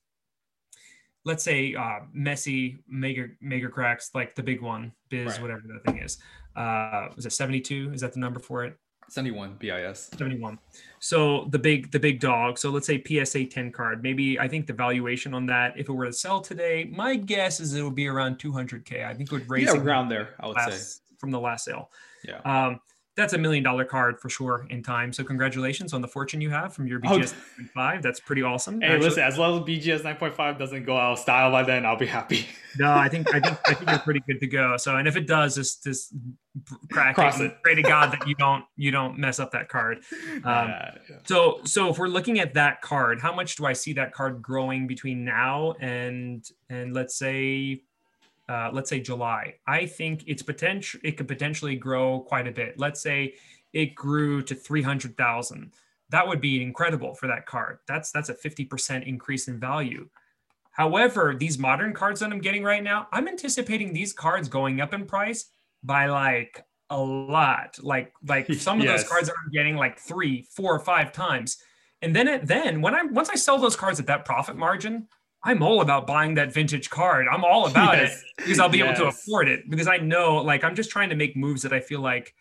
let's 1.25 1.43
say 1.43 1.75
uh, 1.75 1.99
Messi 2.15 2.79
mega 2.87 3.27
mega 3.41 3.69
cracks 3.69 4.11
like 4.13 4.35
the 4.35 4.43
big 4.43 4.61
one, 4.61 4.91
BIS 5.09 5.33
right. 5.33 5.41
whatever 5.41 5.61
that 5.67 5.91
thing 5.91 6.03
is. 6.03 6.17
Uh, 6.55 7.07
was 7.15 7.25
it 7.25 7.33
72? 7.33 7.91
Is 7.93 8.01
that 8.01 8.13
the 8.13 8.19
number 8.19 8.39
for 8.39 8.63
it? 8.63 8.77
71 9.09 9.55
BIS. 9.59 10.09
71. 10.17 10.57
So 10.99 11.45
the 11.49 11.59
big 11.59 11.91
the 11.91 11.99
big 11.99 12.19
dog. 12.19 12.57
So 12.57 12.69
let's 12.69 12.87
say 12.87 13.03
PSA 13.03 13.45
10 13.45 13.71
card. 13.71 14.03
Maybe 14.03 14.39
I 14.39 14.47
think 14.47 14.67
the 14.67 14.73
valuation 14.73 15.33
on 15.33 15.45
that, 15.47 15.77
if 15.77 15.89
it 15.89 15.93
were 15.93 16.05
to 16.05 16.13
sell 16.13 16.41
today, 16.41 16.89
my 16.91 17.15
guess 17.15 17.59
is 17.59 17.73
it 17.73 17.81
would 17.81 17.95
be 17.95 18.07
around 18.07 18.39
200k. 18.39 19.05
I 19.05 19.13
think 19.13 19.31
it 19.31 19.33
would 19.33 19.49
raise 19.49 19.73
yeah, 19.73 19.79
around 19.79 20.09
there. 20.09 20.35
I 20.39 20.47
would 20.47 20.55
last, 20.55 20.95
say 20.95 21.01
from 21.17 21.31
the 21.31 21.39
last 21.39 21.65
sale. 21.65 21.89
Yeah. 22.23 22.39
Um, 22.45 22.79
that's 23.15 23.33
a 23.33 23.37
million 23.37 23.63
dollar 23.63 23.85
card 23.85 24.19
for 24.19 24.29
sure 24.29 24.65
in 24.69 24.81
time. 24.81 25.13
So 25.13 25.23
congratulations 25.23 25.93
on 25.93 26.01
the 26.01 26.07
fortune 26.07 26.41
you 26.41 26.49
have 26.49 26.73
from 26.73 26.87
your 26.87 26.99
BGS 26.99 27.35
oh. 27.59 27.63
9.5. 27.75 28.01
That's 28.01 28.19
pretty 28.19 28.41
awesome. 28.41 28.81
Hey, 28.81 28.87
actually. 28.87 29.09
listen, 29.09 29.23
as 29.23 29.37
long 29.37 29.59
as 29.59 29.67
BGS 29.67 30.01
9.5 30.01 30.57
doesn't 30.57 30.83
go 30.85 30.97
out 30.97 31.13
of 31.13 31.19
style 31.19 31.51
by 31.51 31.61
then, 31.61 31.85
I'll 31.85 31.95
be 31.95 32.07
happy. 32.07 32.47
no, 32.79 32.91
I 32.91 33.09
think 33.09 33.33
I 33.33 33.39
think 33.39 33.57
I 33.67 33.73
think 33.75 33.89
you're 33.89 33.99
pretty 33.99 34.21
good 34.27 34.39
to 34.39 34.47
go. 34.47 34.77
So, 34.77 34.95
and 34.97 35.07
if 35.07 35.15
it 35.15 35.27
does, 35.27 35.55
just 35.55 35.83
just 35.83 36.13
crack 36.91 37.15
Cross 37.15 37.39
it, 37.39 37.45
it. 37.45 37.57
pray 37.63 37.75
to 37.75 37.83
God 37.83 38.11
that 38.13 38.27
you 38.27 38.33
don't 38.35 38.65
you 38.77 38.89
don't 38.89 39.19
mess 39.19 39.39
up 39.39 39.51
that 39.51 39.69
card. 39.69 39.99
Um, 40.45 40.67
yeah, 40.67 40.91
yeah. 41.09 41.15
So, 41.25 41.61
so 41.63 41.89
if 41.89 41.97
we're 41.97 42.07
looking 42.07 42.39
at 42.39 42.55
that 42.55 42.81
card, 42.81 43.21
how 43.21 43.33
much 43.33 43.55
do 43.55 43.65
I 43.65 43.73
see 43.73 43.93
that 43.93 44.13
card 44.13 44.41
growing 44.41 44.87
between 44.87 45.23
now 45.23 45.73
and 45.79 46.43
and 46.69 46.93
let's 46.93 47.15
say 47.15 47.83
uh, 48.49 48.69
let's 48.73 48.89
say 48.89 48.99
July, 48.99 49.55
I 49.67 49.85
think 49.85 50.23
it's 50.27 50.43
potential. 50.43 50.99
It 51.03 51.17
could 51.17 51.27
potentially 51.27 51.75
grow 51.75 52.21
quite 52.21 52.47
a 52.47 52.51
bit. 52.51 52.77
Let's 52.77 53.01
say 53.01 53.35
it 53.71 53.95
grew 53.95 54.41
to 54.43 54.55
three 54.55 54.81
hundred 54.81 55.17
thousand. 55.17 55.73
That 56.09 56.27
would 56.27 56.41
be 56.41 56.61
incredible 56.61 57.15
for 57.15 57.27
that 57.27 57.45
card. 57.45 57.79
That's 57.87 58.11
that's 58.11 58.29
a 58.29 58.35
fifty 58.35 58.65
percent 58.65 59.05
increase 59.05 59.47
in 59.47 59.59
value. 59.59 60.09
However, 60.71 61.35
these 61.37 61.57
modern 61.59 61.93
cards 61.93 62.19
that 62.19 62.31
I'm 62.31 62.41
getting 62.41 62.63
right 62.63 62.83
now, 62.83 63.07
I'm 63.11 63.27
anticipating 63.27 63.93
these 63.93 64.11
cards 64.11 64.49
going 64.49 64.81
up 64.81 64.93
in 64.93 65.05
price 65.05 65.45
by 65.83 66.07
like 66.07 66.65
a 66.89 66.99
lot. 66.99 67.77
Like 67.81 68.13
like 68.27 68.51
some 68.53 68.79
of 68.79 68.85
yes. 68.85 69.03
those 69.03 69.09
cards 69.09 69.29
I'm 69.29 69.51
getting 69.51 69.77
like 69.77 69.99
three, 69.99 70.47
four, 70.51 70.75
or 70.75 70.79
five 70.79 71.11
times. 71.11 71.57
And 72.01 72.13
then 72.13 72.27
it, 72.27 72.45
then 72.45 72.81
when 72.81 72.93
I 72.93 73.03
once 73.03 73.29
I 73.29 73.35
sell 73.35 73.57
those 73.57 73.75
cards 73.75 73.99
at 73.99 74.07
that 74.07 74.25
profit 74.25 74.57
margin, 74.57 75.07
I'm 75.43 75.61
all 75.61 75.81
about 75.81 76.07
buying 76.07 76.35
that 76.35 76.53
vintage 76.53 76.89
card. 76.89 77.27
I'm 77.31 77.43
all 77.43 77.67
about 77.69 77.97
yes. 77.97 78.21
it 78.21 78.23
because 78.37 78.59
I'll 78.59 78.69
be 78.69 78.79
yes. 78.79 78.97
able 78.97 79.05
to 79.05 79.07
afford 79.07 79.49
it 79.49 79.69
because 79.69 79.87
I 79.87 79.97
know 79.97 80.37
like 80.37 80.63
I'm 80.63 80.75
just 80.75 80.89
trying 80.89 81.09
to 81.09 81.15
make 81.15 81.35
moves 81.35 81.61
that 81.63 81.73
I 81.73 81.79
feel 81.79 81.99
like 81.99 82.33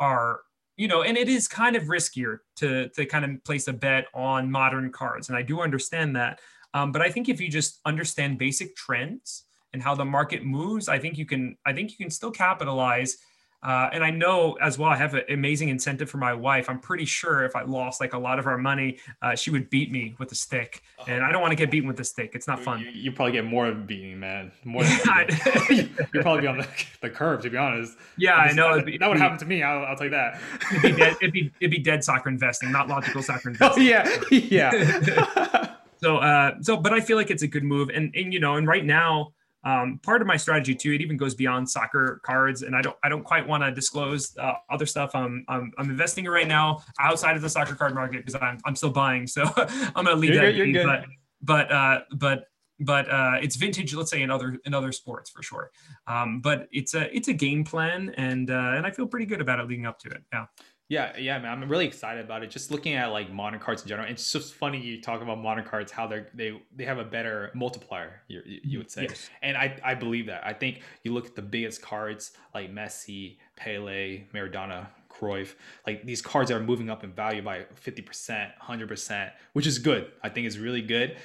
are 0.00 0.40
you 0.76 0.88
know 0.88 1.02
and 1.02 1.16
it 1.16 1.28
is 1.28 1.48
kind 1.48 1.76
of 1.76 1.84
riskier 1.84 2.38
to 2.56 2.88
to 2.90 3.06
kind 3.06 3.24
of 3.24 3.44
place 3.44 3.68
a 3.68 3.72
bet 3.72 4.06
on 4.14 4.50
modern 4.50 4.90
cards 4.90 5.28
and 5.28 5.36
I 5.36 5.42
do 5.42 5.60
understand 5.60 6.16
that 6.16 6.40
um, 6.74 6.92
but 6.92 7.02
I 7.02 7.10
think 7.10 7.28
if 7.28 7.40
you 7.40 7.48
just 7.48 7.80
understand 7.84 8.38
basic 8.38 8.74
trends 8.74 9.44
and 9.72 9.82
how 9.82 9.94
the 9.94 10.04
market 10.04 10.44
moves 10.44 10.88
I 10.88 10.98
think 10.98 11.18
you 11.18 11.26
can 11.26 11.56
I 11.64 11.72
think 11.72 11.90
you 11.90 11.98
can 11.98 12.10
still 12.10 12.30
capitalize 12.30 13.18
uh, 13.62 13.90
and 13.92 14.02
I 14.02 14.10
know 14.10 14.54
as 14.54 14.76
well, 14.76 14.90
I 14.90 14.96
have 14.96 15.14
an 15.14 15.22
amazing 15.28 15.68
incentive 15.68 16.10
for 16.10 16.18
my 16.18 16.34
wife. 16.34 16.68
I'm 16.68 16.80
pretty 16.80 17.04
sure 17.04 17.44
if 17.44 17.54
I 17.54 17.62
lost 17.62 18.00
like 18.00 18.12
a 18.12 18.18
lot 18.18 18.40
of 18.40 18.46
our 18.48 18.58
money, 18.58 18.98
uh, 19.22 19.36
she 19.36 19.50
would 19.50 19.70
beat 19.70 19.92
me 19.92 20.16
with 20.18 20.32
a 20.32 20.34
stick. 20.34 20.82
And 21.06 21.24
I 21.24 21.30
don't 21.30 21.40
want 21.40 21.52
to 21.52 21.56
get 21.56 21.70
beaten 21.70 21.86
with 21.86 22.00
a 22.00 22.04
stick. 22.04 22.32
It's 22.34 22.48
not 22.48 22.58
fun. 22.60 22.80
You, 22.80 22.90
you 22.90 23.12
probably 23.12 23.32
get 23.32 23.44
more 23.44 23.70
beating, 23.72 24.18
man. 24.18 24.50
More. 24.64 24.82
You're 25.70 26.22
probably 26.22 26.48
on 26.48 26.58
the, 26.58 26.68
the 27.00 27.10
curve, 27.10 27.42
to 27.42 27.50
be 27.50 27.56
honest. 27.56 27.96
Yeah, 28.16 28.34
I 28.34 28.52
know. 28.52 28.76
That, 28.76 28.86
be, 28.86 28.98
that 28.98 29.08
would 29.08 29.18
happen 29.18 29.38
to 29.38 29.46
me. 29.46 29.62
I'll, 29.62 29.84
I'll 29.84 29.96
tell 29.96 30.06
you 30.06 30.10
that. 30.10 30.40
It'd 30.70 30.82
be, 30.82 30.92
dead, 30.92 31.16
it'd, 31.20 31.32
be, 31.32 31.52
it'd 31.60 31.70
be 31.70 31.78
dead 31.78 32.02
soccer 32.02 32.28
investing, 32.28 32.72
not 32.72 32.88
logical 32.88 33.22
soccer 33.22 33.48
investing. 33.50 33.82
Oh, 33.82 33.86
yeah. 33.86 34.08
Yeah. 34.30 35.74
so, 35.98 36.16
uh, 36.16 36.54
so, 36.62 36.76
but 36.76 36.92
I 36.92 37.00
feel 37.00 37.16
like 37.16 37.30
it's 37.30 37.42
a 37.42 37.48
good 37.48 37.64
move. 37.64 37.90
And, 37.90 38.12
and, 38.16 38.32
you 38.32 38.40
know, 38.40 38.56
and 38.56 38.66
right 38.66 38.84
now, 38.84 39.32
um, 39.64 40.00
part 40.02 40.20
of 40.20 40.26
my 40.26 40.36
strategy 40.36 40.74
too, 40.74 40.92
it 40.92 41.00
even 41.00 41.16
goes 41.16 41.34
beyond 41.34 41.68
soccer 41.68 42.20
cards, 42.24 42.62
and 42.62 42.74
I 42.74 42.82
don't 42.82 42.96
I 43.04 43.08
don't 43.08 43.24
quite 43.24 43.46
want 43.46 43.62
to 43.62 43.70
disclose 43.70 44.36
uh, 44.38 44.54
other 44.70 44.86
stuff. 44.86 45.14
I'm, 45.14 45.44
I'm 45.48 45.72
I'm 45.78 45.90
investing 45.90 46.24
right 46.24 46.48
now 46.48 46.82
outside 46.98 47.36
of 47.36 47.42
the 47.42 47.48
soccer 47.48 47.74
card 47.74 47.94
market 47.94 48.24
because 48.24 48.40
I'm 48.40 48.58
I'm 48.64 48.74
still 48.74 48.90
buying, 48.90 49.26
so 49.26 49.42
I'm 49.56 50.04
gonna 50.04 50.14
leave 50.14 50.34
you're, 50.34 50.52
that. 50.52 50.64
Be, 50.64 50.72
good. 50.72 50.86
But 50.86 51.04
but 51.42 51.72
uh, 51.72 52.00
but 52.16 52.46
but 52.80 53.08
uh, 53.08 53.34
it's 53.40 53.56
vintage. 53.56 53.94
Let's 53.94 54.10
say 54.10 54.22
in 54.22 54.30
other 54.30 54.58
in 54.64 54.74
other 54.74 54.90
sports 54.90 55.30
for 55.30 55.42
sure. 55.42 55.70
Um, 56.06 56.40
but 56.40 56.68
it's 56.72 56.94
a 56.94 57.14
it's 57.14 57.28
a 57.28 57.32
game 57.32 57.64
plan, 57.64 58.12
and 58.16 58.50
uh, 58.50 58.74
and 58.76 58.86
I 58.86 58.90
feel 58.90 59.06
pretty 59.06 59.26
good 59.26 59.40
about 59.40 59.60
it 59.60 59.68
leading 59.68 59.86
up 59.86 59.98
to 60.00 60.10
it. 60.10 60.22
Yeah. 60.32 60.46
Yeah, 60.92 61.18
yeah, 61.18 61.38
man. 61.38 61.62
I'm 61.62 61.70
really 61.70 61.86
excited 61.86 62.22
about 62.22 62.42
it. 62.42 62.50
Just 62.50 62.70
looking 62.70 62.92
at 62.92 63.06
like 63.06 63.32
modern 63.32 63.58
cards 63.58 63.80
in 63.80 63.88
general, 63.88 64.06
it's 64.10 64.30
just 64.30 64.52
funny 64.52 64.78
you 64.78 65.00
talk 65.00 65.22
about 65.22 65.38
modern 65.38 65.64
cards 65.64 65.90
how 65.90 66.06
they 66.06 66.26
they 66.34 66.60
they 66.76 66.84
have 66.84 66.98
a 66.98 67.04
better 67.04 67.50
multiplier. 67.54 68.20
You, 68.28 68.42
you 68.44 68.76
would 68.76 68.90
say, 68.90 69.04
yes. 69.04 69.30
and 69.40 69.56
I 69.56 69.74
I 69.82 69.94
believe 69.94 70.26
that. 70.26 70.46
I 70.46 70.52
think 70.52 70.82
you 71.02 71.14
look 71.14 71.24
at 71.24 71.34
the 71.34 71.40
biggest 71.40 71.80
cards 71.80 72.32
like 72.54 72.74
Messi, 72.74 73.38
Pele, 73.56 74.24
Maradona, 74.34 74.88
Cruyff, 75.08 75.54
like 75.86 76.04
these 76.04 76.20
cards 76.20 76.50
are 76.50 76.60
moving 76.60 76.90
up 76.90 77.04
in 77.04 77.12
value 77.12 77.40
by 77.40 77.64
50%, 77.82 78.50
100%, 78.60 79.30
which 79.54 79.66
is 79.66 79.78
good. 79.78 80.12
I 80.22 80.28
think 80.28 80.46
is 80.46 80.58
really 80.58 80.82
good. 80.82 81.16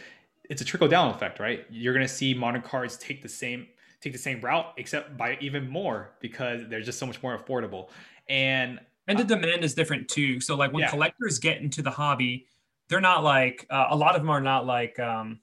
It's 0.49 0.61
a 0.61 0.65
trickle 0.65 0.88
down 0.88 1.13
effect, 1.13 1.41
right? 1.41 1.65
You're 1.70 1.93
gonna 1.93 2.07
see 2.07 2.34
modern 2.34 2.61
cards 2.61 2.95
take 2.97 3.22
the 3.22 3.28
same 3.28 3.68
take 3.99 4.13
the 4.13 4.20
same 4.20 4.39
route, 4.39 4.74
except 4.78 5.18
by 5.18 5.38
even 5.41 5.70
more 5.70 6.11
because 6.22 6.61
they're 6.70 6.80
just 6.80 6.99
so 6.99 7.05
much 7.05 7.22
more 7.22 7.38
affordable. 7.38 7.89
And 8.30 8.80
and 9.08 9.18
the 9.18 9.24
demand 9.24 9.64
is 9.64 9.74
different 9.74 10.10
too. 10.10 10.39
So 10.39 10.55
like 10.55 10.74
when 10.74 10.82
yeah. 10.82 10.89
collectors 10.89 11.39
get 11.39 11.62
into 11.62 11.82
the 11.82 11.91
hobby, 11.91 12.45
they're 12.89 13.01
not 13.01 13.24
like 13.24 13.66
uh, 13.70 13.88
a 13.89 13.95
lot 13.95 14.16
of 14.16 14.22
them 14.22 14.30
are 14.30 14.41
not 14.41 14.66
like 14.66 14.99
um, 14.99 15.39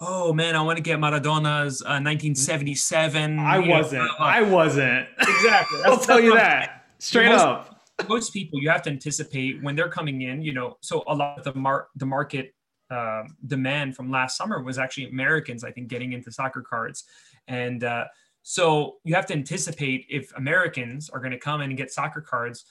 oh 0.00 0.32
man, 0.32 0.56
I 0.56 0.62
want 0.62 0.76
to 0.76 0.82
get 0.82 0.98
Maradona's 0.98 1.82
uh, 1.82 2.00
1977. 2.00 3.38
I 3.38 3.58
wasn't. 3.58 4.04
Know, 4.04 4.10
I 4.18 4.42
wasn't. 4.42 5.08
Exactly. 5.18 5.80
I'll 5.84 5.98
tell 6.00 6.20
you 6.20 6.34
that 6.34 6.86
straight 6.98 7.28
most, 7.28 7.42
up. 7.42 7.80
Most 8.08 8.32
people, 8.32 8.60
you 8.60 8.68
have 8.68 8.82
to 8.82 8.90
anticipate 8.90 9.62
when 9.62 9.74
they're 9.74 9.88
coming 9.88 10.22
in. 10.22 10.42
You 10.42 10.52
know, 10.52 10.76
so 10.80 11.04
a 11.06 11.14
lot 11.14 11.38
of 11.38 11.44
the 11.44 11.54
mar- 11.54 11.88
the 11.96 12.06
market 12.06 12.54
uh, 12.90 13.24
demand 13.46 13.96
from 13.96 14.10
last 14.10 14.36
summer 14.36 14.62
was 14.62 14.78
actually 14.78 15.08
Americans, 15.08 15.64
I 15.64 15.70
think, 15.70 15.88
getting 15.88 16.12
into 16.12 16.30
soccer 16.30 16.62
cards, 16.62 17.04
and 17.48 17.84
uh, 17.84 18.04
so 18.42 18.96
you 19.04 19.14
have 19.14 19.26
to 19.26 19.34
anticipate 19.34 20.06
if 20.08 20.32
Americans 20.36 21.10
are 21.10 21.18
going 21.18 21.32
to 21.32 21.38
come 21.38 21.60
in 21.62 21.70
and 21.70 21.76
get 21.76 21.90
soccer 21.90 22.20
cards 22.20 22.64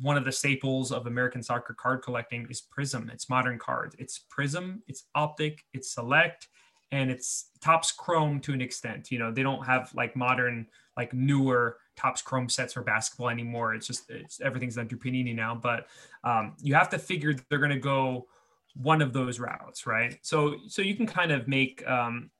one 0.00 0.16
of 0.16 0.24
the 0.24 0.32
staples 0.32 0.92
of 0.92 1.06
American 1.06 1.42
soccer 1.42 1.74
card 1.74 2.02
collecting 2.02 2.46
is 2.50 2.62
Prizm. 2.76 3.12
It's 3.12 3.28
modern 3.28 3.58
cards. 3.58 3.96
It's 3.98 4.24
Prizm, 4.36 4.80
it's 4.86 5.04
Optic, 5.14 5.64
it's 5.72 5.92
Select, 5.92 6.48
and 6.92 7.10
it's 7.10 7.50
Topps 7.60 7.92
Chrome 7.92 8.40
to 8.40 8.52
an 8.52 8.60
extent. 8.60 9.10
You 9.10 9.18
know, 9.18 9.32
they 9.32 9.42
don't 9.42 9.64
have 9.64 9.92
like 9.94 10.14
modern, 10.16 10.66
like 10.96 11.12
newer 11.12 11.78
Topps 11.96 12.22
Chrome 12.22 12.48
sets 12.48 12.74
for 12.74 12.82
basketball 12.82 13.28
anymore. 13.28 13.74
It's 13.74 13.86
just 13.86 14.10
it's 14.10 14.40
everything's 14.40 14.76
done 14.76 14.88
through 14.88 14.98
Panini 14.98 15.34
now. 15.34 15.54
But 15.54 15.86
um, 16.24 16.54
you 16.60 16.74
have 16.74 16.90
to 16.90 16.98
figure 16.98 17.34
they're 17.48 17.58
going 17.58 17.70
to 17.70 17.78
go 17.78 18.26
one 18.74 19.00
of 19.00 19.12
those 19.12 19.40
routes, 19.40 19.86
right? 19.86 20.18
So 20.22 20.56
so 20.68 20.82
you 20.82 20.94
can 20.94 21.06
kind 21.06 21.32
of 21.32 21.48
make 21.48 21.86
um, 21.88 22.30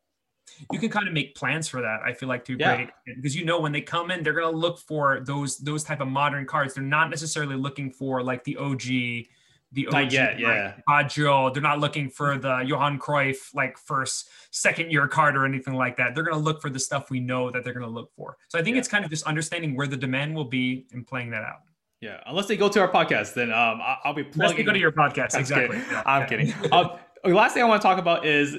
you 0.72 0.78
can 0.78 0.88
kind 0.88 1.07
of 1.07 1.14
make 1.14 1.34
plans 1.34 1.68
for 1.68 1.80
that. 1.82 2.01
I 2.05 2.12
feel 2.12 2.28
like 2.28 2.44
to 2.47 2.57
yeah. 2.59 2.76
great 2.76 2.90
because 3.16 3.36
you 3.36 3.44
know 3.44 3.61
when 3.61 3.72
they 3.72 3.80
come 3.80 4.11
in, 4.11 4.22
they're 4.22 4.32
gonna 4.32 4.57
look 4.57 4.78
for 4.78 5.20
those 5.20 5.59
those 5.59 5.84
type 5.84 6.01
of 6.01 6.09
modern 6.09 6.47
cards. 6.47 6.74
They're 6.74 6.84
not 6.84 7.11
necessarily 7.11 7.57
looking 7.57 7.90
for 7.90 8.22
like 8.22 8.44
the 8.44 8.57
OG, 8.57 8.80
the 8.80 9.86
OG, 9.86 9.92
not 9.92 10.12
yet, 10.12 10.38
yeah. 10.38 10.74
Baggio. 10.88 11.53
They're 11.53 11.62
not 11.62 11.80
looking 11.80 12.09
for 12.09 12.38
the 12.38 12.64
Johan 12.66 12.99
Cruyff 12.99 13.55
like 13.55 13.76
first 13.78 14.28
second 14.51 14.90
year 14.90 15.07
card 15.09 15.36
or 15.36 15.44
anything 15.44 15.74
like 15.74 15.97
that. 15.97 16.14
They're 16.14 16.24
gonna 16.24 16.42
look 16.42 16.62
for 16.62 16.70
the 16.70 16.80
stuff 16.80 17.11
we 17.11 17.20
know 17.20 17.51
that 17.51 17.64
they're 17.64 17.74
gonna 17.74 17.86
look 17.86 18.12
for. 18.14 18.36
So 18.49 18.59
I 18.59 18.62
think 18.62 18.74
yeah. 18.74 18.80
it's 18.80 18.88
kind 18.88 19.05
of 19.05 19.11
just 19.11 19.24
understanding 19.24 19.76
where 19.76 19.86
the 19.86 19.97
demand 19.97 20.34
will 20.34 20.44
be 20.44 20.86
and 20.92 21.07
playing 21.07 21.30
that 21.30 21.42
out. 21.42 21.61
Yeah, 22.01 22.20
unless 22.26 22.47
they 22.47 22.57
go 22.57 22.68
to 22.68 22.80
our 22.80 22.90
podcast, 22.90 23.34
then 23.34 23.51
um, 23.51 23.80
I'll 24.05 24.12
be 24.12 24.22
plugging. 24.22 24.42
Unless 24.42 24.57
they 24.57 24.62
go 24.62 24.72
to 24.72 24.78
your 24.78 24.92
podcast, 24.92 25.30
I'm 25.34 25.40
exactly. 25.40 25.78
Kidding. 25.78 25.92
Yeah. 25.92 26.03
I'm 26.05 26.28
kidding. 26.28 26.55
um, 26.72 26.90
last 27.24 27.55
thing 27.55 27.62
I 27.62 27.66
want 27.66 27.80
to 27.80 27.88
talk 27.88 27.99
about 27.99 28.26
is 28.26 28.57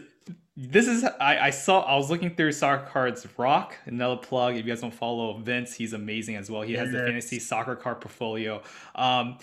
this 0.59 0.87
is 0.87 1.03
I, 1.03 1.37
I 1.37 1.49
saw 1.51 1.81
I 1.81 1.95
was 1.95 2.09
looking 2.09 2.33
through 2.35 2.51
soccer 2.51 2.87
cards 2.87 3.27
rock 3.37 3.75
another 3.85 4.17
plug 4.17 4.55
if 4.55 4.65
you 4.65 4.71
guys 4.71 4.81
don't 4.81 4.93
follow 4.93 5.37
Vince 5.37 5.75
he's 5.75 5.93
amazing 5.93 6.35
as 6.35 6.49
well 6.49 6.63
he 6.63 6.73
has 6.73 6.91
the 6.91 6.97
fantasy 6.97 7.37
soccer 7.39 7.75
card 7.75 8.01
portfolio 8.01 8.61
um 8.95 9.37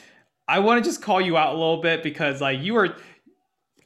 I 0.49 0.59
want 0.59 0.83
to 0.83 0.91
just 0.91 1.01
call 1.01 1.21
you 1.21 1.37
out 1.37 1.55
a 1.55 1.59
little 1.59 1.81
bit 1.81 2.03
because 2.03 2.41
like 2.41 2.61
you 2.61 2.75
were 2.75 2.97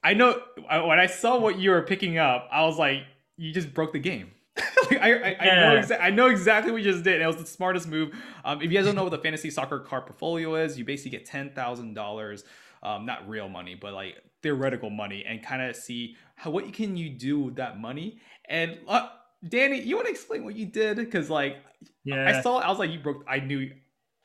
I 0.02 0.14
know 0.14 0.40
when 0.56 0.98
I 0.98 1.06
saw 1.06 1.38
what 1.38 1.58
you 1.58 1.70
were 1.70 1.82
picking 1.82 2.16
up 2.16 2.48
I 2.50 2.64
was 2.64 2.78
like 2.78 3.02
you 3.36 3.52
just 3.52 3.74
broke 3.74 3.92
the 3.92 3.98
game 3.98 4.30
like, 4.90 5.00
I, 5.00 5.12
I, 5.12 5.28
yeah. 5.28 5.36
I, 5.40 5.74
know 5.74 5.80
exa- 5.80 6.00
I 6.00 6.10
know 6.10 6.26
exactly 6.28 6.72
what 6.72 6.82
you 6.82 6.90
just 6.90 7.04
did. 7.04 7.20
It 7.20 7.26
was 7.26 7.36
the 7.36 7.46
smartest 7.46 7.86
move. 7.86 8.12
Um, 8.44 8.60
if 8.60 8.72
you 8.72 8.76
guys 8.76 8.86
don't 8.86 8.96
know 8.96 9.04
what 9.04 9.12
the 9.12 9.18
fantasy 9.18 9.50
soccer 9.50 9.78
card 9.78 10.06
portfolio 10.06 10.56
is, 10.56 10.76
you 10.76 10.84
basically 10.84 11.12
get 11.12 11.26
ten 11.26 11.50
thousand 11.50 11.94
dollars, 11.94 12.42
um, 12.82 13.06
not 13.06 13.28
real 13.28 13.48
money, 13.48 13.76
but 13.76 13.92
like 13.92 14.16
theoretical 14.42 14.90
money, 14.90 15.24
and 15.26 15.42
kind 15.42 15.62
of 15.62 15.76
see 15.76 16.16
how 16.34 16.50
what 16.50 16.72
can 16.72 16.96
you 16.96 17.10
do 17.10 17.40
with 17.40 17.56
that 17.56 17.80
money? 17.80 18.18
And 18.48 18.78
uh, 18.86 19.08
Danny, 19.46 19.80
you 19.80 19.96
want 19.96 20.06
to 20.06 20.12
explain 20.12 20.44
what 20.44 20.56
you 20.56 20.66
did? 20.66 20.96
Because 20.96 21.30
like, 21.30 21.58
yeah, 22.04 22.28
I 22.28 22.40
saw, 22.42 22.58
I 22.58 22.68
was 22.70 22.78
like, 22.78 22.90
you 22.90 22.98
broke. 22.98 23.24
I 23.28 23.40
knew. 23.40 23.70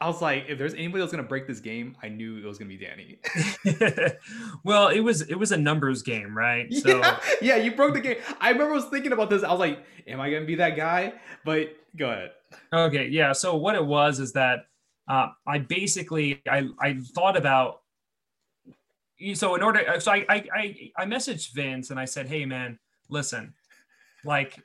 I 0.02 0.08
was 0.08 0.22
like, 0.22 0.46
if 0.50 0.58
there's 0.58 0.74
anybody 0.74 1.00
that's 1.00 1.14
gonna 1.14 1.24
break 1.24 1.48
this 1.48 1.62
game, 1.62 1.96
I 2.04 2.10
knew 2.10 2.38
it 2.38 2.46
was 2.46 2.58
gonna 2.58 2.68
be 2.68 2.78
Danny. 2.78 3.20
well, 4.66 4.90
it 4.90 5.00
was 5.00 5.22
it 5.22 5.36
was 5.36 5.54
a 5.54 5.58
numbers 5.58 6.02
game, 6.02 6.38
right? 6.38 6.68
So 6.74 6.98
yeah, 6.98 7.20
yeah, 7.42 7.56
you 7.56 7.74
broke 7.74 7.94
the 7.94 8.02
game. 8.02 8.18
I 8.42 8.50
remember 8.50 8.74
I 8.74 8.76
was 8.76 8.86
thinking 8.86 9.14
about 9.14 9.30
this. 9.30 9.44
I 9.44 9.52
was 9.52 9.60
like, 9.60 9.80
am 10.06 10.20
I 10.20 10.30
gonna 10.30 10.46
be 10.46 10.56
that 10.56 10.76
guy? 10.76 11.14
But 11.46 11.78
go 11.96 12.10
ahead. 12.10 12.32
Okay, 12.74 13.08
yeah. 13.08 13.32
So 13.32 13.56
what 13.56 13.76
it 13.76 13.86
was 13.86 14.20
is 14.20 14.34
that 14.34 14.66
uh, 15.08 15.28
I 15.48 15.60
basically 15.60 16.42
I 16.50 16.68
I 16.80 17.00
thought 17.16 17.38
about 17.38 17.83
so 19.34 19.56
in 19.56 19.62
order 19.62 20.00
so 20.00 20.12
I, 20.12 20.26
I 20.30 20.92
i 20.98 21.06
messaged 21.06 21.54
vince 21.54 21.90
and 21.90 22.00
i 22.00 22.06
said 22.06 22.28
hey 22.28 22.46
man 22.46 22.78
listen 23.10 23.54
like 24.26 24.60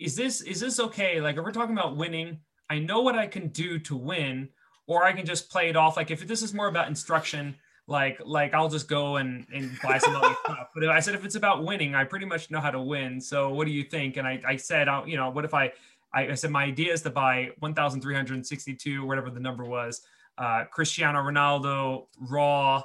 is 0.00 0.16
this 0.16 0.40
is 0.40 0.60
this 0.60 0.80
okay? 0.80 1.20
Like 1.20 1.36
if 1.36 1.44
we're 1.44 1.52
talking 1.52 1.76
about 1.76 1.96
winning 1.96 2.40
i 2.70 2.78
know 2.78 3.02
what 3.02 3.14
i 3.14 3.26
can 3.26 3.48
do 3.48 3.78
to 3.78 3.96
win 3.96 4.48
or 4.86 5.04
i 5.04 5.12
can 5.12 5.26
just 5.26 5.50
play 5.50 5.68
it 5.68 5.76
off. 5.76 5.96
Like 5.96 6.10
if 6.10 6.26
this 6.26 6.42
is 6.42 6.54
more 6.54 6.68
about 6.68 6.88
instruction 6.88 7.56
like 7.86 8.18
like 8.24 8.54
i'll 8.54 8.70
just 8.70 8.88
go 8.88 9.16
and 9.16 9.46
and 9.52 9.70
buy 9.82 9.98
some 9.98 10.16
other 10.16 10.34
stuff. 10.44 10.68
But 10.74 10.88
i 10.88 11.00
said 11.00 11.14
if 11.14 11.24
it's 11.24 11.34
about 11.34 11.64
winning 11.64 11.94
i 11.94 12.04
pretty 12.04 12.26
much 12.26 12.50
know 12.50 12.60
how 12.60 12.70
to 12.70 12.80
win. 12.80 13.20
So 13.20 13.52
what 13.52 13.66
do 13.66 13.72
you 13.72 13.84
think? 13.84 14.16
And 14.16 14.26
i 14.26 14.40
i 14.46 14.56
said 14.56 14.88
I'll, 14.88 15.06
you 15.06 15.16
know 15.16 15.30
what 15.30 15.44
if 15.44 15.54
i 15.54 15.72
I, 16.12 16.28
I 16.28 16.34
said 16.34 16.50
my 16.50 16.62
idea 16.62 16.92
is 16.92 17.02
to 17.02 17.10
buy 17.10 17.50
1,362, 17.58 19.04
whatever 19.04 19.30
the 19.30 19.40
number 19.40 19.64
was, 19.64 20.02
uh, 20.38 20.62
Cristiano 20.70 21.18
Ronaldo 21.18 22.06
raw 22.30 22.80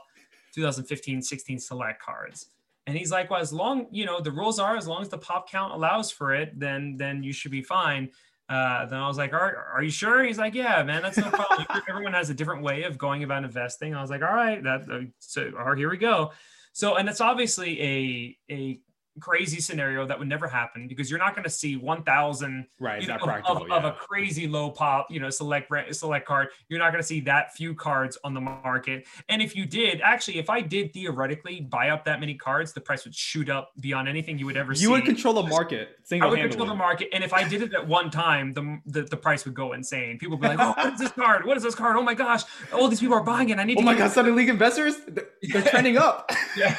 2015 0.53 1.21
16 1.21 1.59
select 1.59 2.01
cards 2.01 2.47
and 2.87 2.97
he's 2.97 3.11
like 3.11 3.29
well 3.29 3.41
as 3.41 3.53
long 3.53 3.87
you 3.91 4.05
know 4.05 4.19
the 4.19 4.31
rules 4.31 4.59
are 4.59 4.75
as 4.75 4.87
long 4.87 5.01
as 5.01 5.09
the 5.09 5.17
pop 5.17 5.49
count 5.49 5.73
allows 5.73 6.11
for 6.11 6.33
it 6.33 6.57
then 6.59 6.95
then 6.97 7.23
you 7.23 7.33
should 7.33 7.51
be 7.51 7.61
fine 7.61 8.09
uh, 8.49 8.87
then 8.87 8.99
I 8.99 9.07
was 9.07 9.17
like, 9.17 9.31
are, 9.31 9.67
are 9.75 9.83
you 9.83 9.91
sure? 9.91 10.23
He's 10.23 10.39
like, 10.39 10.55
yeah, 10.55 10.81
man, 10.81 11.03
that's 11.03 11.17
no 11.17 11.29
problem. 11.29 11.67
Everyone 11.87 12.13
has 12.13 12.31
a 12.31 12.33
different 12.33 12.63
way 12.63 12.81
of 12.81 12.97
going 12.97 13.23
about 13.23 13.43
investing. 13.43 13.93
I 13.93 14.01
was 14.01 14.09
like, 14.09 14.23
all 14.23 14.33
right, 14.33 14.63
that, 14.63 14.89
uh, 14.91 15.01
so, 15.19 15.51
here 15.77 15.89
we 15.89 15.97
go. 15.97 16.31
So, 16.73 16.95
and 16.95 17.07
it's 17.07 17.21
obviously 17.21 17.79
a, 17.79 18.37
a 18.51 18.79
crazy 19.19 19.59
scenario 19.61 20.05
that 20.05 20.17
would 20.17 20.27
never 20.27 20.47
happen 20.47 20.87
because 20.87 21.09
you're 21.09 21.19
not 21.19 21.35
going 21.35 21.43
to 21.43 21.49
see 21.49 21.75
1000 21.75 22.67
right, 22.79 23.01
you 23.01 23.07
know, 23.07 23.15
of, 23.15 23.63
yeah. 23.67 23.75
of, 23.75 23.85
a 23.85 23.91
crazy 23.93 24.47
low 24.47 24.69
pop 24.69 25.07
you 25.09 25.19
know 25.19 25.29
select 25.29 25.71
select 25.91 26.27
card. 26.27 26.49
You're 26.67 26.79
not 26.79 26.91
going 26.91 27.01
to 27.01 27.07
see 27.07 27.21
that 27.21 27.55
few 27.55 27.73
cards 27.73 28.17
on 28.23 28.33
the 28.33 28.41
market. 28.41 29.05
And 29.29 29.41
if 29.41 29.55
you 29.55 29.65
did 29.65 30.01
actually 30.01 30.37
if 30.39 30.49
i 30.49 30.61
did 30.61 30.93
theoretically 30.93 31.61
buy 31.61 31.89
up 31.89 32.05
that 32.05 32.19
many 32.19 32.33
cards 32.33 32.73
the 32.73 32.81
price 32.81 33.05
would 33.05 33.15
shoot 33.15 33.49
up 33.49 33.71
beyond 33.79 34.07
anything 34.07 34.37
you 34.37 34.45
would 34.45 34.57
ever 34.57 34.71
you 34.71 34.77
see. 34.77 34.83
you 34.83 34.91
would 34.91 35.05
control 35.05 35.33
the 35.33 35.43
market 35.43 35.89
i 36.11 36.25
would 36.25 36.39
control 36.39 36.65
the 36.65 36.75
market 36.75 37.09
and 37.13 37.23
if 37.23 37.33
i 37.33 37.47
did 37.47 37.61
it 37.61 37.73
at 37.73 37.87
one 37.87 38.09
time 38.09 38.53
the, 38.53 38.79
the, 38.85 39.01
the 39.03 39.17
price 39.17 39.45
would 39.45 39.53
go 39.53 39.73
insane. 39.73 40.17
People 40.17 40.37
would 40.37 40.41
be 40.41 40.47
like 40.47 40.59
oh 40.67 40.73
what 40.75 40.93
is 40.93 40.99
this 40.99 41.11
card? 41.11 41.45
What 41.45 41.57
is 41.57 41.63
this 41.63 41.75
card? 41.75 41.95
Oh 41.95 42.03
my 42.03 42.13
gosh 42.13 42.43
all 42.73 42.87
these 42.87 42.99
people 42.99 43.15
are 43.15 43.23
buying 43.23 43.49
it. 43.49 43.59
I 43.59 43.63
need 43.63 43.77
oh 43.77 43.81
my 43.81 43.95
god 43.95 44.11
Sunday 44.11 44.31
league 44.31 44.49
investors? 44.49 44.95
They're 45.07 45.61
trending 45.73 45.97
up. 45.97 46.31
Yeah. 46.57 46.75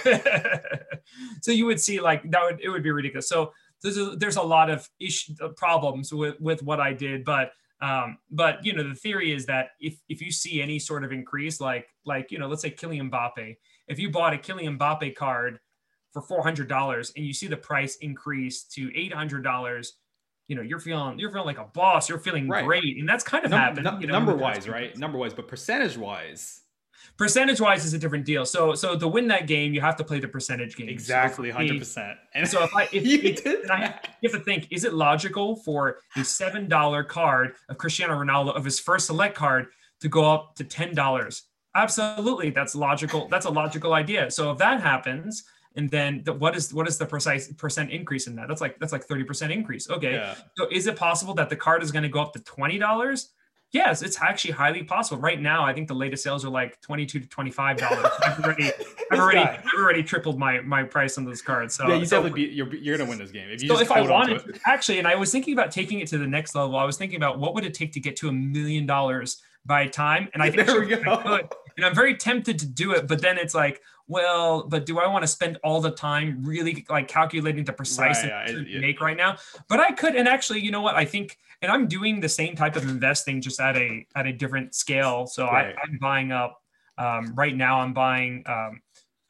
So 1.41 1.53
you 1.53 1.65
would 1.65 1.81
see 1.81 2.01
like 2.01 2.29
that 2.31 2.43
would 2.43 2.61
it 2.63 2.69
would 2.69 2.83
be 2.83 2.91
ridiculous. 2.91 3.29
So 3.29 3.53
there's 3.83 3.97
a, 3.97 4.17
there's 4.17 4.37
a 4.37 4.43
lot 4.43 4.71
of 4.71 4.89
issue 5.01 5.35
uh, 5.43 5.49
problems 5.49 6.13
with 6.13 6.41
with 6.41 6.63
what 6.63 6.81
I 6.81 6.93
did, 6.93 7.25
but 7.25 7.53
um, 7.81 8.19
but 8.31 8.65
you 8.65 8.73
know 8.75 8.87
the 8.87 8.95
theory 8.95 9.33
is 9.33 9.47
that 9.47 9.71
if 9.81 9.99
if 10.09 10.21
you 10.21 10.31
see 10.31 10.61
any 10.61 10.79
sort 10.79 11.05
of 11.05 11.13
increase, 11.13 11.61
like 11.61 11.89
like 12.05 12.31
you 12.31 12.39
know 12.39 12.47
let's 12.47 12.63
say 12.63 12.71
Kylian 12.71 13.11
Mbappe, 13.11 13.57
if 13.89 13.99
you 13.99 14.11
bought 14.11 14.35
a 14.35 14.37
Kylian 14.37 14.79
Mbappe 14.79 15.15
card 15.17 15.59
for 16.13 16.21
four 16.21 16.43
hundred 16.43 16.69
dollars 16.69 17.13
and 17.17 17.25
you 17.25 17.33
see 17.33 17.47
the 17.47 17.57
price 17.57 17.97
increase 17.97 18.65
to 18.65 18.91
eight 18.95 19.13
hundred 19.13 19.43
dollars, 19.43 19.95
you 20.47 20.57
know 20.57 20.63
you're 20.63 20.81
feeling 20.81 21.19
you're 21.19 21.31
feeling 21.31 21.47
like 21.47 21.59
a 21.59 21.71
boss. 21.73 22.09
You're 22.09 22.19
feeling 22.19 22.49
right. 22.49 22.65
great, 22.65 22.99
and 22.99 23.09
that's 23.09 23.25
kind 23.25 23.45
of 23.45 23.51
Num- 23.51 23.61
happened. 23.61 23.85
Num- 23.85 24.01
you 24.01 24.07
know, 24.07 24.13
number 24.13 24.35
wise, 24.35 24.69
right? 24.69 24.97
Number 24.97 25.17
wise, 25.17 25.33
but 25.33 25.49
percentage 25.49 25.97
wise 25.97 26.61
percentage 27.17 27.61
wise 27.61 27.85
is 27.85 27.95
a 27.95 27.99
different 27.99 28.25
deal. 28.25 28.45
So 28.45 28.75
so 28.75 28.99
to 28.99 29.09
win 29.09 29.29
that 29.29 29.47
game, 29.47 29.75
you 29.75 29.81
have 29.81 29.97
to 29.97 30.05
play 30.05 30.21
the 30.21 30.29
percentage 30.29 30.77
game. 30.77 30.89
Exactly, 30.89 31.51
hundred 31.51 31.79
percent. 31.79 32.19
And 32.35 32.49
so 32.49 32.63
if 32.63 32.75
I 32.75 32.85
if, 32.93 33.47
if 33.47 33.71
I, 33.71 34.01
you 34.21 34.31
have 34.31 34.39
to 34.39 34.45
think, 34.45 34.69
is 34.71 34.85
it 34.85 34.95
logical 34.95 35.57
for 35.57 35.99
a 36.17 36.25
seven 36.25 36.69
dollar 36.69 37.05
card 37.05 37.55
of 37.69 37.79
Cristiano 37.79 38.15
Ronaldo 38.15 38.55
of 38.57 38.65
his 38.65 38.81
first 38.81 39.07
select 39.07 39.35
card 39.35 39.67
to 40.01 40.09
go 40.09 40.31
up 40.31 40.57
to 40.57 40.65
ten 40.65 40.95
dollars? 40.95 41.45
Absolutely, 41.75 42.51
that's 42.51 42.75
logical. 42.75 43.29
That's 43.29 43.47
a 43.47 43.51
logical 43.51 43.93
idea. 43.93 44.31
So 44.31 44.51
if 44.51 44.59
that 44.59 44.81
happens, 44.81 45.45
and 45.77 45.89
then 45.91 46.23
the, 46.25 46.33
what 46.33 46.57
is 46.57 46.75
what 46.75 46.89
is 46.89 46.99
the 46.99 47.07
precise 47.07 47.53
percent 47.53 47.91
increase 47.91 48.27
in 48.27 48.35
that? 48.37 48.49
That's 48.49 48.61
like 48.61 48.79
that's 48.81 48.93
like 48.93 49.05
thirty 49.05 49.25
percent 49.25 49.53
increase. 49.53 49.89
Okay, 49.89 50.15
yeah. 50.15 50.35
so 50.57 50.67
is 50.71 50.87
it 50.87 50.97
possible 50.97 51.35
that 51.35 51.49
the 51.49 51.57
card 51.57 51.83
is 51.83 51.93
going 51.93 52.03
to 52.03 52.09
go 52.09 52.21
up 52.21 52.33
to 52.33 52.41
twenty 52.41 52.79
dollars? 52.79 53.31
Yes, 53.73 54.03
it's 54.03 54.21
actually 54.21 54.51
highly 54.51 54.83
possible. 54.83 55.21
Right 55.23 55.41
now, 55.41 55.65
I 55.65 55.73
think 55.73 55.87
the 55.87 55.95
latest 55.95 56.25
sales 56.25 56.45
are 56.45 56.51
like 56.51 56.81
twenty-two 56.81 57.21
to 57.21 57.27
twenty-five 57.29 57.77
dollars. 57.77 58.07
I've 58.25 58.45
already, 58.45 58.73
I've 59.13 59.19
already, 59.21 59.39
I've 59.39 59.65
already 59.79 60.03
tripled 60.03 60.39
my 60.39 60.61
my 60.61 60.83
price 60.83 61.17
on 61.19 61.25
those 61.25 61.41
cards. 61.41 61.75
So 61.75 61.87
yeah, 61.87 61.95
you 61.95 62.05
so, 62.05 62.17
definitely 62.17 62.47
be, 62.47 62.53
you're 62.53 62.75
you're 62.75 62.99
gonna 62.99 63.09
win 63.09 63.19
this 63.19 63.31
game 63.31 63.49
if 63.49 63.63
you. 63.63 63.69
So 63.69 63.81
if 63.81 63.93
I 63.93 64.01
wanted 64.01 64.45
to, 64.45 64.61
actually, 64.67 64.99
and 64.99 65.07
I 65.07 65.15
was 65.15 65.31
thinking 65.31 65.53
about 65.53 65.71
taking 65.71 66.01
it 66.01 66.09
to 66.09 66.19
the 66.19 66.27
next 66.27 66.57
level. 66.57 66.77
I 66.77 66.85
was 66.85 66.97
thinking 66.97 67.17
about 67.17 67.39
what 67.39 67.55
would 67.55 67.65
it 67.65 67.73
take 67.73 67.93
to 67.93 68.01
get 68.01 68.17
to 68.17 68.29
a 68.29 68.33
million 68.33 68.87
dollars 68.87 69.41
by 69.65 69.87
time, 69.87 70.29
and 70.35 70.43
I 70.43 70.51
think 70.51 70.67
there 70.67 70.81
we 70.81 70.89
go. 70.89 71.01
I 71.13 71.23
could, 71.23 71.49
and 71.77 71.87
I'm 71.87 71.95
very 71.95 72.17
tempted 72.17 72.59
to 72.59 72.67
do 72.67 72.93
it, 72.93 73.07
but 73.07 73.23
then 73.23 73.39
it's 73.39 73.55
like, 73.55 73.83
well, 74.09 74.65
but 74.65 74.85
do 74.85 74.99
I 74.99 75.07
want 75.07 75.23
to 75.23 75.29
spend 75.29 75.59
all 75.63 75.81
the 75.81 75.93
time 75.93 76.43
really 76.43 76.85
like 76.91 77.07
calculating 77.07 77.63
the 77.63 77.73
precise 77.73 78.25
right, 78.25 78.51
yeah, 78.51 78.63
yeah. 78.67 78.81
make 78.81 79.01
right 79.01 79.17
now? 79.17 79.37
But 79.69 79.79
I 79.79 79.93
could, 79.93 80.17
and 80.17 80.27
actually, 80.27 80.61
you 80.61 80.73
know 80.73 80.81
what? 80.81 80.97
I 80.97 81.05
think 81.05 81.39
and 81.63 81.71
I'm 81.71 81.87
doing 81.87 82.21
the 82.21 82.29
same 82.29 82.57
type 82.57 82.77
of 82.77 82.85
investing 82.85 83.41
just 83.41 83.61
at 83.61 83.77
a 83.77 84.07
at 84.17 84.27
a 84.27 84.33
different 84.33 84.75
scale. 84.75 85.27
So 85.27 85.45
right. 85.45 85.75
I, 85.77 85.89
am 85.89 85.99
buying 86.01 86.33
up 86.33 86.59
um, 86.99 87.35
right 87.35 87.55
now. 87.55 87.81
I'm 87.81 87.93
buying 87.93 88.43
um, 88.47 88.81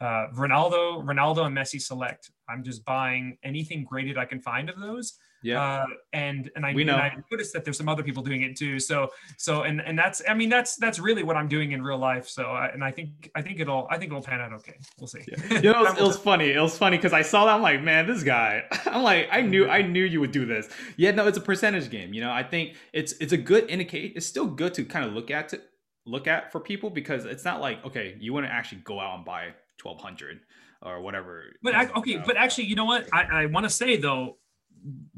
uh, 0.01 0.29
Ronaldo, 0.35 1.05
Ronaldo 1.05 1.47
and 1.47 1.57
Messi 1.57 1.81
Select. 1.81 2.31
I'm 2.51 2.63
just 2.63 2.85
buying 2.85 3.39
anything 3.43 3.85
graded 3.85 4.19
I 4.19 4.25
can 4.25 4.41
find 4.41 4.69
of 4.69 4.79
those. 4.79 5.19
Yeah. 5.43 5.63
Uh, 5.63 5.87
and 6.13 6.51
and 6.55 6.67
I, 6.67 6.75
we 6.75 6.85
know. 6.85 6.95
And 6.95 7.03
I 7.03 7.25
noticed 7.31 7.53
that 7.55 7.65
there's 7.65 7.79
some 7.79 7.89
other 7.89 8.03
people 8.03 8.23
doing 8.23 8.43
it 8.43 8.57
too. 8.57 8.79
So 8.79 9.09
so 9.39 9.63
and 9.63 9.81
and 9.81 9.99
that's 9.99 10.21
I 10.29 10.35
mean 10.35 10.51
that's 10.51 10.77
that's 10.77 10.99
really 10.99 11.23
what 11.23 11.37
I'm 11.37 11.49
doing 11.49 11.73
in 11.73 11.83
real 11.83 11.99
life. 11.99 12.29
So 12.29 12.45
I, 12.45 12.69
and 12.69 12.85
I 12.85 12.91
think 12.91 13.31
I 13.35 13.43
think 13.43 13.61
it'll 13.61 13.87
I 13.91 13.99
think 13.99 14.11
it'll 14.11 14.23
pan 14.23 14.41
out 14.41 14.53
okay. 14.55 14.77
We'll 14.99 15.07
see. 15.07 15.21
Yeah. 15.27 15.61
You 15.61 15.73
know, 15.73 15.81
it 15.87 15.91
was, 15.91 15.99
it 15.99 16.03
was 16.03 16.17
funny. 16.19 16.51
It 16.51 16.61
was 16.61 16.77
funny 16.77 16.99
because 16.99 17.13
I 17.13 17.23
saw 17.23 17.47
that. 17.47 17.55
I'm 17.55 17.63
like, 17.63 17.83
man, 17.83 18.07
this 18.07 18.23
guy. 18.23 18.65
I'm 18.87 19.03
like, 19.03 19.29
I 19.33 19.41
knew 19.41 19.69
I 19.69 19.83
knew 19.83 20.05
you 20.05 20.21
would 20.21 20.33
do 20.33 20.45
this. 20.45 20.69
Yeah, 20.97 21.13
no, 21.13 21.27
it's 21.27 21.39
a 21.39 21.43
percentage 21.43 21.91
game. 21.91 22.13
You 22.13 22.21
know, 22.21 22.33
I 22.33 22.43
think 22.43 22.77
it's 22.93 23.13
it's 23.13 23.33
a 23.33 23.39
good 23.39 23.71
indicate. 23.71 24.13
It's 24.17 24.27
still 24.27 24.47
good 24.47 24.75
to 24.75 24.85
kind 24.85 25.07
of 25.07 25.15
look 25.15 25.31
at 25.31 25.49
to 25.51 25.61
look 26.07 26.27
at 26.27 26.53
for 26.53 26.61
people 26.61 26.91
because 26.91 27.25
it's 27.25 27.45
not 27.45 27.61
like 27.61 27.85
okay, 27.87 28.17
you 28.21 28.35
want 28.35 28.47
to 28.47 28.53
actually 28.53 28.83
go 28.83 29.01
out 29.01 29.17
and 29.17 29.25
buy 29.25 29.55
1200 29.83 30.41
or 30.83 31.01
whatever. 31.01 31.45
But 31.63 31.75
I, 31.75 31.89
okay, 31.91 32.23
but 32.25 32.37
actually, 32.37 32.65
you 32.65 32.77
know 32.77 32.85
what? 32.85 33.09
I, 33.13 33.43
I 33.43 33.47
want 33.47 33.65
to 33.65 33.71
say 33.71 33.97
though 33.97 34.39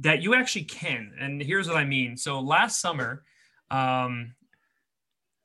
that 0.01 0.23
you 0.23 0.35
actually 0.35 0.65
can. 0.65 1.13
And 1.21 1.43
here's 1.43 1.69
what 1.69 1.77
I 1.77 1.85
mean. 1.85 2.17
So 2.17 2.41
last 2.41 2.81
summer, 2.81 3.23
um, 3.71 4.35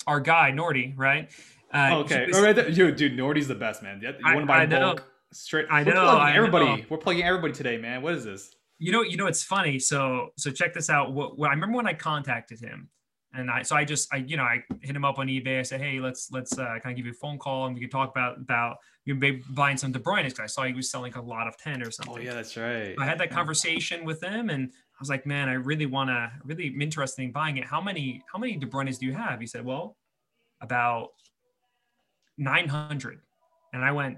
our 0.05 0.19
guy 0.19 0.51
Nordy, 0.51 0.93
right? 0.95 1.29
Uh, 1.73 1.89
oh, 1.91 1.99
okay, 1.99 2.27
was, 2.27 2.39
right 2.39 2.55
dude, 2.55 2.95
dude, 2.95 3.17
Nordy's 3.17 3.47
the 3.47 3.55
best 3.55 3.83
man. 3.83 4.01
You 4.01 4.13
want 4.23 4.41
to 4.41 4.45
buy 4.45 4.63
I 4.63 4.65
bulk 4.65 5.03
straight? 5.33 5.67
I 5.69 5.83
know. 5.83 5.93
We're 5.93 6.09
I 6.09 6.35
everybody. 6.35 6.65
Know. 6.65 6.77
We're 6.89 6.97
plugging 6.97 7.23
everybody 7.23 7.53
today, 7.53 7.77
man. 7.77 8.01
What 8.01 8.13
is 8.13 8.23
this? 8.23 8.55
You 8.79 8.91
know, 8.91 9.01
you 9.01 9.17
know, 9.17 9.27
it's 9.27 9.43
funny. 9.43 9.79
So, 9.79 10.29
so 10.37 10.51
check 10.51 10.73
this 10.73 10.89
out. 10.89 11.11
What, 11.11 11.37
what 11.37 11.49
I 11.49 11.53
remember 11.53 11.75
when 11.77 11.87
I 11.87 11.93
contacted 11.93 12.59
him, 12.59 12.89
and 13.37 13.51
I 13.51 13.61
so 13.61 13.75
I 13.75 13.85
just 13.85 14.13
I 14.13 14.17
you 14.17 14.35
know 14.35 14.43
I 14.43 14.63
hit 14.81 14.95
him 14.95 15.05
up 15.05 15.19
on 15.19 15.27
eBay. 15.27 15.59
I 15.59 15.61
said, 15.61 15.79
hey, 15.79 15.99
let's 15.99 16.31
let's 16.31 16.57
uh, 16.57 16.79
kind 16.81 16.87
of 16.87 16.95
give 16.95 17.05
you 17.05 17.11
a 17.11 17.15
phone 17.15 17.37
call 17.37 17.67
and 17.67 17.75
we 17.75 17.81
could 17.81 17.91
talk 17.91 18.09
about 18.09 18.37
about 18.37 18.77
you 19.05 19.15
know, 19.15 19.39
buying 19.51 19.77
some 19.77 19.91
De 19.91 19.99
Bruyne 19.99 20.25
because 20.25 20.39
I 20.39 20.47
saw 20.47 20.63
he 20.63 20.73
was 20.73 20.89
selling 20.91 21.13
a 21.13 21.21
lot 21.21 21.47
of 21.47 21.55
ten 21.57 21.81
or 21.81 21.91
something. 21.91 22.15
Oh 22.17 22.19
yeah, 22.19 22.33
that's 22.33 22.57
right. 22.57 22.95
So 22.97 23.01
I 23.01 23.05
had 23.05 23.19
that 23.19 23.29
conversation 23.29 24.03
with 24.03 24.21
him 24.21 24.49
and 24.49 24.69
I 24.69 24.97
was 24.99 25.09
like, 25.09 25.25
man, 25.25 25.47
I 25.47 25.53
really 25.53 25.85
want 25.85 26.09
to 26.09 26.31
really 26.43 26.67
am 26.67 26.81
interested 26.81 27.21
in 27.21 27.31
buying 27.31 27.57
it. 27.57 27.65
How 27.65 27.79
many 27.79 28.23
how 28.31 28.39
many 28.39 28.57
De 28.57 28.65
Bruynes 28.65 28.99
do 28.99 29.05
you 29.05 29.13
have? 29.13 29.39
He 29.39 29.47
said, 29.47 29.63
well, 29.63 29.95
about 30.61 31.09
nine 32.37 32.67
hundred, 32.67 33.19
and 33.73 33.83
I 33.83 33.91
went. 33.91 34.17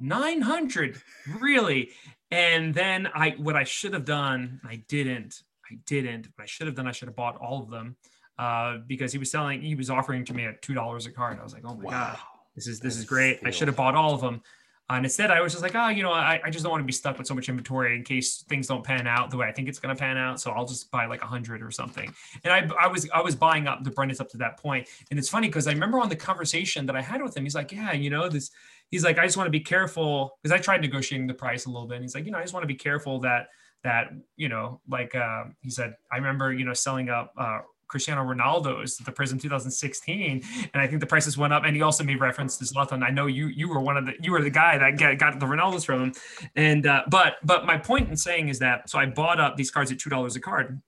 900 0.00 1.02
really 1.40 1.90
and 2.30 2.72
then 2.72 3.08
i 3.14 3.30
what 3.30 3.56
i 3.56 3.64
should 3.64 3.92
have 3.92 4.04
done 4.04 4.60
i 4.64 4.76
didn't 4.86 5.42
i 5.72 5.74
didn't 5.86 6.28
but 6.36 6.44
i 6.44 6.46
should 6.46 6.68
have 6.68 6.76
done 6.76 6.86
i 6.86 6.92
should 6.92 7.08
have 7.08 7.16
bought 7.16 7.36
all 7.38 7.64
of 7.64 7.68
them 7.68 7.96
uh, 8.38 8.78
because 8.86 9.12
he 9.12 9.18
was 9.18 9.30
selling, 9.30 9.60
he 9.62 9.74
was 9.74 9.90
offering 9.90 10.24
to 10.26 10.34
me 10.34 10.44
at 10.44 10.62
two 10.62 10.74
dollars 10.74 11.06
a 11.06 11.10
card. 11.10 11.38
I 11.40 11.44
was 11.44 11.52
like, 11.52 11.64
oh 11.64 11.74
my 11.74 11.84
wow. 11.84 11.90
god, 11.90 12.18
this 12.54 12.66
is 12.66 12.80
this 12.80 12.96
is 12.96 13.04
great. 13.04 13.40
I 13.44 13.50
should 13.50 13.68
have 13.68 13.76
bought 13.76 13.94
all 13.94 14.14
of 14.14 14.20
them. 14.20 14.42
Uh, 14.90 14.94
and 14.94 15.04
instead, 15.04 15.30
I 15.30 15.42
was 15.42 15.52
just 15.52 15.62
like, 15.62 15.74
oh, 15.74 15.88
you 15.88 16.02
know, 16.02 16.12
I, 16.12 16.40
I 16.42 16.50
just 16.50 16.62
don't 16.62 16.70
want 16.70 16.80
to 16.80 16.86
be 16.86 16.94
stuck 16.94 17.18
with 17.18 17.26
so 17.26 17.34
much 17.34 17.50
inventory 17.50 17.94
in 17.94 18.04
case 18.04 18.42
things 18.48 18.66
don't 18.66 18.82
pan 18.82 19.06
out 19.06 19.30
the 19.30 19.36
way 19.36 19.46
I 19.46 19.52
think 19.52 19.68
it's 19.68 19.78
going 19.78 19.94
to 19.94 19.98
pan 19.98 20.16
out. 20.16 20.40
So 20.40 20.50
I'll 20.50 20.64
just 20.64 20.90
buy 20.90 21.04
like 21.04 21.22
a 21.22 21.26
hundred 21.26 21.62
or 21.62 21.70
something. 21.70 22.10
And 22.42 22.52
I, 22.52 22.66
I 22.80 22.86
was 22.86 23.08
I 23.12 23.20
was 23.20 23.36
buying 23.36 23.66
up 23.66 23.84
the 23.84 23.90
Brennans 23.90 24.20
up 24.20 24.30
to 24.30 24.38
that 24.38 24.58
point. 24.58 24.88
And 25.10 25.18
it's 25.18 25.28
funny 25.28 25.48
because 25.48 25.66
I 25.66 25.72
remember 25.72 26.00
on 26.00 26.08
the 26.08 26.16
conversation 26.16 26.86
that 26.86 26.96
I 26.96 27.02
had 27.02 27.22
with 27.22 27.36
him, 27.36 27.44
he's 27.44 27.54
like, 27.54 27.72
yeah, 27.72 27.92
you 27.92 28.08
know, 28.08 28.28
this. 28.28 28.50
He's 28.90 29.04
like, 29.04 29.18
I 29.18 29.26
just 29.26 29.36
want 29.36 29.48
to 29.48 29.50
be 29.50 29.60
careful 29.60 30.38
because 30.42 30.58
I 30.58 30.62
tried 30.62 30.80
negotiating 30.80 31.26
the 31.26 31.34
price 31.34 31.66
a 31.66 31.68
little 31.68 31.86
bit. 31.86 31.96
And 31.96 32.04
he's 32.04 32.14
like, 32.14 32.24
you 32.24 32.30
know, 32.30 32.38
I 32.38 32.42
just 32.42 32.54
want 32.54 32.62
to 32.62 32.68
be 32.68 32.74
careful 32.74 33.20
that 33.20 33.48
that 33.84 34.08
you 34.36 34.48
know, 34.48 34.80
like 34.88 35.14
uh, 35.14 35.44
he 35.60 35.68
said, 35.68 35.94
I 36.10 36.16
remember 36.16 36.52
you 36.54 36.64
know 36.64 36.72
selling 36.72 37.10
up. 37.10 37.34
Uh, 37.36 37.58
Cristiano 37.88 38.22
Ronaldo's 38.22 38.98
the 38.98 39.10
Prizm 39.10 39.40
2016, 39.40 40.42
and 40.72 40.82
I 40.82 40.86
think 40.86 41.00
the 41.00 41.06
prices 41.06 41.36
went 41.36 41.52
up. 41.52 41.64
And 41.64 41.74
he 41.74 41.82
also 41.82 42.04
made 42.04 42.20
reference 42.20 42.56
to 42.58 42.64
Zlatan. 42.64 43.02
I 43.02 43.10
know 43.10 43.26
you 43.26 43.48
you 43.48 43.68
were 43.68 43.80
one 43.80 43.96
of 43.96 44.06
the 44.06 44.12
you 44.20 44.32
were 44.32 44.42
the 44.42 44.50
guy 44.50 44.78
that 44.78 44.98
got, 44.98 45.18
got 45.18 45.40
the 45.40 45.46
Ronaldos 45.46 45.84
from 45.84 46.04
him. 46.04 46.12
And 46.54 46.86
uh, 46.86 47.02
but 47.08 47.36
but 47.42 47.66
my 47.66 47.78
point 47.78 48.08
in 48.08 48.16
saying 48.16 48.48
is 48.48 48.58
that 48.60 48.88
so 48.88 48.98
I 48.98 49.06
bought 49.06 49.40
up 49.40 49.56
these 49.56 49.70
cards 49.70 49.90
at 49.90 49.98
two 49.98 50.10
dollars 50.10 50.36
a 50.36 50.40
card, 50.40 50.80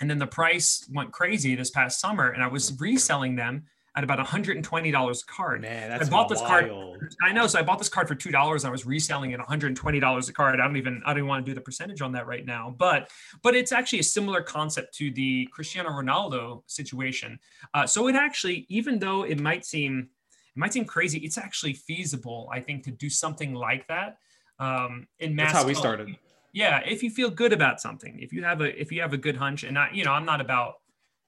and 0.00 0.10
then 0.10 0.18
the 0.18 0.26
price 0.26 0.88
went 0.92 1.12
crazy 1.12 1.54
this 1.54 1.70
past 1.70 2.00
summer, 2.00 2.28
and 2.28 2.42
I 2.42 2.48
was 2.48 2.78
reselling 2.78 3.36
them 3.36 3.64
at 3.96 4.02
about 4.02 4.18
$120 4.18 5.22
a 5.22 5.26
card. 5.26 5.62
Man, 5.62 5.88
that's 5.88 6.08
I 6.08 6.10
bought 6.10 6.28
this 6.28 6.40
card. 6.40 6.70
I 7.22 7.32
know. 7.32 7.46
So 7.46 7.60
I 7.60 7.62
bought 7.62 7.78
this 7.78 7.88
card 7.88 8.08
for 8.08 8.16
$2. 8.16 8.64
I 8.64 8.70
was 8.70 8.84
reselling 8.84 9.30
it 9.30 9.40
$120 9.40 10.28
a 10.28 10.32
card. 10.32 10.60
I 10.60 10.66
don't 10.66 10.76
even, 10.76 11.00
I 11.06 11.10
don't 11.10 11.18
even 11.18 11.28
want 11.28 11.46
to 11.46 11.50
do 11.50 11.54
the 11.54 11.60
percentage 11.60 12.02
on 12.02 12.12
that 12.12 12.26
right 12.26 12.44
now, 12.44 12.74
but, 12.76 13.10
but 13.42 13.54
it's 13.54 13.70
actually 13.70 14.00
a 14.00 14.04
similar 14.04 14.42
concept 14.42 14.94
to 14.96 15.12
the 15.12 15.46
Cristiano 15.52 15.90
Ronaldo 15.90 16.62
situation. 16.66 17.38
Uh, 17.72 17.86
so 17.86 18.08
it 18.08 18.16
actually, 18.16 18.66
even 18.68 18.98
though 18.98 19.22
it 19.22 19.38
might 19.38 19.64
seem, 19.64 20.08
it 20.56 20.58
might 20.58 20.72
seem 20.72 20.84
crazy, 20.84 21.20
it's 21.20 21.38
actually 21.38 21.74
feasible, 21.74 22.48
I 22.52 22.60
think, 22.60 22.82
to 22.84 22.90
do 22.90 23.08
something 23.08 23.54
like 23.54 23.86
that. 23.88 24.18
Um, 24.58 25.06
in 25.18 25.36
mass. 25.36 25.52
That's 25.52 25.62
how 25.62 25.68
we 25.68 25.74
started. 25.74 26.16
Yeah. 26.52 26.80
If 26.84 27.02
you 27.02 27.10
feel 27.10 27.30
good 27.30 27.52
about 27.52 27.80
something, 27.80 28.18
if 28.20 28.32
you 28.32 28.42
have 28.44 28.60
a, 28.60 28.80
if 28.80 28.90
you 28.90 29.02
have 29.02 29.12
a 29.12 29.16
good 29.16 29.36
hunch 29.36 29.62
and 29.62 29.78
I, 29.78 29.90
you 29.92 30.04
know, 30.04 30.12
I'm 30.12 30.24
not 30.24 30.40
about, 30.40 30.74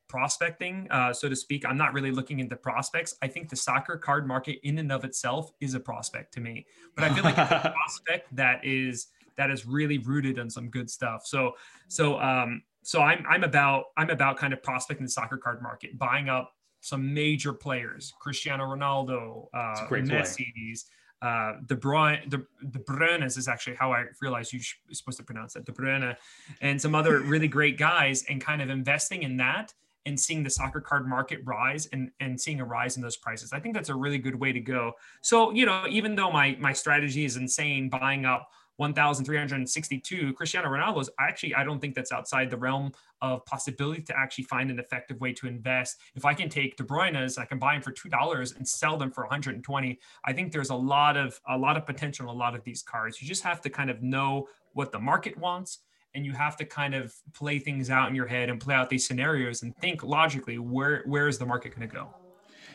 prospecting, 0.08 0.86
uh, 0.90 1.12
so 1.12 1.28
to 1.28 1.36
speak. 1.36 1.64
I'm 1.66 1.76
not 1.76 1.92
really 1.92 2.10
looking 2.10 2.40
into 2.40 2.56
prospects. 2.56 3.14
I 3.22 3.28
think 3.28 3.48
the 3.48 3.56
soccer 3.56 3.96
card 3.96 4.26
market 4.26 4.58
in 4.62 4.78
and 4.78 4.92
of 4.92 5.04
itself 5.04 5.50
is 5.60 5.74
a 5.74 5.80
prospect 5.80 6.32
to 6.34 6.40
me, 6.40 6.66
but 6.94 7.04
I 7.04 7.14
feel 7.14 7.24
like 7.24 7.38
it's 7.38 7.50
a 7.50 7.74
prospect 7.74 8.34
that 8.36 8.64
is 8.64 9.08
that 9.36 9.50
is 9.50 9.66
really 9.66 9.98
rooted 9.98 10.38
on 10.38 10.48
some 10.48 10.68
good 10.68 10.90
stuff. 10.90 11.26
So 11.26 11.52
so 11.88 12.18
um 12.20 12.62
so 12.82 13.02
I'm 13.02 13.24
I'm 13.28 13.44
about 13.44 13.86
I'm 13.96 14.10
about 14.10 14.36
kind 14.36 14.52
of 14.52 14.62
prospecting 14.62 15.06
the 15.06 15.10
soccer 15.10 15.36
card 15.36 15.62
market, 15.62 15.98
buying 15.98 16.28
up 16.28 16.52
some 16.80 17.12
major 17.12 17.52
players, 17.52 18.12
Cristiano 18.20 18.64
Ronaldo, 18.64 19.48
uh, 19.52 19.86
Messi, 19.88 20.84
uh, 21.20 21.54
De 21.66 21.74
Bruyne, 21.74 22.28
De, 22.28 22.38
De 22.70 22.78
Bruyne 22.78 23.24
is 23.24 23.48
actually 23.48 23.74
how 23.74 23.92
I 23.92 24.04
realized 24.20 24.52
you're 24.52 24.62
supposed 24.92 25.18
to 25.18 25.24
pronounce 25.24 25.54
that, 25.54 25.64
De 25.64 25.72
Bruyne, 25.72 26.16
and 26.60 26.80
some 26.80 26.94
other 26.94 27.20
really 27.20 27.48
great 27.48 27.78
guys, 27.78 28.24
and 28.28 28.40
kind 28.40 28.62
of 28.62 28.70
investing 28.70 29.22
in 29.24 29.36
that 29.38 29.74
and 30.06 30.18
seeing 30.18 30.42
the 30.42 30.50
soccer 30.50 30.80
card 30.80 31.06
market 31.06 31.40
rise 31.44 31.86
and, 31.92 32.10
and 32.20 32.40
seeing 32.40 32.60
a 32.60 32.64
rise 32.64 32.96
in 32.96 33.02
those 33.02 33.16
prices. 33.16 33.52
I 33.52 33.60
think 33.60 33.74
that's 33.74 33.88
a 33.88 33.94
really 33.94 34.18
good 34.18 34.36
way 34.36 34.52
to 34.52 34.60
go. 34.60 34.92
So, 35.20 35.50
you 35.50 35.66
know, 35.66 35.84
even 35.88 36.14
though 36.14 36.30
my 36.30 36.56
my 36.58 36.72
strategy 36.72 37.24
is 37.24 37.36
insane, 37.36 37.90
buying 37.90 38.24
up 38.24 38.48
1,362 38.76 40.34
Cristiano 40.34 40.68
Ronaldo's, 40.68 41.08
actually, 41.18 41.54
I 41.54 41.64
don't 41.64 41.80
think 41.80 41.94
that's 41.94 42.12
outside 42.12 42.50
the 42.50 42.58
realm 42.58 42.92
of 43.22 43.44
possibility 43.46 44.02
to 44.02 44.18
actually 44.18 44.44
find 44.44 44.70
an 44.70 44.78
effective 44.78 45.18
way 45.18 45.32
to 45.32 45.46
invest. 45.46 45.96
If 46.14 46.24
I 46.24 46.34
can 46.34 46.48
take 46.48 46.76
De 46.76 46.84
Bruyne's, 46.84 47.38
I 47.38 47.46
can 47.46 47.58
buy 47.58 47.72
them 47.72 47.82
for 47.82 47.90
two 47.90 48.08
dollars 48.08 48.52
and 48.52 48.66
sell 48.66 48.96
them 48.96 49.10
for 49.10 49.24
120. 49.24 49.98
I 50.24 50.32
think 50.32 50.52
there's 50.52 50.70
a 50.70 50.74
lot 50.74 51.16
of 51.16 51.40
a 51.48 51.56
lot 51.58 51.76
of 51.76 51.86
potential 51.86 52.24
in 52.24 52.28
a 52.28 52.38
lot 52.38 52.54
of 52.54 52.62
these 52.64 52.82
cards. 52.82 53.20
You 53.20 53.26
just 53.26 53.42
have 53.42 53.60
to 53.62 53.70
kind 53.70 53.90
of 53.90 54.02
know 54.02 54.48
what 54.74 54.92
the 54.92 55.00
market 55.00 55.36
wants 55.38 55.78
and 56.16 56.24
you 56.24 56.32
have 56.32 56.56
to 56.56 56.64
kind 56.64 56.94
of 56.94 57.14
play 57.32 57.58
things 57.58 57.90
out 57.90 58.08
in 58.08 58.14
your 58.14 58.26
head 58.26 58.48
and 58.48 58.58
play 58.58 58.74
out 58.74 58.90
these 58.90 59.06
scenarios 59.06 59.62
and 59.62 59.76
think 59.76 60.02
logically 60.02 60.58
where 60.58 61.02
where 61.06 61.28
is 61.28 61.38
the 61.38 61.46
market 61.46 61.76
going 61.76 61.88
to 61.88 61.94
go 61.94 62.08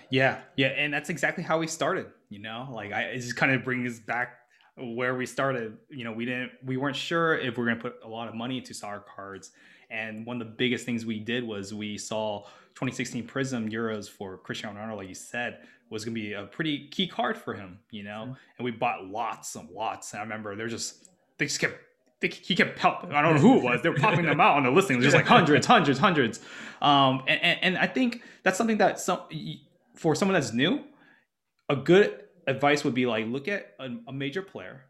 yeah 0.09 0.39
yeah 0.55 0.67
and 0.67 0.93
that's 0.93 1.09
exactly 1.09 1.43
how 1.43 1.57
we 1.57 1.67
started 1.67 2.05
you 2.29 2.39
know 2.39 2.69
like 2.71 2.93
i 2.93 3.01
it 3.01 3.19
just 3.19 3.35
kind 3.35 3.51
of 3.51 3.63
brings 3.63 3.93
us 3.93 3.99
back 3.99 4.37
where 4.77 5.15
we 5.15 5.25
started 5.25 5.77
you 5.89 6.03
know 6.03 6.11
we 6.11 6.23
didn't 6.23 6.51
we 6.63 6.77
weren't 6.77 6.95
sure 6.95 7.37
if 7.37 7.57
we 7.57 7.63
are 7.63 7.65
going 7.65 7.77
to 7.77 7.81
put 7.81 7.95
a 8.05 8.07
lot 8.07 8.29
of 8.29 8.35
money 8.35 8.59
into 8.59 8.73
soccer 8.73 9.03
cards 9.13 9.51
and 9.89 10.25
one 10.25 10.41
of 10.41 10.47
the 10.47 10.53
biggest 10.53 10.85
things 10.85 11.05
we 11.05 11.19
did 11.19 11.43
was 11.43 11.73
we 11.73 11.97
saw 11.97 12.43
2016 12.75 13.27
Prizm 13.27 13.71
Euros 13.71 14.09
for 14.09 14.37
Cristiano 14.37 14.79
Ronaldo, 14.79 14.97
like 14.97 15.09
you 15.09 15.13
said, 15.13 15.67
was 15.89 16.05
going 16.05 16.15
to 16.15 16.21
be 16.21 16.33
a 16.33 16.43
pretty 16.43 16.87
key 16.87 17.05
card 17.05 17.37
for 17.37 17.53
him, 17.53 17.77
you 17.91 18.03
know. 18.03 18.23
Mm-hmm. 18.23 18.33
And 18.57 18.65
we 18.65 18.71
bought 18.71 19.05
lots 19.07 19.55
and 19.55 19.69
lots. 19.69 20.13
And 20.13 20.21
I 20.21 20.23
remember 20.23 20.55
they're 20.55 20.69
just 20.69 21.09
they 21.37 21.45
just 21.45 21.59
kept 21.59 21.75
he 22.21 22.55
kept 22.55 22.77
help. 22.79 23.05
I 23.11 23.21
don't 23.21 23.35
know 23.35 23.41
who 23.41 23.57
it 23.57 23.63
was. 23.63 23.81
They 23.81 23.89
were 23.89 23.95
popping 23.95 24.25
them 24.25 24.39
out 24.39 24.57
on 24.57 24.63
the 24.63 24.71
listing. 24.71 25.01
Just 25.01 25.15
like 25.15 25.25
hundreds, 25.25 25.65
hundreds, 25.65 25.99
hundreds. 25.99 26.39
Um, 26.81 27.23
and, 27.27 27.41
and, 27.41 27.59
and 27.61 27.77
I 27.77 27.87
think 27.87 28.21
that's 28.43 28.57
something 28.57 28.77
that 28.77 28.99
some 28.99 29.21
for 29.95 30.15
someone 30.15 30.33
that's 30.33 30.53
new, 30.53 30.83
a 31.69 31.75
good 31.75 32.23
advice 32.47 32.83
would 32.83 32.93
be 32.93 33.05
like 33.05 33.25
look 33.27 33.47
at 33.47 33.73
a, 33.79 33.89
a 34.07 34.13
major 34.13 34.41
player, 34.41 34.85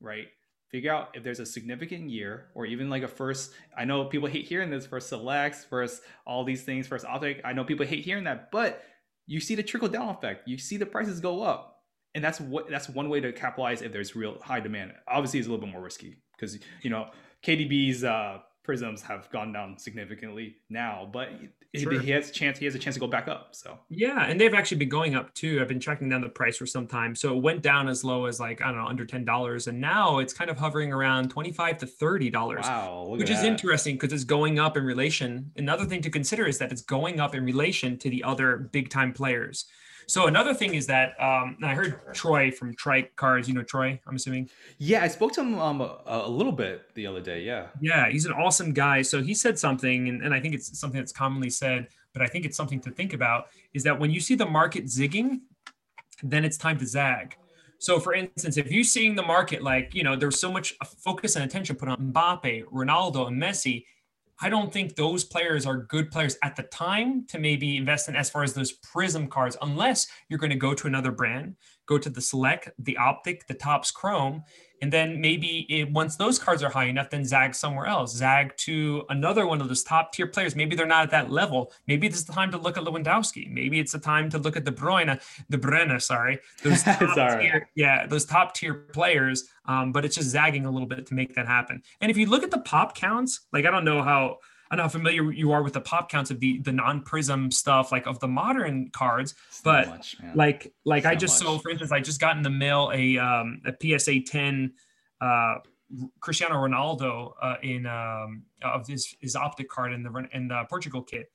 right? 0.00 0.28
figure 0.70 0.92
out 0.92 1.10
if 1.14 1.22
there's 1.22 1.40
a 1.40 1.46
significant 1.46 2.10
year 2.10 2.48
or 2.54 2.66
even 2.66 2.90
like 2.90 3.02
a 3.02 3.08
first 3.08 3.52
i 3.76 3.84
know 3.84 4.04
people 4.04 4.28
hate 4.28 4.46
hearing 4.46 4.70
this 4.70 4.86
first 4.86 5.08
selects 5.08 5.64
first 5.64 6.02
all 6.26 6.44
these 6.44 6.62
things 6.62 6.86
first 6.86 7.04
optic 7.04 7.40
i 7.44 7.52
know 7.52 7.64
people 7.64 7.86
hate 7.86 8.04
hearing 8.04 8.24
that 8.24 8.50
but 8.50 8.82
you 9.26 9.40
see 9.40 9.54
the 9.54 9.62
trickle 9.62 9.88
down 9.88 10.08
effect 10.08 10.46
you 10.46 10.58
see 10.58 10.76
the 10.76 10.86
prices 10.86 11.20
go 11.20 11.42
up 11.42 11.82
and 12.14 12.24
that's 12.24 12.40
what 12.40 12.68
that's 12.68 12.88
one 12.88 13.08
way 13.08 13.20
to 13.20 13.32
capitalize 13.32 13.82
if 13.82 13.92
there's 13.92 14.16
real 14.16 14.38
high 14.40 14.60
demand 14.60 14.92
obviously 15.08 15.38
it's 15.38 15.48
a 15.48 15.50
little 15.50 15.64
bit 15.64 15.72
more 15.72 15.82
risky 15.82 16.16
because 16.36 16.58
you 16.82 16.90
know 16.90 17.08
kdb's 17.42 18.04
uh 18.04 18.38
Prizms 18.66 19.00
have 19.02 19.30
gone 19.30 19.52
down 19.52 19.78
significantly 19.78 20.56
now, 20.68 21.08
but 21.12 21.28
sure. 21.74 22.00
he 22.00 22.10
has 22.10 22.30
a 22.30 22.32
chance. 22.32 22.58
He 22.58 22.64
has 22.64 22.74
a 22.74 22.78
chance 22.78 22.96
to 22.96 23.00
go 23.00 23.06
back 23.06 23.28
up. 23.28 23.50
So 23.52 23.78
yeah, 23.88 24.24
and 24.24 24.40
they've 24.40 24.54
actually 24.54 24.78
been 24.78 24.88
going 24.88 25.14
up 25.14 25.32
too. 25.34 25.60
I've 25.60 25.68
been 25.68 25.78
tracking 25.78 26.08
down 26.08 26.20
the 26.20 26.28
price 26.28 26.56
for 26.56 26.66
some 26.66 26.86
time. 26.86 27.14
So 27.14 27.36
it 27.36 27.42
went 27.42 27.62
down 27.62 27.88
as 27.88 28.02
low 28.02 28.26
as 28.26 28.40
like 28.40 28.60
I 28.60 28.66
don't 28.66 28.78
know 28.78 28.86
under 28.86 29.04
ten 29.04 29.24
dollars, 29.24 29.68
and 29.68 29.80
now 29.80 30.18
it's 30.18 30.32
kind 30.32 30.50
of 30.50 30.58
hovering 30.58 30.92
around 30.92 31.30
twenty 31.30 31.52
five 31.52 31.78
to 31.78 31.86
thirty 31.86 32.28
dollars. 32.28 32.64
Wow, 32.64 33.06
which 33.08 33.30
is 33.30 33.42
that. 33.42 33.46
interesting 33.46 33.94
because 33.94 34.12
it's 34.12 34.24
going 34.24 34.58
up 34.58 34.76
in 34.76 34.84
relation. 34.84 35.52
Another 35.56 35.84
thing 35.84 36.02
to 36.02 36.10
consider 36.10 36.46
is 36.46 36.58
that 36.58 36.72
it's 36.72 36.82
going 36.82 37.20
up 37.20 37.36
in 37.36 37.44
relation 37.44 37.96
to 37.98 38.10
the 38.10 38.24
other 38.24 38.56
big 38.72 38.90
time 38.90 39.12
players. 39.12 39.66
So 40.08 40.28
another 40.28 40.54
thing 40.54 40.74
is 40.74 40.86
that 40.86 41.20
um, 41.20 41.56
I 41.62 41.74
heard 41.74 42.00
Troy 42.14 42.52
from 42.52 42.74
Trike 42.74 43.14
Cars. 43.16 43.48
You 43.48 43.54
know 43.54 43.64
Troy, 43.64 44.00
I'm 44.06 44.14
assuming. 44.14 44.48
Yeah, 44.78 45.02
I 45.02 45.08
spoke 45.08 45.32
to 45.32 45.40
him 45.40 45.58
um, 45.58 45.80
a, 45.80 46.00
a, 46.06 46.28
little 46.28 46.52
bit 46.52 46.94
the 46.94 47.06
other 47.06 47.20
day. 47.20 47.42
Yeah. 47.42 47.66
Yeah, 47.80 48.08
he's 48.08 48.24
an 48.24 48.32
awesome 48.32 48.72
guy. 48.72 49.02
So 49.02 49.20
he 49.20 49.34
said 49.34 49.58
something, 49.58 50.08
and, 50.08 50.22
and 50.22 50.32
I 50.32 50.40
think 50.40 50.54
it's 50.54 50.78
something 50.78 51.00
that's 51.00 51.12
commonly 51.12 51.50
said, 51.50 51.88
but 52.12 52.22
I 52.22 52.28
think 52.28 52.44
it's 52.44 52.56
something 52.56 52.80
to 52.80 52.90
think 52.90 53.14
about. 53.14 53.46
Is 53.74 53.82
that 53.82 53.98
when 53.98 54.12
you 54.12 54.20
see 54.20 54.36
the 54.36 54.46
market 54.46 54.84
zigging, 54.84 55.40
then 56.22 56.44
it's 56.44 56.56
time 56.56 56.78
to 56.78 56.86
zag. 56.86 57.36
So, 57.78 58.00
for 58.00 58.14
instance, 58.14 58.56
if 58.56 58.70
you're 58.70 58.84
seeing 58.84 59.16
the 59.16 59.22
market 59.22 59.62
like, 59.62 59.94
you 59.94 60.02
know, 60.02 60.16
there's 60.16 60.40
so 60.40 60.50
much 60.50 60.74
focus 60.98 61.36
and 61.36 61.44
attention 61.44 61.76
put 61.76 61.88
on 61.88 62.12
Mbappe, 62.12 62.64
Ronaldo, 62.64 63.26
and 63.26 63.42
Messi, 63.42 63.84
I 64.40 64.50
don't 64.50 64.72
think 64.72 64.94
those 64.94 65.24
players 65.24 65.64
are 65.64 65.78
good 65.78 66.10
players 66.10 66.36
at 66.42 66.56
the 66.56 66.64
time 66.64 67.24
to 67.28 67.38
maybe 67.38 67.76
invest 67.76 68.08
in 68.08 68.16
as 68.16 68.28
far 68.28 68.42
as 68.42 68.52
those 68.52 68.78
Prizm 68.78 69.30
cards, 69.30 69.56
unless 69.62 70.06
you're 70.28 70.38
going 70.38 70.50
to 70.50 70.56
go 70.56 70.74
to 70.74 70.86
another 70.86 71.10
brand, 71.10 71.56
go 71.86 71.98
to 71.98 72.10
the 72.10 72.20
select, 72.20 72.68
the 72.78 72.96
optic, 72.96 73.46
the 73.46 73.54
Topps 73.54 73.90
Chrome, 73.90 74.42
and 74.82 74.92
then 74.92 75.20
maybe 75.20 75.66
it, 75.70 75.90
once 75.90 76.16
those 76.16 76.38
cards 76.38 76.62
are 76.62 76.68
high 76.68 76.84
enough, 76.84 77.08
then 77.10 77.24
zag 77.24 77.54
somewhere 77.54 77.86
else, 77.86 78.14
zag 78.14 78.54
to 78.58 79.04
another 79.08 79.46
one 79.46 79.60
of 79.60 79.68
those 79.68 79.82
top 79.82 80.12
tier 80.12 80.26
players. 80.26 80.54
Maybe 80.54 80.76
they're 80.76 80.86
not 80.86 81.04
at 81.04 81.10
that 81.12 81.30
level. 81.30 81.72
Maybe 81.86 82.06
it's 82.06 82.24
the 82.24 82.32
time 82.32 82.50
to 82.50 82.58
look 82.58 82.76
at 82.76 82.84
Lewandowski. 82.84 83.50
Maybe 83.50 83.80
it's 83.80 83.92
the 83.92 83.98
time 83.98 84.28
to 84.30 84.38
look 84.38 84.56
at 84.56 84.64
the 84.64 84.72
Bruyne, 84.72 85.20
De 85.50 85.58
Bruyne, 85.58 86.00
sorry, 86.02 86.38
those 86.62 86.82
top 86.84 87.40
tier, 87.40 87.70
yeah, 87.74 88.06
those 88.06 88.24
top 88.24 88.54
tier 88.54 88.74
players. 88.74 89.44
Um, 89.64 89.92
but 89.92 90.04
it's 90.04 90.16
just 90.16 90.28
zagging 90.28 90.66
a 90.66 90.70
little 90.70 90.88
bit 90.88 91.06
to 91.06 91.14
make 91.14 91.34
that 91.34 91.46
happen. 91.46 91.82
And 92.00 92.10
if 92.10 92.16
you 92.16 92.26
look 92.26 92.42
at 92.42 92.50
the 92.50 92.60
pop 92.60 92.94
counts, 92.94 93.46
like 93.52 93.64
I 93.64 93.70
don't 93.70 93.84
know 93.84 94.02
how 94.02 94.38
I 94.70 94.74
don't 94.74 94.78
know 94.78 94.82
how 94.84 94.88
familiar 94.88 95.32
you 95.32 95.52
are 95.52 95.62
with 95.62 95.74
the 95.74 95.80
pop 95.80 96.10
counts 96.10 96.30
of 96.30 96.40
the 96.40 96.58
the 96.58 96.72
non-Prizm 96.72 97.52
stuff, 97.52 97.92
like 97.92 98.06
of 98.06 98.18
the 98.20 98.28
modern 98.28 98.90
cards. 98.90 99.34
but 99.62 99.88
much, 99.88 100.16
like 100.34 100.72
like 100.84 101.06
I 101.06 101.14
just 101.14 101.42
much. 101.42 101.52
so 101.52 101.58
for 101.58 101.70
instance, 101.70 101.92
I 101.92 102.00
just 102.00 102.20
got 102.20 102.36
in 102.36 102.42
the 102.42 102.50
mail 102.50 102.90
a 102.92 103.18
um, 103.18 103.60
a 103.64 103.98
PSA 103.98 104.20
10 104.22 104.72
uh, 105.20 105.54
Cristiano 106.20 106.56
Ronaldo 106.56 107.32
uh, 107.40 107.56
in 107.62 107.86
um, 107.86 108.44
of 108.62 108.86
his 108.86 109.14
his 109.20 109.36
optic 109.36 109.68
card 109.68 109.92
in 109.92 110.02
the 110.02 110.28
in 110.32 110.48
the 110.48 110.64
Portugal 110.68 111.02
kit. 111.02 111.30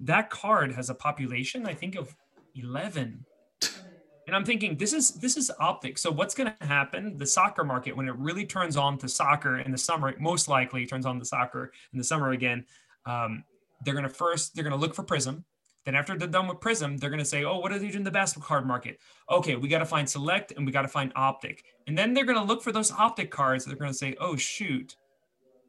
That 0.00 0.30
card 0.30 0.72
has 0.72 0.90
a 0.90 0.94
population, 0.94 1.66
I 1.66 1.74
think, 1.74 1.96
of 1.96 2.14
11 2.54 3.24
and 4.28 4.36
I'm 4.36 4.44
thinking 4.44 4.76
this 4.76 4.92
is 4.92 5.12
this 5.12 5.38
is 5.38 5.50
optics. 5.58 6.02
So 6.02 6.10
what's 6.10 6.34
going 6.34 6.52
to 6.60 6.66
happen? 6.66 7.16
The 7.16 7.24
soccer 7.24 7.64
market, 7.64 7.96
when 7.96 8.06
it 8.06 8.14
really 8.16 8.44
turns 8.44 8.76
on 8.76 8.98
to 8.98 9.08
soccer 9.08 9.58
in 9.58 9.72
the 9.72 9.78
summer, 9.78 10.14
most 10.20 10.48
likely 10.48 10.84
turns 10.84 11.06
on 11.06 11.18
to 11.18 11.24
soccer 11.24 11.72
in 11.94 11.98
the 11.98 12.04
summer 12.04 12.32
again. 12.32 12.66
Um, 13.06 13.42
they're 13.84 13.94
going 13.94 14.04
to 14.04 14.10
first 14.10 14.54
they're 14.54 14.64
going 14.64 14.78
to 14.78 14.78
look 14.78 14.94
for 14.94 15.02
Prizm. 15.02 15.44
Then 15.86 15.94
after 15.94 16.14
they're 16.14 16.28
done 16.28 16.46
with 16.46 16.58
Prizm, 16.60 17.00
they're 17.00 17.08
going 17.08 17.20
to 17.20 17.24
say, 17.24 17.44
oh, 17.44 17.58
what 17.58 17.72
are 17.72 17.78
they 17.78 17.86
doing 17.86 17.98
in 18.00 18.04
the 18.04 18.10
basketball 18.10 18.46
card 18.46 18.66
market? 18.66 18.98
Okay, 19.30 19.56
we 19.56 19.66
got 19.66 19.78
to 19.78 19.86
find 19.86 20.06
Select 20.06 20.52
and 20.52 20.66
we 20.66 20.72
got 20.72 20.82
to 20.82 20.88
find 20.88 21.10
Optic. 21.16 21.64
And 21.86 21.96
then 21.96 22.12
they're 22.12 22.26
going 22.26 22.36
to 22.36 22.44
look 22.44 22.62
for 22.62 22.70
those 22.70 22.92
Optic 22.92 23.30
cards. 23.30 23.64
They're 23.64 23.76
going 23.76 23.90
to 23.90 23.96
say, 23.96 24.14
oh 24.20 24.36
shoot, 24.36 24.96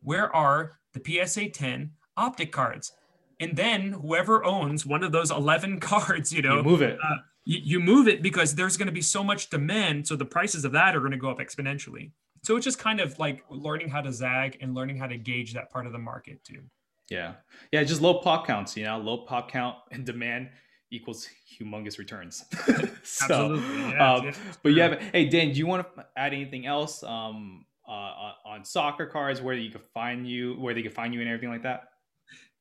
where 0.03 0.35
are 0.35 0.79
the 0.91 1.25
PSA 1.25 1.51
10 1.51 1.91
Optic 2.17 2.51
cards? 2.51 2.91
And 3.39 3.55
then 3.55 3.93
whoever 3.93 4.43
owns 4.43 4.85
one 4.85 5.01
of 5.01 5.13
those 5.13 5.31
11 5.31 5.79
cards, 5.79 6.33
you 6.33 6.41
know, 6.41 6.57
you 6.57 6.63
move 6.63 6.81
it. 6.81 6.97
Uh, 7.01 7.15
you, 7.45 7.59
you 7.63 7.79
move 7.79 8.07
it 8.07 8.21
because 8.21 8.55
there's 8.55 8.77
going 8.77 8.87
to 8.87 8.93
be 8.93 9.01
so 9.01 9.23
much 9.23 9.49
demand. 9.49 10.07
So 10.07 10.15
the 10.15 10.25
prices 10.25 10.65
of 10.65 10.71
that 10.73 10.95
are 10.95 10.99
going 10.99 11.11
to 11.11 11.17
go 11.17 11.29
up 11.29 11.39
exponentially. 11.39 12.11
So 12.43 12.55
it's 12.55 12.63
just 12.63 12.79
kind 12.79 12.99
of 12.99 13.17
like 13.19 13.43
learning 13.49 13.89
how 13.89 14.01
to 14.01 14.13
zag 14.13 14.57
and 14.61 14.73
learning 14.73 14.97
how 14.97 15.07
to 15.07 15.17
gauge 15.17 15.53
that 15.53 15.69
part 15.71 15.85
of 15.85 15.91
the 15.91 15.99
market 15.99 16.43
too. 16.43 16.61
Yeah. 17.09 17.33
Yeah. 17.71 17.83
Just 17.83 18.01
low 18.01 18.19
pop 18.19 18.47
counts, 18.47 18.77
you 18.77 18.85
know, 18.85 18.97
low 18.97 19.19
pop 19.19 19.51
count 19.51 19.75
and 19.91 20.05
demand 20.05 20.49
equals 20.91 21.27
humongous 21.59 21.97
returns. 21.97 22.45
so, 23.03 23.55
Absolutely. 23.55 23.89
Yeah, 23.91 24.13
um, 24.13 24.31
but 24.63 24.69
you 24.69 24.81
have, 24.81 25.01
hey, 25.01 25.25
Dan, 25.25 25.51
do 25.51 25.59
you 25.59 25.67
want 25.67 25.85
to 25.95 26.05
add 26.15 26.33
anything 26.33 26.65
else 26.65 27.03
um, 27.03 27.65
uh, 27.87 28.33
on 28.45 28.63
soccer 28.63 29.05
cards 29.05 29.41
where 29.41 29.55
you 29.55 29.71
can 29.71 29.81
find 29.93 30.27
you, 30.27 30.53
where 30.55 30.73
they 30.73 30.81
can 30.81 30.91
find 30.91 31.13
you 31.13 31.21
and 31.21 31.29
everything 31.29 31.49
like 31.49 31.63
that? 31.63 31.83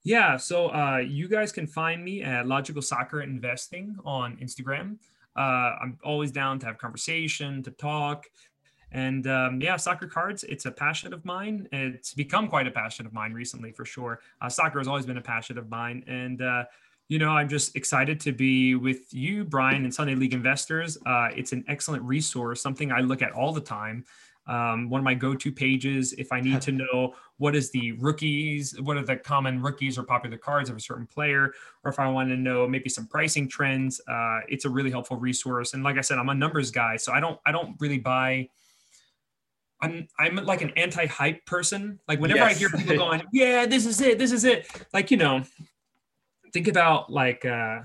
Yeah, 0.08 0.38
so 0.38 0.68
uh, 0.68 1.02
you 1.06 1.28
guys 1.28 1.52
can 1.52 1.66
find 1.66 2.02
me 2.02 2.22
at 2.22 2.46
Logical 2.46 2.80
Soccer 2.80 3.20
Investing 3.20 3.94
on 4.06 4.38
Instagram. 4.38 4.96
Uh, 5.36 5.76
I'm 5.82 5.98
always 6.02 6.32
down 6.32 6.58
to 6.60 6.66
have 6.66 6.78
conversation, 6.78 7.62
to 7.64 7.70
talk. 7.72 8.24
And 8.90 9.26
um, 9.26 9.60
yeah, 9.60 9.76
soccer 9.76 10.06
cards, 10.06 10.44
it's 10.44 10.64
a 10.64 10.70
passion 10.70 11.12
of 11.12 11.26
mine. 11.26 11.68
It's 11.72 12.14
become 12.14 12.48
quite 12.48 12.66
a 12.66 12.70
passion 12.70 13.04
of 13.04 13.12
mine 13.12 13.34
recently, 13.34 13.70
for 13.70 13.84
sure. 13.84 14.20
Uh, 14.40 14.48
soccer 14.48 14.78
has 14.78 14.88
always 14.88 15.04
been 15.04 15.18
a 15.18 15.22
passion 15.22 15.58
of 15.58 15.68
mine. 15.68 16.02
And, 16.06 16.40
uh, 16.40 16.64
you 17.10 17.18
know, 17.18 17.32
I'm 17.32 17.50
just 17.50 17.76
excited 17.76 18.18
to 18.20 18.32
be 18.32 18.76
with 18.76 19.12
you, 19.12 19.44
Brian, 19.44 19.84
and 19.84 19.92
Sunday 19.92 20.14
League 20.14 20.32
Investors. 20.32 20.96
Uh, 21.04 21.28
it's 21.36 21.52
an 21.52 21.66
excellent 21.68 22.02
resource, 22.02 22.62
something 22.62 22.90
I 22.92 23.00
look 23.00 23.20
at 23.20 23.32
all 23.32 23.52
the 23.52 23.60
time 23.60 24.06
um, 24.48 24.88
one 24.88 24.98
of 24.98 25.04
my 25.04 25.14
go-to 25.14 25.52
pages 25.52 26.14
if 26.14 26.32
I 26.32 26.40
need 26.40 26.60
to 26.62 26.72
know 26.82 27.14
what 27.36 27.54
is 27.54 27.70
the 27.70 27.92
rookies, 27.92 28.78
what 28.80 28.96
are 28.96 29.04
the 29.04 29.16
common 29.16 29.62
rookies 29.62 29.98
or 29.98 30.02
popular 30.02 30.38
cards 30.38 30.70
of 30.70 30.76
a 30.76 30.80
certain 30.80 31.06
player, 31.06 31.52
or 31.84 31.90
if 31.90 31.98
I 31.98 32.08
want 32.08 32.30
to 32.30 32.36
know 32.36 32.66
maybe 32.66 32.88
some 32.88 33.06
pricing 33.06 33.48
trends. 33.48 34.00
Uh, 34.08 34.40
it's 34.48 34.64
a 34.64 34.70
really 34.70 34.90
helpful 34.90 35.16
resource. 35.16 35.74
And 35.74 35.84
like 35.84 35.98
I 35.98 36.00
said, 36.00 36.18
I'm 36.18 36.28
a 36.30 36.34
numbers 36.34 36.70
guy, 36.70 36.96
so 36.96 37.12
I 37.12 37.20
don't 37.20 37.38
I 37.46 37.52
don't 37.52 37.76
really 37.78 37.98
buy. 37.98 38.48
I'm 39.80 40.08
I'm 40.18 40.36
like 40.36 40.62
an 40.62 40.72
anti-hype 40.76 41.46
person. 41.46 42.00
Like 42.08 42.18
whenever 42.18 42.40
yes. 42.40 42.56
I 42.56 42.58
hear 42.58 42.70
people 42.70 42.96
going, 42.96 43.22
"Yeah, 43.32 43.66
this 43.66 43.86
is 43.86 44.00
it, 44.00 44.18
this 44.18 44.32
is 44.32 44.44
it," 44.44 44.66
like 44.92 45.10
you 45.10 45.16
know, 45.16 45.42
think 46.52 46.68
about 46.68 47.12
like. 47.12 47.44
Uh, 47.44 47.80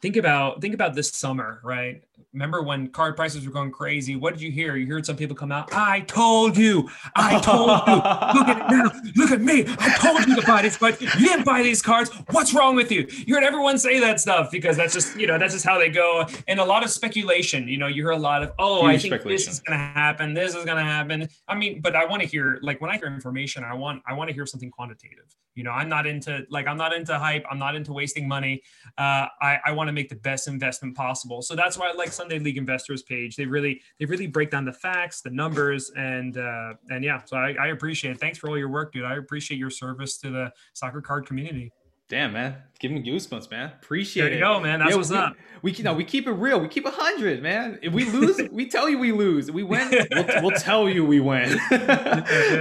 think 0.00 0.16
about 0.16 0.60
think 0.60 0.74
about 0.74 0.94
this 0.94 1.10
summer 1.10 1.60
right 1.62 2.02
remember 2.32 2.62
when 2.62 2.88
card 2.88 3.16
prices 3.16 3.46
were 3.46 3.52
going 3.52 3.70
crazy? 3.70 4.16
What 4.16 4.34
did 4.34 4.42
you 4.42 4.50
hear? 4.50 4.76
You 4.76 4.86
heard 4.86 5.06
some 5.06 5.16
people 5.16 5.36
come 5.36 5.52
out 5.52 5.72
i 5.72 6.00
told 6.00 6.56
you 6.56 6.88
i 7.14 7.40
told 7.40 7.68
you. 7.86 7.94
Look 8.40 8.48
at 8.48 8.58
it 8.58 8.70
now. 8.70 8.92
Look 9.16 9.30
at 9.30 9.40
me. 9.40 9.64
I 9.78 9.96
told 9.98 10.26
you 10.26 10.36
to 10.36 10.46
buy 10.46 10.62
these 10.62 10.76
cards 10.76 11.00
you 11.00 11.08
didn't 11.08 11.44
buy 11.44 11.62
these 11.62 11.80
cards. 11.80 12.10
What's 12.30 12.52
wrong 12.52 12.74
with 12.74 12.90
you? 12.90 13.06
You 13.10 13.34
heard 13.34 13.44
everyone 13.44 13.78
say 13.78 14.00
that 14.00 14.20
stuff 14.20 14.50
because 14.50 14.76
that's 14.76 14.92
just 14.92 15.16
you 15.16 15.26
know 15.26 15.38
that's 15.38 15.54
just 15.54 15.64
how 15.64 15.78
they 15.78 15.88
go. 15.88 16.26
And 16.48 16.58
a 16.58 16.64
lot 16.64 16.82
of 16.82 16.90
speculation 16.90 17.68
you 17.68 17.78
know 17.78 17.86
you 17.86 18.02
hear 18.02 18.10
a 18.10 18.16
lot 18.16 18.42
of 18.42 18.52
oh 18.58 18.88
Huge 18.88 19.06
i 19.06 19.08
think 19.08 19.22
this 19.22 19.48
is 19.48 19.60
going 19.60 19.78
to 19.78 19.84
happen 19.84 20.34
this 20.34 20.54
is 20.54 20.64
going 20.64 20.78
to 20.78 20.84
happen. 20.84 21.28
I 21.46 21.54
mean 21.54 21.80
but 21.80 21.94
i 21.94 22.04
want 22.04 22.22
to 22.22 22.28
hear 22.28 22.58
like 22.62 22.80
when 22.80 22.90
i 22.90 22.96
hear 22.96 23.06
information 23.06 23.64
i 23.64 23.74
want 23.74 24.02
i 24.06 24.12
want 24.12 24.28
to 24.28 24.34
hear 24.34 24.46
something 24.46 24.70
quantitative. 24.70 25.24
You 25.54 25.64
know 25.64 25.70
i'm 25.70 25.88
not 25.88 26.06
into 26.06 26.44
like 26.50 26.66
i'm 26.66 26.78
not 26.78 26.92
into 26.92 27.16
hype. 27.18 27.44
I'm 27.50 27.58
not 27.58 27.76
into 27.76 27.92
wasting 27.92 28.26
money. 28.26 28.62
Uh, 28.98 29.26
i 29.40 29.58
i 29.66 29.72
want 29.72 29.88
to 29.88 29.92
to 29.92 30.00
make 30.00 30.08
the 30.08 30.16
best 30.16 30.48
investment 30.48 30.96
possible. 30.96 31.42
So 31.42 31.54
that's 31.54 31.78
why 31.78 31.90
I 31.90 31.92
like 31.92 32.11
Sunday 32.12 32.38
League 32.38 32.58
Investors 32.58 33.02
page. 33.02 33.36
They 33.36 33.46
really 33.46 33.80
they 33.98 34.04
really 34.04 34.26
break 34.26 34.50
down 34.50 34.64
the 34.64 34.72
facts, 34.72 35.20
the 35.20 35.30
numbers, 35.30 35.90
and 35.96 36.36
uh, 36.36 36.74
and 36.90 37.04
yeah. 37.04 37.22
So 37.24 37.36
I, 37.36 37.54
I 37.60 37.66
appreciate 37.68 38.12
it. 38.12 38.20
Thanks 38.20 38.38
for 38.38 38.48
all 38.48 38.58
your 38.58 38.68
work, 38.68 38.92
dude. 38.92 39.04
I 39.04 39.16
appreciate 39.16 39.58
your 39.58 39.70
service 39.70 40.16
to 40.18 40.30
the 40.30 40.52
soccer 40.74 41.00
card 41.00 41.26
community. 41.26 41.72
Damn, 42.12 42.34
man, 42.34 42.56
give 42.78 42.92
me 42.92 43.02
goosebumps, 43.02 43.50
man. 43.50 43.72
Appreciate 43.82 44.24
there 44.24 44.32
you 44.32 44.36
it. 44.36 44.40
go, 44.40 44.60
man. 44.60 44.80
That's 44.80 44.90
yeah, 44.90 44.96
what's 44.98 45.10
we, 45.10 45.16
up. 45.16 45.34
We 45.62 45.74
no, 45.82 45.94
we 45.94 46.04
keep 46.04 46.26
it 46.26 46.32
real. 46.32 46.60
We 46.60 46.68
keep 46.68 46.84
a 46.84 46.90
hundred, 46.90 47.42
man. 47.42 47.78
If 47.80 47.94
we 47.94 48.04
lose, 48.04 48.38
we 48.52 48.68
tell 48.68 48.86
you 48.86 48.98
we 48.98 49.12
lose. 49.12 49.50
We 49.50 49.62
win, 49.62 49.90
we'll, 50.10 50.26
we'll 50.42 50.50
tell 50.50 50.90
you 50.90 51.06
we 51.06 51.20
win. 51.20 51.58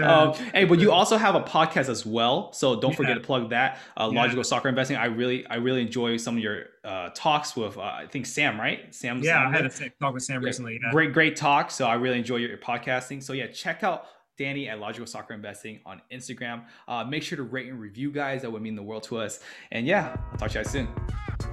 um, 0.03 0.35
hey, 0.53 0.63
but 0.63 0.79
you 0.79 0.93
also 0.93 1.17
have 1.17 1.35
a 1.35 1.41
podcast 1.41 1.89
as 1.89 2.05
well, 2.05 2.53
so 2.53 2.79
don't 2.79 2.91
yeah. 2.91 2.95
forget 2.95 3.15
to 3.15 3.19
plug 3.19 3.49
that. 3.49 3.79
Uh, 3.97 4.07
Logical 4.07 4.37
yeah. 4.37 4.43
Soccer 4.43 4.69
Investing. 4.69 4.95
I 4.95 5.07
really, 5.07 5.45
I 5.47 5.55
really 5.55 5.81
enjoy 5.81 6.15
some 6.15 6.37
of 6.37 6.41
your 6.41 6.67
uh, 6.85 7.09
talks 7.13 7.53
with, 7.53 7.77
uh, 7.77 7.81
I 7.81 8.07
think 8.09 8.27
Sam, 8.27 8.57
right? 8.57 8.95
Sam. 8.95 9.21
Yeah, 9.21 9.33
Sam, 9.33 9.47
I 9.53 9.57
had 9.57 9.65
a 9.65 9.89
talk 9.99 10.13
with 10.13 10.23
Sam 10.23 10.41
recently. 10.41 10.79
Great, 10.91 11.11
great 11.11 11.35
talk. 11.35 11.71
So 11.71 11.87
I 11.87 11.95
really 11.95 12.19
enjoy 12.19 12.37
your, 12.37 12.51
your 12.51 12.57
podcasting. 12.57 13.21
So 13.21 13.33
yeah, 13.33 13.47
check 13.47 13.83
out 13.83 14.05
Danny 14.41 14.67
at 14.67 14.79
Logical 14.79 15.05
Soccer 15.05 15.33
Investing 15.35 15.79
on 15.85 16.01
Instagram. 16.11 16.63
Uh, 16.87 17.03
make 17.03 17.21
sure 17.21 17.35
to 17.35 17.43
rate 17.43 17.67
and 17.67 17.79
review, 17.79 18.11
guys. 18.11 18.41
That 18.41 18.51
would 18.51 18.61
mean 18.61 18.75
the 18.75 18.83
world 18.83 19.03
to 19.03 19.19
us. 19.19 19.39
And 19.71 19.85
yeah, 19.85 20.15
I'll 20.31 20.37
talk 20.37 20.49
to 20.51 20.59
you 20.59 20.63
guys 20.63 20.71
soon. 20.71 21.50